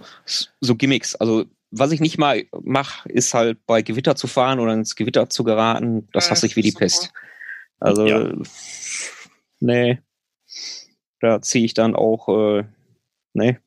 [0.60, 1.14] so Gimmicks.
[1.14, 5.28] Also, was ich nicht mal mache, ist halt bei Gewitter zu fahren oder ins Gewitter
[5.28, 6.08] zu geraten.
[6.12, 7.12] Das hasse ich wie die Pest.
[7.82, 8.32] Also, ja.
[9.58, 9.98] nee.
[11.20, 12.64] Da ziehe ich dann auch, äh,
[13.32, 13.58] nee.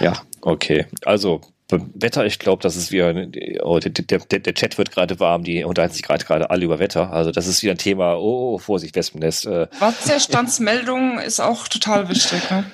[0.00, 0.14] Ja.
[0.40, 3.14] Okay, also Wetter, ich glaube, das ist wieder,
[3.62, 6.78] oh, der, der, der, Chat wird gerade warm, die unterhalten sich gerade gerade alle über
[6.78, 7.12] Wetter.
[7.12, 9.46] Also das ist wieder ein Thema, oh, Vorsicht, Wespennest.
[9.46, 9.68] Äh.
[9.78, 12.50] Wasserstandsmeldung ist auch total wichtig.
[12.50, 12.64] Ne?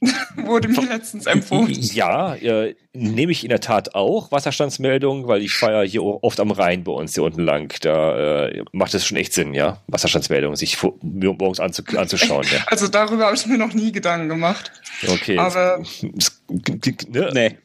[0.36, 1.72] Wurde mir letztens empfohlen.
[1.72, 6.50] Ja, äh, nehme ich in der Tat auch Wasserstandsmeldungen, weil ich fahre hier oft am
[6.50, 7.72] Rhein bei uns hier unten lang.
[7.82, 12.46] Da äh, macht es schon echt Sinn, ja, Wasserstandsmeldungen sich morgens anzu anzuschauen.
[12.50, 12.60] Ja.
[12.70, 14.70] Also darüber habe ich mir noch nie Gedanken gemacht.
[15.06, 15.36] Okay.
[15.38, 15.82] Aber
[16.16, 17.56] es, ne, nee.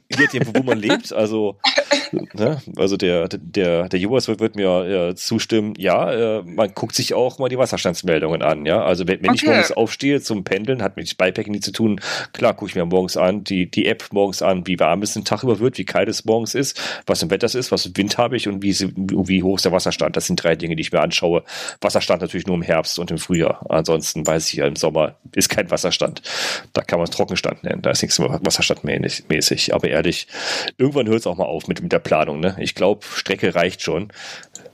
[0.54, 1.12] wo man lebt.
[1.14, 1.58] Also,
[2.34, 6.96] ne, also der, der, der Joas wird, wird mir äh, zustimmen, ja, äh, man guckt
[6.96, 8.84] sich auch mal die Wasserstandsmeldungen an, ja.
[8.84, 9.40] Also wenn, wenn okay.
[9.42, 12.00] ich morgens aufstehe zum Pendeln, hat mit Bikepacking nichts zu tun,
[12.34, 15.26] klar gucke ich mir morgens an, die, die App morgens an, wie warm es ein
[15.26, 18.18] Tag über wird, wie kalt es morgens ist, was im Wetter ist, was für Wind
[18.18, 20.16] habe ich und wie, wie hoch ist der Wasserstand.
[20.16, 21.44] Das sind drei Dinge, die ich mir anschaue.
[21.82, 23.66] Wasserstand natürlich nur im Herbst und im Frühjahr.
[23.70, 26.22] Ansonsten weiß ich ja, im Sommer ist kein Wasserstand.
[26.74, 27.82] Da kann man es Trockenstand nennen.
[27.82, 28.20] Da ist nichts
[28.84, 29.74] wasserstandmäßig.
[29.74, 30.28] Aber ehrlich,
[30.78, 32.40] irgendwann hört es auch mal auf mit, mit der Planung.
[32.40, 32.56] Ne?
[32.60, 34.12] Ich glaube, Strecke reicht schon.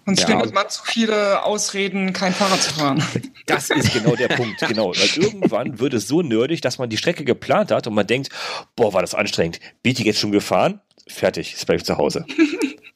[0.05, 0.25] Und ja.
[0.25, 3.03] findet man zu viele Ausreden, kein Fahrrad zu fahren.
[3.47, 4.91] Das ist genau der Punkt, genau.
[4.91, 8.29] Weil irgendwann wird es so nerdig, dass man die Strecke geplant hat und man denkt,
[8.77, 9.59] boah, war das anstrengend.
[9.83, 10.79] Bin ich jetzt schon gefahren?
[11.11, 12.25] Fertig, jetzt bleibe ich zu Hause.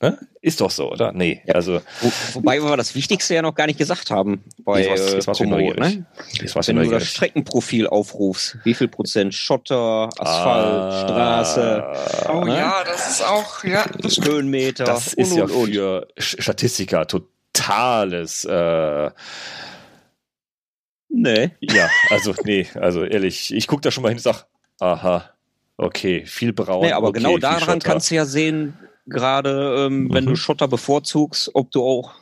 [0.01, 0.17] Ne?
[0.41, 1.13] Ist doch so, oder?
[1.13, 1.55] Nee, ja.
[1.55, 1.79] also.
[2.01, 5.37] Wo, wobei wir das Wichtigste ja noch gar nicht gesagt haben bei jetzt was, jetzt
[5.37, 6.05] Komoot, ne?
[6.37, 12.29] Wenn du das Streckenprofil aufrufst, wie viel Prozent Schotter, Asphalt, ah, Straße.
[12.29, 12.57] Oh ne?
[12.57, 13.85] ja, das ist auch, ja.
[13.99, 14.83] Das Höhenmeter.
[14.83, 19.11] Das ist und, ja und, für Statistiker totales, äh,
[21.17, 21.51] Nee.
[21.61, 24.47] Ja, also, nee, also ehrlich, ich gucke da schon mal hin und sag,
[24.81, 25.29] aha,
[25.77, 26.85] okay, viel braun.
[26.85, 30.13] Nee, aber okay, genau daran kannst du ja sehen, gerade ähm, mhm.
[30.13, 30.37] wenn du mhm.
[30.37, 32.13] Schotter bevorzugst, ob du auch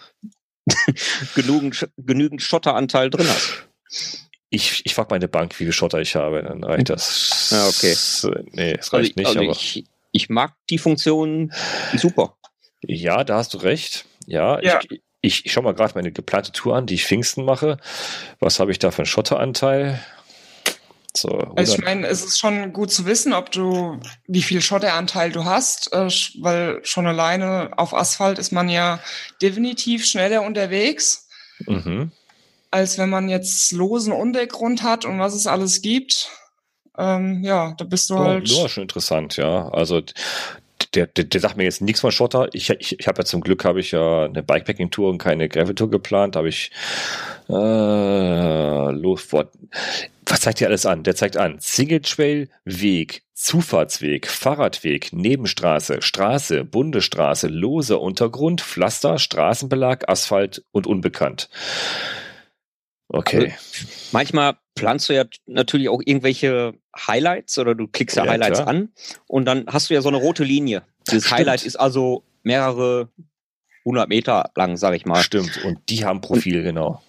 [1.35, 3.67] genügend, genügend Schotteranteil drin hast.
[4.49, 7.49] Ich, ich frage meine Bank, wie viel Schotter ich habe, dann reicht das.
[7.51, 7.95] Ja, okay.
[8.51, 9.27] Nee, es reicht also, nicht.
[9.27, 11.51] Also aber ich, ich mag die Funktion
[11.95, 12.37] super.
[12.85, 14.05] Ja, da hast du recht.
[14.27, 14.79] Ja, ja.
[14.89, 17.77] ich, ich, ich schaue mal gerade meine geplante Tour an, die ich Pfingsten mache.
[18.39, 19.99] Was habe ich da für einen Schotteranteil?
[21.15, 25.31] So, also ich meine, es ist schon gut zu wissen, ob du, wie viel Schotteranteil
[25.31, 26.07] du hast, äh,
[26.41, 28.99] weil schon alleine auf Asphalt ist man ja
[29.41, 31.27] definitiv schneller unterwegs,
[31.67, 32.11] mhm.
[32.71, 36.29] als wenn man jetzt losen Untergrund hat und was es alles gibt.
[36.97, 38.49] Ähm, ja, da bist du oh, halt.
[38.49, 39.69] Ja, schon interessant, ja.
[39.69, 40.01] Also
[40.93, 42.49] der, der, der sagt mir jetzt nichts von Schotter.
[42.53, 45.89] Ich, ich, ich habe ja zum Glück habe ich ja eine Bikepacking-Tour und keine Gravel-Tour
[45.89, 46.35] geplant.
[46.35, 46.71] Habe ich
[47.49, 49.27] äh, los.
[50.25, 51.03] Was zeigt dir alles an?
[51.03, 60.09] Der zeigt an Single Trail, Weg, Zufahrtsweg, Fahrradweg, Nebenstraße, Straße, Bundesstraße, loser Untergrund, Pflaster, Straßenbelag,
[60.09, 61.49] Asphalt und unbekannt.
[63.09, 63.53] Okay.
[63.53, 68.59] Also, manchmal planst du ja natürlich auch irgendwelche Highlights oder du klickst ja, ja Highlights
[68.59, 68.67] klar.
[68.67, 68.89] an
[69.27, 70.83] und dann hast du ja so eine rote Linie.
[71.07, 71.39] Dieses Stimmt.
[71.39, 73.09] Highlight ist also mehrere
[73.85, 75.21] hundert Meter lang, sag ich mal.
[75.21, 75.63] Stimmt.
[75.63, 77.03] Und die haben Profil, und, genau.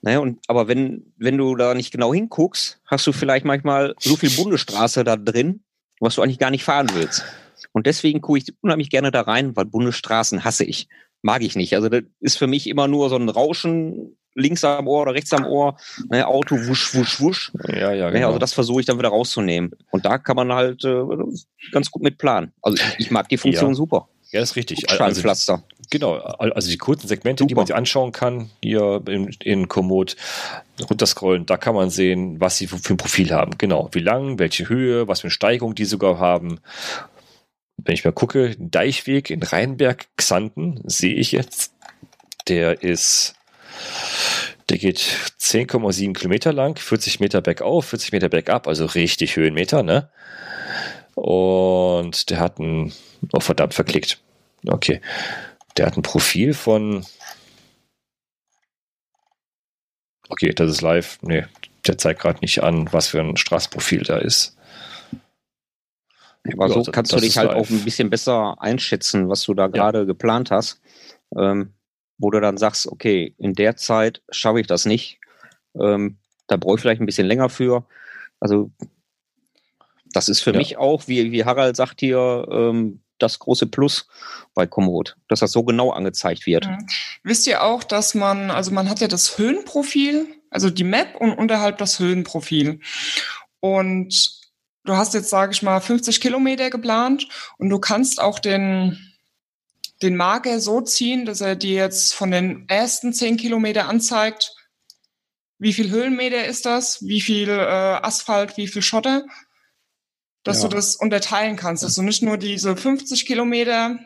[0.00, 4.16] Naja, und, aber wenn, wenn du da nicht genau hinguckst, hast du vielleicht manchmal so
[4.16, 5.60] viel Bundesstraße da drin,
[6.00, 7.24] was du eigentlich gar nicht fahren willst.
[7.72, 10.88] Und deswegen gucke ich unheimlich gerne da rein, weil Bundesstraßen hasse ich.
[11.22, 11.74] Mag ich nicht.
[11.74, 15.32] Also das ist für mich immer nur so ein Rauschen links am Ohr oder rechts
[15.32, 15.76] am Ohr,
[16.10, 17.52] ne, Auto wusch, wusch, wusch.
[17.68, 18.28] Ja, ja, genau.
[18.28, 19.72] Also das versuche ich dann wieder rauszunehmen.
[19.90, 21.02] Und da kann man halt äh,
[21.72, 22.52] ganz gut mit planen.
[22.62, 23.74] Also ich, ich mag die Funktion ja.
[23.74, 24.08] super.
[24.30, 24.88] Ja, ist richtig.
[24.90, 25.64] Also, Pflaster.
[25.90, 27.48] Genau, also die kurzen Segmente, Super.
[27.48, 30.16] die man sich anschauen kann, hier in, in Komoot,
[30.88, 33.56] runterscrollen, da kann man sehen, was sie für ein Profil haben.
[33.56, 36.60] Genau, wie lang, welche Höhe, was für eine Steigung die sogar haben.
[37.78, 41.72] Wenn ich mal gucke, Deichweg in Rheinberg, Xanten, sehe ich jetzt,
[42.48, 43.34] der ist,
[44.68, 44.98] der geht
[45.40, 50.10] 10,7 Kilometer lang, 40 Meter bergauf, 40 Meter bergab, also richtig Höhenmeter, ne?
[51.14, 52.92] Und der hat ein,
[53.32, 54.20] oh verdammt, verklickt.
[54.66, 55.00] Okay.
[55.78, 57.06] Der hat ein Profil von.
[60.28, 61.18] Okay, das ist live.
[61.22, 61.44] Nee,
[61.86, 64.56] der zeigt gerade nicht an, was für ein Straßenprofil da ist.
[66.52, 67.56] Aber so kannst du dich halt live.
[67.56, 70.04] auch ein bisschen besser einschätzen, was du da gerade ja.
[70.04, 70.80] geplant hast.
[71.36, 71.72] Ähm,
[72.18, 75.20] wo du dann sagst, okay, in der Zeit schaffe ich das nicht.
[75.80, 76.18] Ähm,
[76.48, 77.86] da brauche ich vielleicht ein bisschen länger für.
[78.40, 78.72] Also
[80.12, 80.58] das ist für ja.
[80.58, 84.06] mich auch, wie, wie Harald sagt hier, ähm, das große Plus
[84.54, 86.66] bei Komoot, dass das so genau angezeigt wird.
[86.66, 86.86] Mhm.
[87.22, 91.32] Wisst ihr auch, dass man, also man hat ja das Höhenprofil, also die Map und
[91.32, 92.80] unterhalb das Höhenprofil.
[93.60, 94.38] Und
[94.84, 97.28] du hast jetzt, sage ich mal, 50 Kilometer geplant
[97.58, 98.98] und du kannst auch den,
[100.02, 104.54] den Marker so ziehen, dass er dir jetzt von den ersten 10 Kilometer anzeigt,
[105.58, 109.24] wie viel Höhenmeter ist das, wie viel äh, Asphalt, wie viel Schotter
[110.48, 110.68] dass ja.
[110.68, 113.98] du das unterteilen kannst, dass du nicht nur diese 50 Kilometer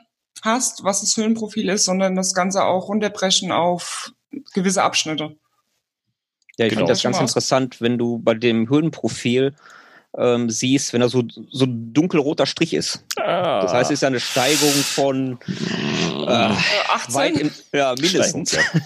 [0.42, 4.12] hast, was das Höhenprofil ist, sondern das Ganze auch runterbrechen auf
[4.52, 5.36] gewisse Abschnitte.
[6.58, 6.80] Ja, ich genau.
[6.80, 9.54] finde das ganz interessant, wenn du bei dem Höhenprofil
[10.16, 13.04] ähm, siehst, wenn da so, so ein dunkelroter Strich ist.
[13.16, 13.62] Ah.
[13.62, 15.38] Das heißt, es ist ja eine Steigung von
[16.26, 16.54] äh,
[16.88, 17.14] 18?
[17.14, 18.50] Weit in, ja, mindestens.
[18.50, 18.82] Steigung,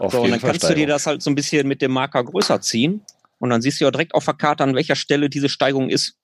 [0.00, 0.10] ja.
[0.10, 0.76] so, und dann kannst Steigung.
[0.76, 3.04] du dir das halt so ein bisschen mit dem Marker größer ziehen
[3.38, 6.16] und dann siehst du ja direkt auf der Karte, an welcher Stelle diese Steigung ist.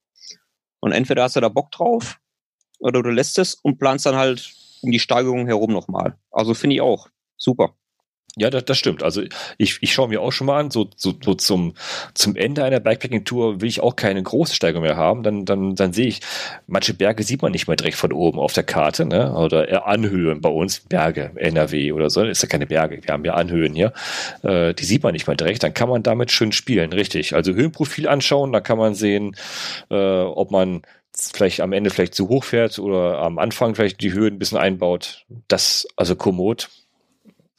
[0.81, 2.19] Und entweder hast du da Bock drauf
[2.79, 6.19] oder du lässt es und planst dann halt um die Steigerung herum nochmal.
[6.31, 7.75] Also finde ich auch super.
[8.39, 9.03] Ja, das, das stimmt.
[9.03, 9.23] Also
[9.57, 11.73] ich, ich schaue mir auch schon mal an, so, so, so zum,
[12.13, 15.23] zum Ende einer Bikepacking-Tour will ich auch keine große Steigung mehr haben.
[15.23, 16.21] Dann, dann, dann sehe ich,
[16.67, 19.33] manche Berge sieht man nicht mehr direkt von oben auf der Karte, ne?
[19.35, 22.23] Oder eher Anhöhen bei uns, Berge, NRW oder so.
[22.25, 23.95] Ist ja keine Berge, wir haben ja Anhöhen hier.
[24.43, 25.63] Äh, die sieht man nicht mehr direkt.
[25.63, 27.35] Dann kann man damit schön spielen, richtig.
[27.35, 29.35] Also Höhenprofil anschauen, da kann man sehen,
[29.91, 30.83] äh, ob man
[31.15, 34.59] vielleicht am Ende vielleicht zu hoch fährt oder am Anfang vielleicht die Höhen ein bisschen
[34.59, 35.25] einbaut.
[35.49, 36.69] Das, also Komoot,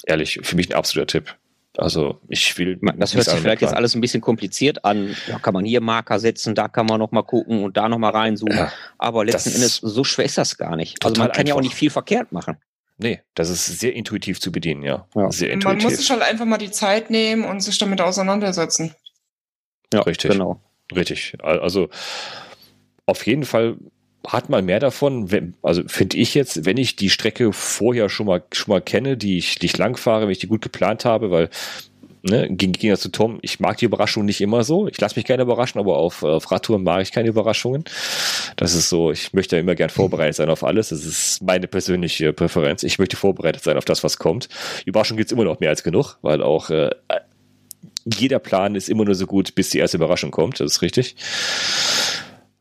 [0.07, 1.35] ehrlich, für mich ein absoluter Tipp.
[1.77, 2.79] Also ich will.
[2.97, 5.15] Das hört sich vielleicht jetzt alles ein bisschen kompliziert an.
[5.27, 7.99] Da kann man hier Marker setzen, da kann man noch mal gucken und da noch
[7.99, 8.57] mal reinzoomen.
[8.57, 11.03] Ja, Aber letzten Endes, so schwer ist das gar nicht.
[11.05, 11.49] Also man kann einfach.
[11.49, 12.57] ja auch nicht viel verkehrt machen.
[12.97, 15.07] Nee, das ist sehr intuitiv zu bedienen, ja.
[15.13, 15.31] ja.
[15.31, 15.84] Sehr intuitiv.
[15.84, 18.95] Man muss sich halt einfach mal die Zeit nehmen und sich damit auseinandersetzen.
[19.93, 20.31] Ja, richtig.
[20.31, 20.59] Genau.
[20.95, 21.35] Richtig.
[21.43, 21.89] Also
[23.05, 23.77] auf jeden Fall
[24.27, 28.25] hat man mehr davon, wenn, also finde ich jetzt, wenn ich die Strecke vorher schon
[28.25, 31.05] mal, schon mal kenne, die ich, die ich lang fahre, wenn ich die gut geplant
[31.05, 31.49] habe, weil
[32.23, 34.87] ne, ging, ging das zu Tom, ich mag die Überraschung nicht immer so.
[34.87, 37.85] Ich lasse mich gerne überraschen, aber auf, auf Radtouren mag ich keine Überraschungen.
[38.57, 40.89] Das ist so, ich möchte immer gern vorbereitet sein auf alles.
[40.89, 42.83] Das ist meine persönliche Präferenz.
[42.83, 44.49] Ich möchte vorbereitet sein auf das, was kommt.
[44.85, 46.89] Überraschung gibt's immer noch mehr als genug, weil auch äh,
[48.05, 50.59] jeder Plan ist immer nur so gut, bis die erste Überraschung kommt.
[50.59, 51.15] Das ist richtig.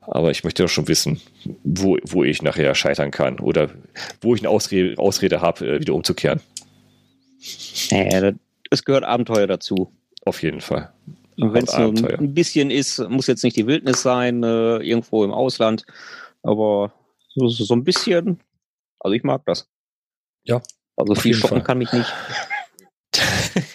[0.06, 1.20] Aber ich möchte doch schon wissen,
[1.64, 3.70] wo, wo ich nachher scheitern kann oder
[4.20, 6.40] wo ich eine Ausrede, Ausrede habe, äh, wieder umzukehren.
[7.90, 8.32] Äh,
[8.70, 9.92] es gehört Abenteuer dazu.
[10.24, 10.92] Auf jeden Fall.
[11.36, 15.32] Wenn es nur ein bisschen ist, muss jetzt nicht die Wildnis sein, äh, irgendwo im
[15.32, 15.84] Ausland,
[16.42, 16.92] aber
[17.34, 18.40] so, so ein bisschen,
[18.98, 19.68] also ich mag das.
[20.44, 20.62] Ja.
[20.96, 22.10] Also viel schocken kann mich nicht.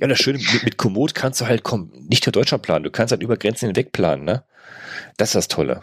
[0.00, 2.90] ja, das Schöne mit, mit Komoot kannst du halt kommen, nicht nur Deutschland planen, du
[2.90, 4.44] kannst halt über Grenzen hinweg planen, ne?
[5.16, 5.82] Das ist das Tolle.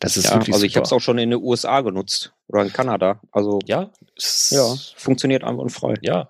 [0.00, 2.62] Das ist ja, wirklich also ich habe es auch schon in den USA genutzt oder
[2.62, 3.20] in Kanada.
[3.30, 3.90] Also ja,
[4.50, 5.94] ja, funktioniert einfach und frei.
[6.02, 6.28] Ja,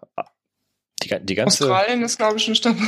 [1.03, 2.85] die, die ganze Australien ist glaube ich nicht dabei.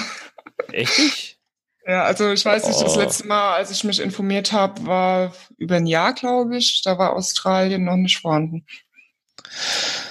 [0.73, 1.39] Echt?
[1.87, 2.99] Ja, also ich weiß nicht, das oh.
[2.99, 6.81] letzte Mal, als ich mich informiert habe, war über ein Jahr, glaube ich.
[6.83, 8.65] Da war Australien noch nicht vorhanden.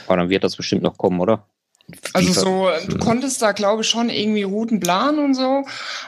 [0.06, 1.48] Aber dann wird das bestimmt noch kommen, oder?
[2.14, 5.65] Also so, du konntest da, glaube ich, schon irgendwie Routen planen und so,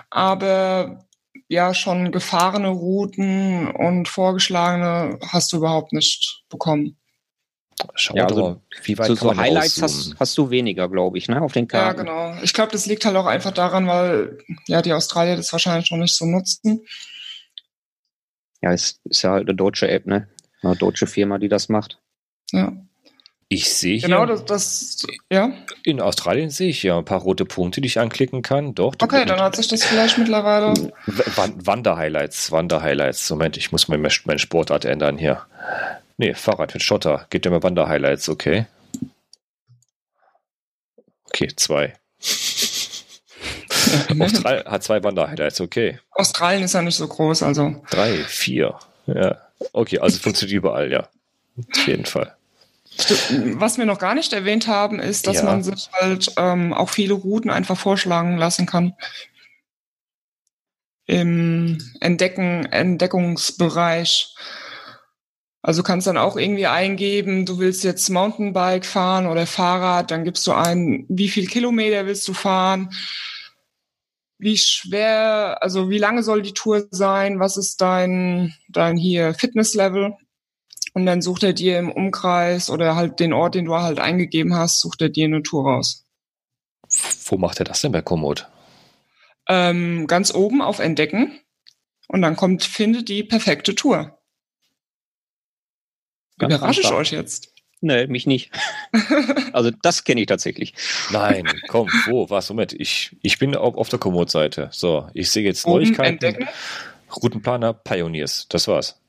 [0.10, 1.05] aber
[1.48, 6.98] ja, schon gefahrene Routen und vorgeschlagene hast du überhaupt nicht bekommen.
[7.96, 11.42] Schau ja, also, wie weit so, so Highlights hast, hast, du weniger, glaube ich, ne,
[11.42, 12.06] auf den Karten.
[12.08, 12.44] Ja, genau.
[12.44, 15.98] Ich glaube, das liegt halt auch einfach daran, weil ja die Australier das wahrscheinlich noch
[15.98, 16.86] nicht so nutzen.
[18.62, 20.30] Ja, es ist ja halt eine deutsche App, ne?
[20.62, 22.00] Eine deutsche Firma, die das macht.
[22.52, 22.72] Ja.
[23.56, 24.10] Ich sehe hier.
[24.10, 25.54] Genau, das, das, ja.
[25.84, 28.76] In Australien sehe ich ja ein paar rote Punkte, die ich anklicken kann.
[28.76, 28.96] Doch.
[29.02, 30.74] Okay, dann hat sich das vielleicht mittlerweile.
[31.06, 33.30] Wander-Highlights, Wander-Highlights.
[33.30, 35.44] Moment, ich muss meine, meine Sportart ändern hier.
[36.18, 37.28] Nee, Fahrrad mit Schotter.
[37.30, 38.66] Geht ja mal Wander-Highlights, okay.
[41.30, 41.94] Okay, zwei.
[44.20, 46.00] Australien hat zwei Wander-Highlights, okay.
[46.12, 47.82] Australien ist ja nicht so groß, also.
[47.90, 48.78] Drei, vier.
[49.08, 49.38] Ja.
[49.72, 51.08] Okay, also funktioniert überall, ja.
[51.72, 52.36] Auf jeden Fall.
[53.56, 55.44] Was wir noch gar nicht erwähnt haben, ist, dass ja.
[55.44, 58.94] man sich halt ähm, auch viele Routen einfach vorschlagen lassen kann.
[61.06, 64.34] Im Entdecken, Entdeckungsbereich.
[65.62, 70.24] Also du kannst dann auch irgendwie eingeben, du willst jetzt Mountainbike fahren oder Fahrrad, dann
[70.24, 72.92] gibst du ein, wie viel Kilometer willst du fahren,
[74.38, 80.14] wie schwer, also wie lange soll die Tour sein, was ist dein, dein hier Fitnesslevel
[80.96, 84.56] und dann sucht er dir im Umkreis oder halt den Ort, den du halt eingegeben
[84.56, 86.06] hast, sucht er dir eine Tour raus.
[87.26, 88.48] Wo macht er das denn bei Komoot?
[89.48, 91.38] Ähm, ganz oben auf Entdecken.
[92.08, 94.18] Und dann kommt, finde die perfekte Tour.
[96.38, 97.54] Ganz Überrasche ich euch jetzt?
[97.82, 98.52] Nee, mich nicht.
[99.52, 100.76] also das kenne ich tatsächlich.
[101.12, 104.70] Nein, komm, wo, was, Moment, ich, ich bin auf, auf der Komoot-Seite.
[104.72, 106.14] So, ich sehe jetzt Oben Neuigkeiten.
[106.14, 106.48] Entdecken.
[107.14, 109.02] Routenplaner Pioneers, das war's.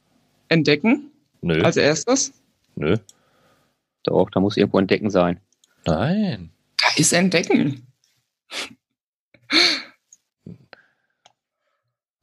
[0.49, 1.13] Entdecken.
[1.47, 1.63] Nö.
[1.63, 2.33] Als erstes?
[2.75, 2.97] Nö.
[4.03, 5.41] Doch, da muss irgendwo Entdecken sein.
[5.87, 6.51] Nein.
[6.77, 7.87] Da ist Entdecken.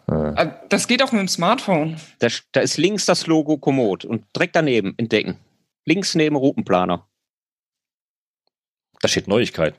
[0.08, 0.52] Äh.
[0.68, 1.96] Das geht auch mit dem Smartphone.
[2.20, 5.38] Da, da, ist links das Logo Komoot und direkt daneben Entdecken.
[5.86, 7.08] Links neben Routenplaner.
[9.00, 9.78] Da steht Neuigkeiten.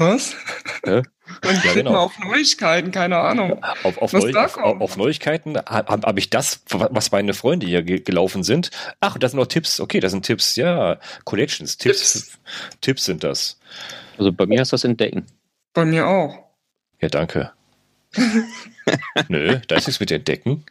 [0.00, 0.34] Was?
[0.82, 1.02] Äh?
[1.44, 1.94] Und ja, genau.
[1.94, 3.62] auf Neuigkeiten, keine Ahnung.
[3.82, 8.00] Auf, auf, Neu auf, auf Neuigkeiten habe hab ich das, was meine Freunde hier ge
[8.00, 8.70] gelaufen sind.
[9.00, 9.78] Ach, das sind noch Tipps.
[9.78, 10.56] Okay, das sind Tipps.
[10.56, 12.12] Ja, Collections, Tipps.
[12.12, 12.38] Tipps,
[12.80, 13.60] Tipps sind das.
[14.16, 15.26] Also bei mir ist das Entdecken.
[15.74, 16.46] Bei mir auch.
[17.00, 17.52] Ja, danke.
[19.28, 20.64] Nö, da ist es mit Entdecken.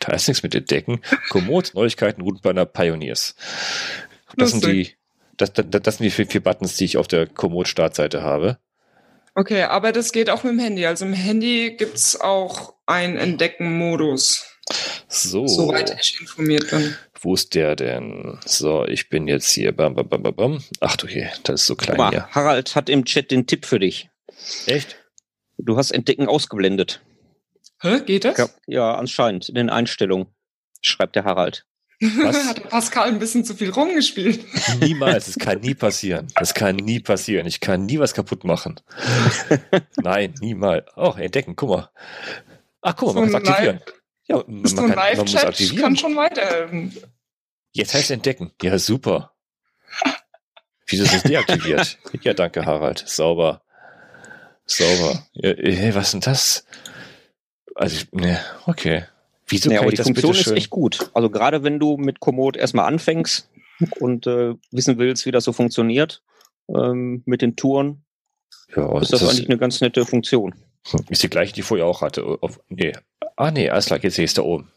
[0.00, 1.00] Da ist nichts mit entdecken.
[1.30, 3.34] Komoot, Neuigkeiten, Routenplaner, Pioneers.
[4.36, 4.94] Das sind die,
[5.36, 8.58] das, das, das sind die vier, vier Buttons, die ich auf der Komoot-Startseite habe.
[9.34, 10.86] Okay, aber das geht auch mit dem Handy.
[10.86, 14.46] Also im Handy gibt's auch einen Entdecken-Modus.
[15.08, 15.46] So.
[15.46, 16.96] Soweit ich informiert bin.
[17.20, 18.38] Wo ist der denn?
[18.44, 19.72] So, ich bin jetzt hier.
[19.72, 20.64] Bam, bam, bam, bam.
[20.80, 22.28] Ach du je, das ist so klein Guck mal, hier.
[22.28, 24.10] Harald hat im Chat den Tipp für dich.
[24.66, 24.96] Echt?
[25.58, 27.02] Du hast Entdecken ausgeblendet.
[27.80, 28.38] Hä, geht das?
[28.38, 30.28] Ja, ja, anscheinend in den Einstellungen,
[30.80, 31.66] schreibt der Harald.
[32.00, 32.36] Was?
[32.46, 34.44] Hat Pascal ein bisschen zu viel rumgespielt.
[34.80, 36.28] Niemals, es kann nie passieren.
[36.34, 37.46] Das kann nie passieren.
[37.46, 38.80] Ich kann nie was kaputt machen.
[40.02, 40.84] Nein, niemals.
[40.96, 41.90] Oh, entdecken, guck mal.
[42.82, 43.80] Ach, guck mal, man So kann ein aktivieren.
[44.28, 45.82] Ja, man, so ein kann, man muss Live-Chat aktivieren.
[45.82, 46.96] kann schon weiterhelfen.
[47.72, 48.52] Jetzt heißt entdecken.
[48.62, 49.32] Ja, super.
[50.86, 51.98] Wieso ist das deaktiviert?
[52.22, 53.04] ja, danke, Harald.
[53.06, 53.62] Sauber.
[54.66, 55.26] Sauber.
[55.32, 56.66] Ja, hey, was ist denn das?
[57.74, 59.04] Also, ne, okay.
[59.48, 61.10] Wieso Ja, kann aber ich die das Funktion bitte ist echt gut.
[61.14, 63.48] Also gerade wenn du mit Komoot erstmal anfängst
[64.00, 66.22] und äh, wissen willst, wie das so funktioniert
[66.68, 68.02] ähm, mit den Touren,
[68.74, 70.54] Ja, ist das, das eigentlich eine ganz nette Funktion.
[71.08, 72.24] ist die gleiche, die ich vorher auch hatte.
[72.40, 72.92] Auf, nee.
[73.36, 74.70] Ah, nee, alles klar, jetzt sehe ich es da oben.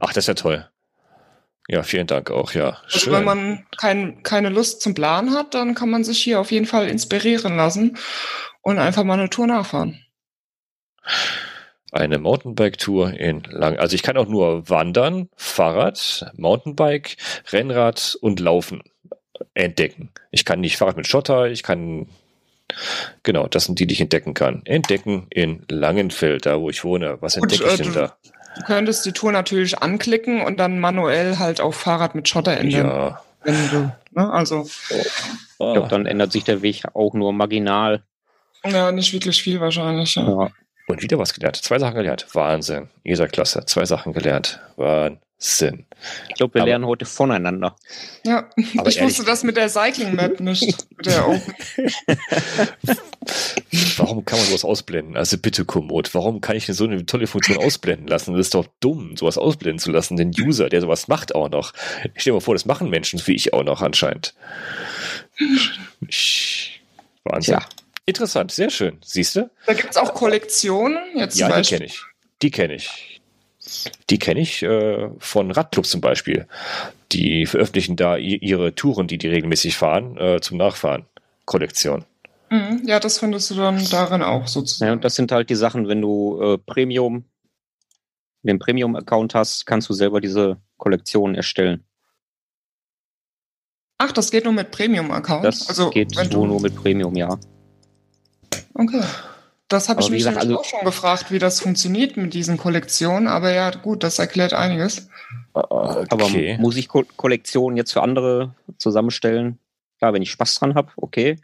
[0.00, 0.68] Ach, das ist ja toll.
[1.68, 2.78] Ja, vielen Dank auch, ja.
[2.84, 3.12] Also Schön.
[3.14, 6.66] wenn man kein, keine Lust zum Plan hat, dann kann man sich hier auf jeden
[6.66, 7.96] Fall inspirieren lassen
[8.60, 10.04] und einfach mal eine Tour nachfahren.
[11.94, 13.78] Eine Mountainbike-Tour in lang.
[13.78, 17.16] Also ich kann auch nur wandern, Fahrrad, Mountainbike,
[17.52, 18.82] Rennrad und Laufen
[19.54, 20.10] entdecken.
[20.32, 22.08] Ich kann nicht Fahrrad mit Schotter, ich kann
[23.22, 24.62] genau, das sind die, die ich entdecken kann.
[24.64, 27.18] Entdecken in Langenfeld, da wo ich wohne.
[27.20, 28.16] Was Gut, entdecke ich äh, denn da?
[28.56, 32.86] Du könntest die Tour natürlich anklicken und dann manuell halt auf Fahrrad mit Schotter ändern.
[32.86, 33.20] Ja.
[33.44, 34.32] Wenn du, ne?
[34.32, 38.02] Also, Ich glaube, dann ändert sich der Weg auch nur marginal.
[38.64, 40.16] ja, nicht wirklich viel wahrscheinlich.
[40.16, 40.28] Ja.
[40.28, 40.50] Ja.
[40.86, 41.56] Und wieder was gelernt.
[41.56, 42.26] Zwei Sachen gelernt.
[42.32, 42.88] Wahnsinn.
[43.04, 43.64] Ihr seid klasse.
[43.66, 44.60] Zwei Sachen gelernt.
[44.76, 45.86] Wahnsinn.
[46.28, 47.76] Ich glaube, wir Aber- lernen heute voneinander.
[48.26, 50.86] Ja, Aber ich ehrlich- wusste das mit der Cycling Map nicht.
[50.96, 51.54] Mit der Open.
[53.96, 55.16] Warum kann man sowas ausblenden?
[55.16, 58.32] Also bitte, Komoot, warum kann ich denn so eine tolle Funktion ausblenden lassen?
[58.32, 60.16] Das ist doch dumm, sowas ausblenden zu lassen.
[60.16, 61.72] Den User, der sowas macht auch noch.
[62.14, 64.34] Ich stell mir vor, das machen Menschen wie ich auch noch anscheinend.
[67.24, 67.54] Wahnsinn.
[67.58, 67.66] Tja.
[68.06, 68.98] Interessant, sehr schön.
[69.02, 69.50] Siehst du?
[69.66, 70.98] Da gibt's auch Kollektionen.
[71.16, 72.02] Jetzt Ja, die kenne ich.
[72.42, 73.20] Die kenne ich.
[74.10, 76.46] Die kenne ich äh, von Radclubs zum Beispiel.
[77.12, 81.06] Die veröffentlichen da ihre Touren, die die regelmäßig fahren, äh, zum Nachfahren.
[81.46, 82.04] Kollektion.
[82.50, 84.88] Mhm, ja, das findest du dann darin auch sozusagen.
[84.88, 87.24] Ja, und das sind halt die Sachen, wenn du äh, Premium,
[88.42, 91.84] den Premium-Account hast, kannst du selber diese Kollektion erstellen.
[93.96, 95.44] Ach, das geht nur mit Premium-Account.
[95.44, 97.38] Das also, geht so nur mit Premium, ja.
[98.74, 99.02] Okay.
[99.68, 103.28] Das habe ich mich gesagt, also- auch schon gefragt, wie das funktioniert mit diesen Kollektionen.
[103.28, 105.08] Aber ja, gut, das erklärt einiges.
[105.54, 106.06] Okay.
[106.10, 106.28] Aber
[106.60, 109.58] Musikkollektionen jetzt für andere zusammenstellen,
[109.98, 111.38] klar, wenn ich Spaß dran habe, okay.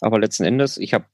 [0.00, 1.04] Aber letzten Endes, ich habe,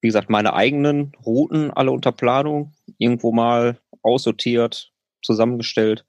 [0.00, 6.04] wie gesagt, meine eigenen Routen alle unter Planung, irgendwo mal aussortiert, zusammengestellt.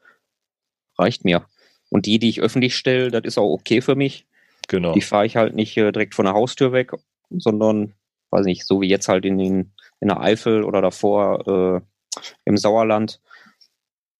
[0.97, 1.45] Reicht mir.
[1.89, 4.25] Und die, die ich öffentlich stelle, das ist auch okay für mich.
[4.67, 4.93] genau.
[4.93, 6.91] Die fahre ich halt nicht äh, direkt von der Haustür weg,
[7.29, 7.93] sondern,
[8.35, 12.57] weiß nicht, so wie jetzt halt in, den, in der Eifel oder davor äh, im
[12.57, 13.21] Sauerland.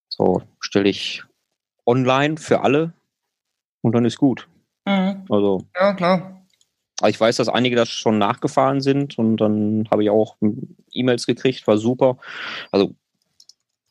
[0.08, 1.22] So stelle ich
[1.84, 2.92] online für alle
[3.82, 4.48] und dann ist gut.
[4.86, 5.24] Mhm.
[5.28, 6.42] Also, Ja, klar.
[7.00, 10.36] aber ich weiß, dass einige das schon nachgefahren sind und dann habe ich auch
[10.92, 12.18] E-Mails gekriegt, war super.
[12.72, 12.94] Also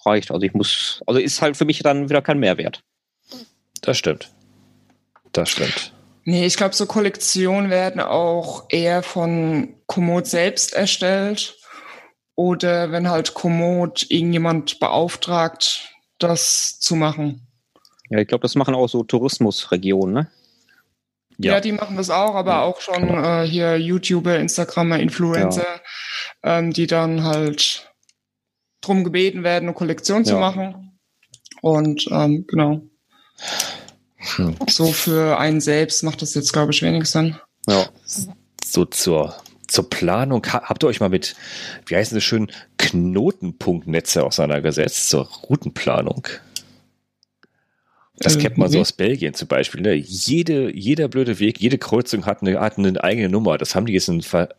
[0.06, 0.32] reicht.
[0.32, 2.84] Also ich muss, also ist halt für mich dann wieder kein Mehrwert.
[3.82, 4.32] Das stimmt.
[5.32, 5.94] Das stimmt.
[6.28, 11.58] Nee, ich glaube, so Kollektionen werden auch eher von Komoot selbst erstellt.
[12.34, 17.48] Oder wenn halt Komoot irgendjemand beauftragt, das zu machen.
[18.10, 20.32] Ja, ich glaube, das machen auch so Tourismusregionen, ne?
[21.38, 25.82] Ja, die machen das auch, aber Ja, auch schon äh, hier YouTuber, Instagrammer, Influencer,
[26.44, 27.92] ähm, die dann halt
[28.82, 30.40] drum gebeten werden, eine Kollektion zu Ja.
[30.40, 30.98] machen.
[31.62, 32.82] Und ähm, genau,
[34.36, 34.56] Hm.
[34.68, 37.38] so für einen selbst macht das jetzt, glaube ich, wenig Sinn.
[37.68, 37.88] Ja.
[38.64, 39.36] So zur,
[39.68, 40.46] zur Planung.
[40.48, 41.36] Ha, habt ihr euch mal mit,
[41.86, 46.28] wie heißen sie schön, Knotenpunktnetze auseinandergesetzt, zur Routenplanung?
[48.18, 49.82] Das Äh, kennt man so aus Belgien zum Beispiel.
[49.82, 49.94] Ne?
[49.94, 53.58] Jede, jeder blöde Weg, jede Kreuzung hat eine, hat eine eigene Nummer.
[53.58, 54.50] Das haben die jetzt in Ver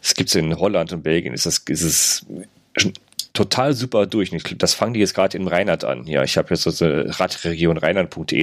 [0.00, 1.34] das gibt's in Holland und Belgien.
[1.34, 2.26] Ist das, ist es,
[3.32, 4.30] total super durch.
[4.58, 6.06] Das fangen die jetzt gerade im Rheinland an.
[6.06, 7.78] Ja, ich habe jetzt so eine Radregion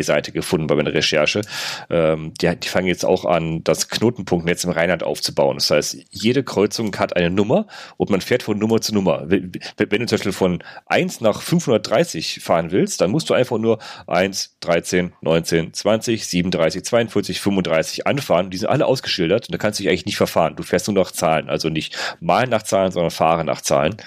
[0.01, 1.41] Seite gefunden bei meiner Recherche.
[1.89, 5.57] Ähm, die, die fangen jetzt auch an, das Knotenpunktnetz im Rheinland aufzubauen.
[5.57, 9.23] Das heißt, jede Kreuzung hat eine Nummer und man fährt von Nummer zu Nummer.
[9.25, 13.57] Wenn, wenn du zum Beispiel von 1 nach 530 fahren willst, dann musst du einfach
[13.57, 18.49] nur 1, 13, 19, 20, 37, 42, 35 anfahren.
[18.49, 20.55] Die sind alle ausgeschildert und da kannst du dich eigentlich nicht verfahren.
[20.55, 21.49] Du fährst nur nach Zahlen.
[21.49, 23.97] Also nicht mal nach Zahlen, sondern fahre nach Zahlen.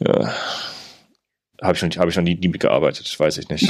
[0.00, 0.34] Ja.
[1.62, 3.68] Habe ich, noch, hab ich noch nie, nie mitgearbeitet, weiß ich nicht.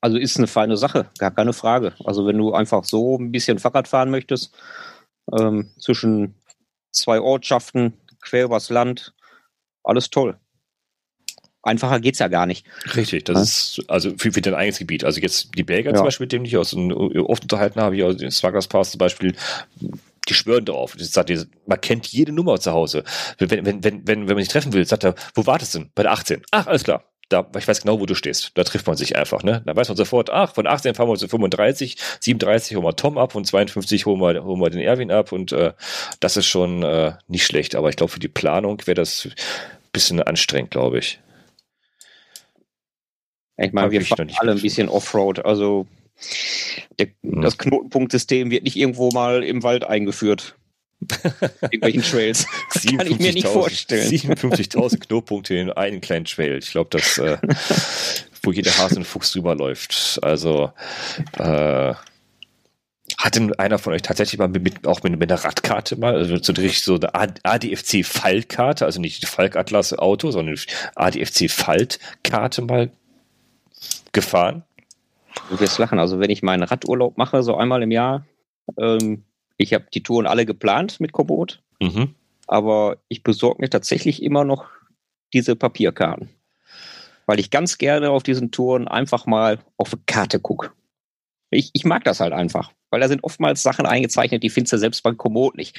[0.00, 1.94] Also ist eine feine Sache, gar keine Frage.
[2.04, 4.54] Also wenn du einfach so ein bisschen Fahrrad fahren möchtest,
[5.36, 6.34] ähm, zwischen
[6.92, 9.14] zwei Ortschaften, quer übers Land,
[9.82, 10.38] alles toll.
[11.62, 12.64] Einfacher geht es ja gar nicht.
[12.94, 13.42] Richtig, das ja?
[13.42, 15.02] ist also für, für dein eigenes Gebiet.
[15.02, 15.96] Also jetzt die Belgier ja.
[15.96, 18.98] zum Beispiel, mit dem ich aus, oft unterhalten habe, hier aus den Swaggers Pass zum
[18.98, 19.34] Beispiel,
[20.28, 20.94] die schwören drauf.
[20.98, 21.30] Das sagt,
[21.66, 23.04] man kennt jede Nummer zu Hause.
[23.38, 25.90] Wenn, wenn, wenn, wenn, wenn man sich treffen will, sagt er, wo wartest du denn?
[25.94, 26.42] Bei der 18.
[26.50, 27.04] Ach, alles klar.
[27.28, 28.52] Da, ich weiß genau, wo du stehst.
[28.54, 29.62] Da trifft man sich einfach, ne?
[29.66, 33.18] Da weiß man sofort, ach, von 18 fahren wir zu 35, 37 holen wir Tom
[33.18, 35.72] ab und 52 holen wir, holen wir den Erwin ab und äh,
[36.20, 37.74] das ist schon äh, nicht schlecht.
[37.74, 39.32] Aber ich glaube, für die Planung wäre das ein
[39.90, 41.18] bisschen anstrengend, glaube ich.
[43.56, 45.86] Ich meine, wir fahren alle ein bisschen Offroad, also
[46.98, 47.42] der, hm.
[47.42, 50.56] Das Knotenpunktsystem wird nicht irgendwo mal im Wald eingeführt.
[51.60, 52.46] irgendwelchen Trails.
[52.72, 54.10] Das kann ich mir nicht vorstellen.
[54.10, 56.56] 57.000 Knotenpunkte in einem kleinen Trail.
[56.56, 57.36] Ich glaube, dass äh,
[58.42, 60.18] wo jeder Hase und Fuchs drüber läuft.
[60.22, 60.72] Also
[61.38, 61.94] äh,
[63.18, 66.36] hat denn einer von euch tatsächlich mal mit, auch mit, mit einer Radkarte mal, also
[66.36, 70.56] so so eine ADFC-Faltkarte, also nicht die Falk-Atlas-Auto, sondern
[70.94, 72.90] ADFC-Faltkarte mal
[74.12, 74.64] gefahren?
[75.50, 75.98] Du wirst lachen.
[75.98, 78.26] Also wenn ich meinen Radurlaub mache, so einmal im Jahr,
[78.78, 79.24] ähm,
[79.56, 82.14] ich habe die Touren alle geplant mit Komoot, mhm.
[82.46, 84.66] aber ich besorge mir tatsächlich immer noch
[85.32, 86.28] diese Papierkarten.
[87.26, 90.72] Weil ich ganz gerne auf diesen Touren einfach mal auf eine Karte gucke.
[91.50, 94.78] Ich, ich mag das halt einfach, weil da sind oftmals Sachen eingezeichnet, die findest du
[94.78, 95.78] selbst bei Komoot nicht.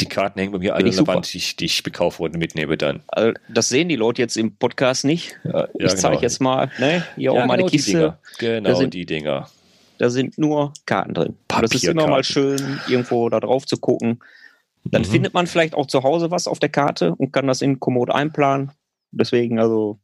[0.00, 2.38] Die Karten hängen bei mir alle an der Wand, die ich, die ich gekauft wurde,
[2.38, 3.02] mitnehme dann.
[3.08, 5.38] Also, das sehen die Leute jetzt im Podcast nicht.
[5.44, 6.22] Ja, ich ja, zeige genau.
[6.22, 7.04] jetzt mal, ne?
[7.16, 8.18] Hier ja, auch meine genau Kiste.
[8.38, 9.48] Genau, sind, die Dinger.
[9.98, 11.36] Da sind nur Karten drin.
[11.48, 14.20] Das ist immer mal schön, irgendwo da drauf zu gucken.
[14.84, 15.06] Dann mhm.
[15.06, 18.10] findet man vielleicht auch zu Hause was auf der Karte und kann das in Komoot
[18.10, 18.72] einplanen.
[19.10, 19.98] Deswegen, also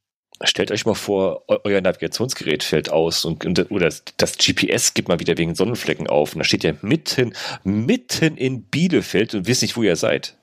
[0.44, 5.20] Stellt euch mal vor, euer Navigationsgerät fällt aus und, und oder das GPS gibt mal
[5.20, 7.32] wieder wegen Sonnenflecken auf und da steht ihr mitten,
[7.62, 10.36] mitten in Bielefeld und wisst nicht, wo ihr seid.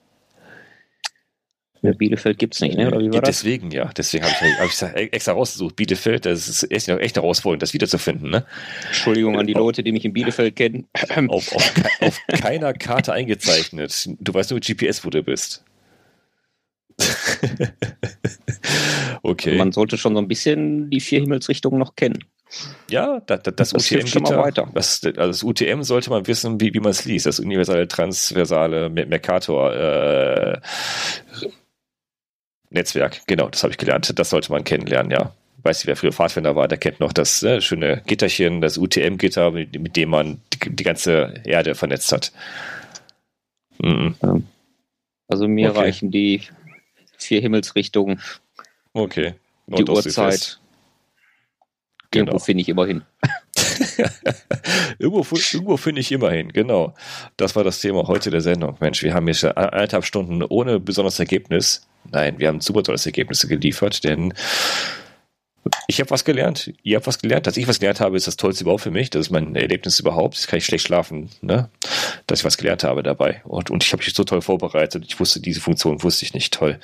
[1.81, 2.91] Ja, Bielefeld gibt es nicht, ne?
[2.91, 3.89] War deswegen, ja.
[3.95, 5.77] Deswegen habe ich, hab ich extra rausgesucht.
[5.77, 8.45] Bielefeld, das ist echt, echt herausfordernd, das wiederzufinden, ne?
[8.87, 10.87] Entschuldigung an die Leute, die mich in Bielefeld kennen.
[11.29, 14.09] Auf, auf, auf keiner Karte eingezeichnet.
[14.19, 15.63] Du weißt nur GPS, wo du bist.
[19.23, 19.57] okay.
[19.57, 22.19] Man sollte schon so ein bisschen die vier Himmelsrichtungen noch kennen.
[22.89, 24.67] Ja, das, das, das, das UTM schon mal weiter.
[24.73, 27.27] Das, also das UTM sollte man wissen, wie, wie man es liest.
[27.27, 30.59] Das universelle transversale Mercator äh,
[32.71, 33.21] Netzwerk.
[33.27, 34.17] Genau, das habe ich gelernt.
[34.17, 35.31] Das sollte man kennenlernen, ja.
[35.61, 39.51] Weiß nicht, wer früher Pfadfinder war, der kennt noch das äh, schöne Gitterchen, das UTM-Gitter,
[39.51, 42.31] mit, mit, dem man die, die, ganze Erde vernetzt hat.
[43.79, 44.15] Mhm.
[45.27, 45.79] Also mir okay.
[45.79, 46.43] reichen die
[47.19, 48.21] vier Himmelsrichtungen.
[48.93, 49.35] Okay.
[49.67, 50.59] Und die Uhrzeit.
[52.11, 52.31] Genau.
[52.31, 53.03] Irgendwo finde ich immerhin.
[54.99, 56.93] irgendwo irgendwo finde ich immerhin, genau.
[57.37, 58.77] Das war das Thema heute der Sendung.
[58.79, 61.87] Mensch, wir haben hier schon eineinhalb Stunden ohne besonderes Ergebnis.
[62.11, 64.33] Nein, wir haben super tolles Ergebnis geliefert, denn
[65.87, 66.73] ich habe was gelernt.
[66.83, 67.47] Ihr habt was gelernt.
[67.47, 69.09] Dass ich was gelernt habe, ist das Tollste überhaupt für mich.
[69.09, 70.37] Das ist mein Erlebnis überhaupt.
[70.37, 71.69] Das kann ich schlecht schlafen, ne?
[72.27, 73.41] dass ich was gelernt habe dabei.
[73.45, 75.03] Und, und ich habe mich so toll vorbereitet.
[75.07, 76.53] Ich wusste, diese Funktion wusste ich nicht.
[76.53, 76.79] Toll.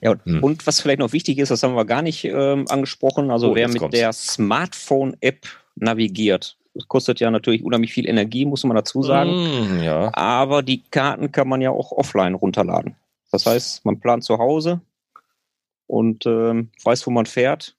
[0.00, 0.42] Ja, und, hm.
[0.42, 3.30] und was vielleicht noch wichtig ist, das haben wir gar nicht ähm, angesprochen.
[3.30, 3.98] Also, oh, wer mit kommt's.
[3.98, 9.30] der Smartphone-App navigiert, das kostet ja natürlich unheimlich viel Energie, muss man dazu sagen.
[9.78, 10.10] Mm, ja.
[10.14, 12.94] Aber die Karten kann man ja auch offline runterladen.
[13.32, 14.80] Das heißt, man plant zu Hause
[15.88, 17.74] und ähm, weiß, wo man fährt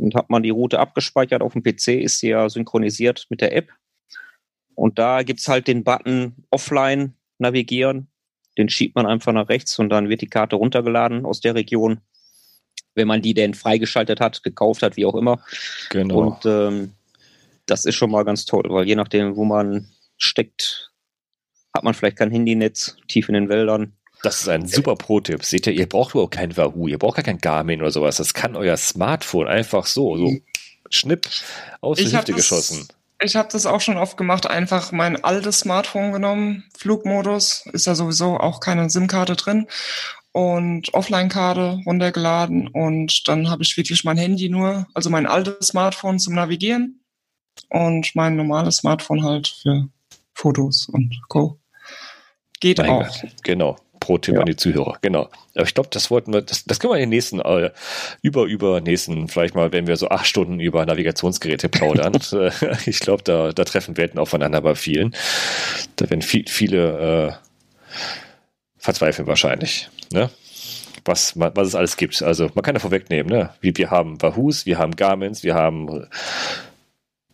[0.00, 3.54] und hat man die Route abgespeichert auf dem PC, ist sie ja synchronisiert mit der
[3.56, 3.70] App.
[4.74, 8.08] Und da gibt's halt den Button Offline navigieren.
[8.58, 12.00] Den schiebt man einfach nach rechts und dann wird die Karte runtergeladen aus der Region,
[12.94, 15.40] wenn man die denn freigeschaltet hat, gekauft hat, wie auch immer.
[15.90, 16.18] Genau.
[16.18, 16.92] Und ähm,
[17.66, 19.88] das ist schon mal ganz toll, weil je nachdem, wo man
[20.18, 20.92] steckt,
[21.74, 25.44] hat man vielleicht kein Handynetz tief in den Wäldern das ist ein super Pro-Tipp.
[25.44, 28.16] Seht ihr, ihr braucht überhaupt kein Wahoo, ihr braucht gar kein Garmin oder sowas.
[28.16, 30.32] Das kann euer Smartphone einfach so, so
[30.90, 31.28] schnipp
[31.80, 32.88] aus der Hüfte geschossen.
[33.20, 37.94] Ich habe das auch schon oft gemacht, einfach mein altes Smartphone genommen, Flugmodus, ist ja
[37.94, 39.66] sowieso auch keine SIM-Karte drin
[40.32, 46.18] und Offline-Karte runtergeladen und dann habe ich wirklich mein Handy nur, also mein altes Smartphone
[46.18, 47.00] zum Navigieren
[47.70, 49.88] und mein normales Smartphone halt für
[50.34, 51.60] Fotos und Co.
[52.60, 53.06] Geht mein auch.
[53.06, 53.32] Gott.
[53.44, 53.76] Genau.
[54.04, 54.40] Pro-Tipp ja.
[54.40, 55.30] an die Zuhörer, genau.
[55.54, 57.70] Aber ich glaube, das wollten wir, das, das können wir in den nächsten, äh,
[58.20, 62.12] über, über nächsten, vielleicht mal, wenn wir so acht Stunden über Navigationsgeräte plaudern.
[62.34, 62.50] Äh,
[62.86, 65.14] ich glaube, da, da treffen Welten aufeinander bei vielen.
[65.96, 67.32] Da werden viel, viele äh,
[68.76, 69.88] verzweifeln wahrscheinlich.
[70.12, 70.30] Ne?
[71.04, 72.22] Was, was es alles gibt.
[72.22, 73.50] Also man kann ja vorwegnehmen, ne?
[73.60, 76.06] wir, wir haben Wahoos, wir haben Garmins, wir haben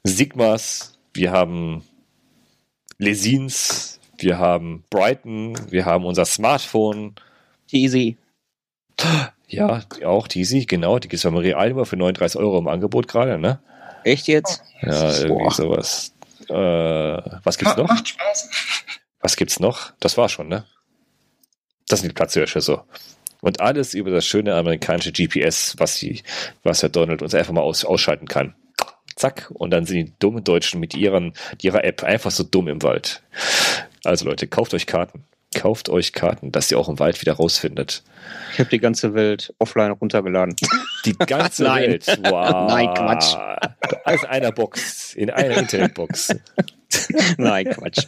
[0.05, 1.85] Sigmas, wir haben
[2.99, 7.15] Lesins, wir haben Brighton, wir haben unser Smartphone.
[7.71, 8.17] Easy.
[9.49, 10.99] Ja, auch Easy, genau.
[10.99, 13.61] Die gibt es beim Real für 39 Euro im Angebot gerade, ne?
[14.05, 14.63] Echt jetzt?
[14.83, 15.51] Ja, irgendwie Boah.
[15.51, 16.15] sowas.
[16.49, 16.55] Äh,
[17.45, 17.89] was gibt's noch?
[17.89, 18.51] Macht Spaß.
[19.21, 19.93] Was gibt's noch?
[20.01, 20.65] Das war schon, ne?
[21.89, 22.83] Das sind die Platzhirsche so.
[23.41, 26.23] Und alles über das schöne amerikanische GPS, was, die,
[26.63, 28.55] was Herr Donald uns einfach mal aus, ausschalten kann.
[29.17, 29.51] Zack.
[29.53, 33.23] Und dann sind die dummen Deutschen mit ihren, ihrer App einfach so dumm im Wald.
[34.05, 35.25] Also Leute, kauft euch Karten.
[35.55, 38.05] Kauft euch Karten, dass ihr auch im Wald wieder rausfindet.
[38.53, 40.55] Ich habe die ganze Welt offline runtergeladen.
[41.05, 42.07] Die ganze Welt?
[42.23, 42.71] Wow.
[42.71, 43.35] Nein, Quatsch.
[44.05, 46.37] Aus einer Box, in einer Internetbox.
[47.37, 48.07] Nein, Quatsch.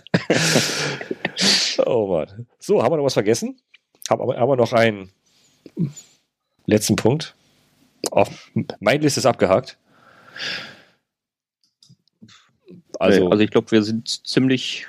[1.85, 2.47] Oh Mann.
[2.60, 3.60] So, haben wir noch was vergessen?
[4.09, 5.10] Haben wir, haben wir noch einen
[6.66, 7.35] letzten Punkt?
[8.12, 8.28] Auf,
[8.78, 9.78] meine Liste ist abgehakt.
[13.01, 14.86] Also, also ich glaube, wir sind ziemlich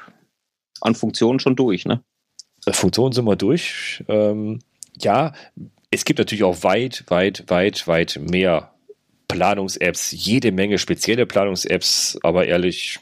[0.84, 2.04] an Funktionen schon durch, ne?
[2.66, 4.04] Äh, Funktionen sind wir durch.
[4.08, 4.60] Ähm,
[5.00, 5.34] ja,
[5.92, 8.74] es gibt natürlich auch weit, weit, weit, weit mehr
[9.28, 13.00] Planungs-Apps, jede Menge spezielle Planungs-Apps, aber ehrlich,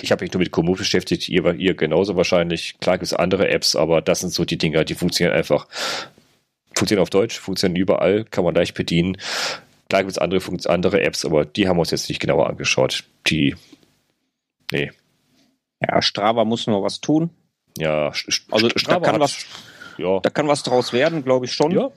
[0.00, 2.78] ich habe mich nur mit Komoot beschäftigt, ihr, ihr genauso wahrscheinlich.
[2.80, 5.68] Klar gibt es andere Apps, aber das sind so die Dinger, die funktionieren einfach.
[6.74, 9.18] Funktionieren auf Deutsch, funktionieren überall, kann man leicht bedienen.
[9.88, 13.04] Klar gibt es andere, andere Apps, aber die haben wir uns jetzt nicht genauer angeschaut.
[13.26, 13.54] Die,
[14.72, 14.90] nee,
[15.86, 17.30] ja, Strava muss noch was tun.
[17.78, 18.12] Ja,
[18.50, 19.46] also Strava da kann hat, was,
[19.98, 20.20] ja.
[20.20, 21.70] da kann was draus werden, glaube ich schon.
[21.70, 21.90] Ja,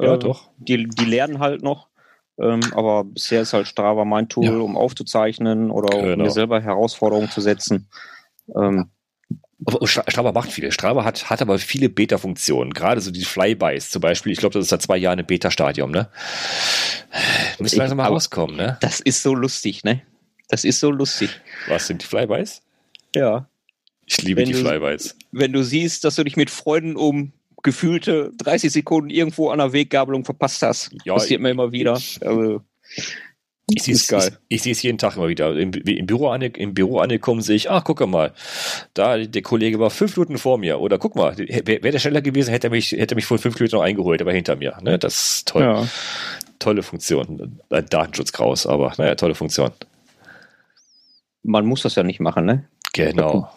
[0.00, 0.50] ja äh, doch.
[0.58, 1.88] Die, die lernen halt noch.
[2.40, 4.52] Ähm, aber bisher ist halt Strava mein Tool, ja.
[4.52, 6.12] um aufzuzeichnen oder genau.
[6.14, 7.88] um mir selber Herausforderungen zu setzen.
[8.56, 8.90] Ähm,
[9.84, 10.72] Strava macht viele.
[10.72, 12.72] Strava hat, hat aber viele Beta-Funktionen.
[12.72, 14.32] Gerade so die Flybys zum Beispiel.
[14.32, 16.08] Ich glaube, das ist seit zwei Jahren ein Beta-Stadium, ne?
[17.58, 18.78] Müssen langsam mal rauskommen, ne?
[18.80, 20.00] Das ist so lustig, ne?
[20.48, 21.28] Das ist so lustig.
[21.68, 22.62] Was sind die Flybys?
[23.14, 23.48] Ja.
[24.06, 25.16] Ich liebe wenn die Flybys.
[25.30, 27.32] wenn du siehst, dass du dich mit Freunden um
[27.62, 30.90] gefühlte 30 Sekunden irgendwo an der Weggabelung verpasst hast.
[31.04, 32.00] Ja, passiert mir immer wieder.
[32.20, 32.62] Also,
[33.72, 34.10] ich sehe es
[34.48, 35.56] ich, ich es jeden Tag immer wieder.
[35.56, 38.32] Im, im, Büro, ange, Im Büro angekommen sehe ich, ach, guck mal,
[38.94, 40.80] da der Kollege war fünf Minuten vor mir.
[40.80, 43.58] Oder guck mal, wäre wär der schneller gewesen, hätte er mich, hätte mich vor fünf
[43.58, 44.76] Minuten noch eingeholt, aber hinter mir.
[44.82, 44.98] Ne?
[44.98, 45.62] Das ist toll.
[45.62, 45.86] Ja.
[46.58, 47.60] Tolle Funktion.
[47.70, 49.70] Ein Datenschutzgraus, aber naja, tolle Funktion.
[51.42, 52.64] Man muss das ja nicht machen, ne?
[52.92, 53.50] Genau.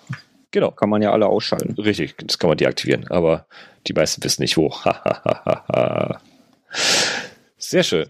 [0.52, 0.72] Genau.
[0.72, 1.74] Kann man ja alle ausschalten.
[1.82, 3.48] Richtig, das kann man deaktivieren, aber
[3.88, 4.72] die meisten wissen nicht wo.
[7.58, 8.10] Sehr schön.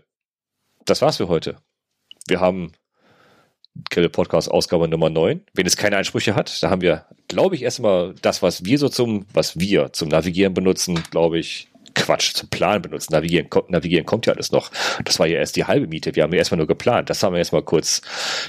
[0.85, 1.55] Das war's für heute.
[2.27, 2.73] Wir haben
[3.89, 5.41] Grille Podcast Ausgabe Nummer 9.
[5.53, 8.89] Wenn es keine Einsprüche hat, da haben wir, glaube ich, erstmal das, was wir so
[8.89, 13.13] zum, was wir zum Navigieren benutzen, glaube ich, Quatsch, zum Plan benutzen.
[13.13, 14.71] Navigieren, navigieren kommt ja alles noch.
[15.03, 16.15] Das war ja erst die halbe Miete.
[16.15, 17.09] Wir haben ja erstmal nur geplant.
[17.09, 18.01] Das haben wir erstmal kurz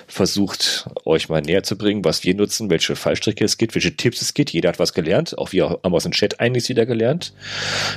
[0.06, 4.22] versucht, euch mal näher zu bringen, was wir nutzen, welche Fallstricke es gibt, welche Tipps
[4.22, 4.50] es gibt.
[4.50, 5.36] Jeder hat was gelernt.
[5.38, 7.32] Auch wir haben aus dem Chat einiges wieder gelernt.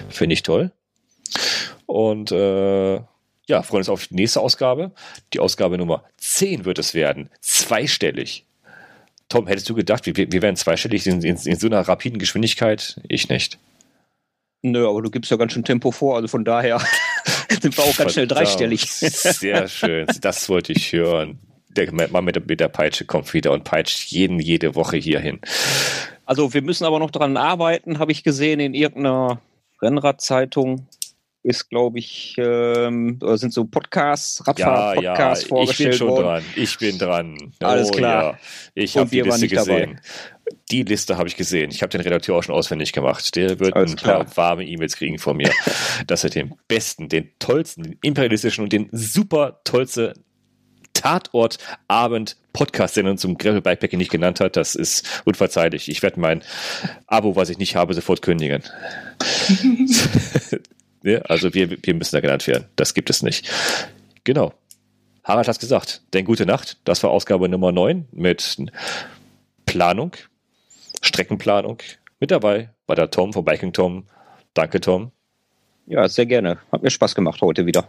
[0.09, 0.71] Finde ich toll.
[1.85, 2.95] Und äh,
[3.47, 4.91] ja, freuen uns auf die nächste Ausgabe.
[5.33, 7.29] Die Ausgabe Nummer 10 wird es werden.
[7.41, 8.45] Zweistellig.
[9.29, 12.99] Tom, hättest du gedacht, wir, wir wären zweistellig in, in, in so einer rapiden Geschwindigkeit?
[13.07, 13.57] Ich nicht.
[14.71, 16.79] Nö, aber du gibst ja ganz schön Tempo vor, also von daher
[17.61, 18.89] sind wir auch ganz schnell dreistellig.
[18.89, 21.39] Sehr schön, das wollte ich hören.
[21.69, 25.19] Der Mann mit der, mit der Peitsche kommt wieder und peitscht jeden jede Woche hier
[25.19, 25.39] hin.
[26.25, 29.41] Also wir müssen aber noch dran arbeiten, habe ich gesehen in irgendeiner
[29.81, 30.87] Rennradzeitung
[31.47, 36.23] ist, glaube ich, ähm, sind so Podcasts, Radfahrer-Podcasts ja, ja, vorgestellt ich bin schon worden.
[36.23, 36.43] dran.
[36.55, 37.53] Ich bin dran.
[37.61, 38.23] Alles oh, klar.
[38.23, 38.39] Ja.
[38.75, 39.95] Ich habe die Liste gesehen.
[39.95, 40.57] Dabei.
[40.71, 41.71] Die Liste habe ich gesehen.
[41.71, 43.35] Ich habe den Redakteur auch schon auswendig gemacht.
[43.35, 44.25] Der wird Alles ein klar.
[44.25, 45.51] paar warme E-Mails kriegen von mir,
[46.07, 50.13] dass er den besten, den tollsten, den imperialistischen und den super tollste
[50.93, 55.89] Tatortabend Podcast den er zum Gravel Bikepacking nicht genannt hat, das ist unverzeihlich.
[55.89, 56.43] Ich werde mein
[57.05, 58.63] Abo, was ich nicht habe, sofort kündigen.
[61.07, 61.21] Ne?
[61.29, 62.65] Also wir, wir müssen da genannt werden.
[62.75, 63.49] Das gibt es nicht.
[64.25, 64.53] Genau.
[65.23, 66.01] Harald hat gesagt.
[66.13, 66.77] Denn gute Nacht.
[66.83, 68.57] Das war Ausgabe Nummer 9 mit
[69.65, 70.11] Planung,
[71.01, 71.77] Streckenplanung.
[72.19, 74.05] Mit dabei war der Tom vom Biking Tom,
[74.53, 75.11] Danke, Tom.
[75.85, 76.57] Ja, sehr gerne.
[76.71, 77.87] Hat mir Spaß gemacht heute wieder.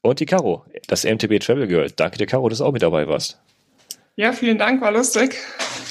[0.00, 1.90] Und die Caro, das MTB Travel Girl.
[1.90, 3.38] Danke dir, Caro, dass du auch mit dabei warst.
[4.16, 5.36] Ja, vielen Dank, war lustig.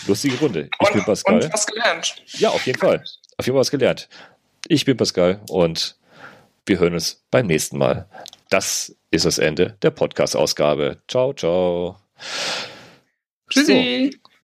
[0.07, 0.69] Lustige Runde.
[0.81, 1.35] Ich und, bin Pascal.
[1.35, 2.15] Und was gelernt.
[2.39, 3.03] Ja, auf jeden Fall.
[3.38, 4.10] Auf jeden Fall was gelernt.
[4.68, 5.95] Ich bin Pascal und
[6.65, 8.07] wir hören uns beim nächsten Mal.
[8.49, 10.97] Das ist das Ende der Podcast-Ausgabe.
[11.07, 11.97] Ciao, ciao.
[13.49, 14.11] Tschüssi.
[14.13, 14.25] So.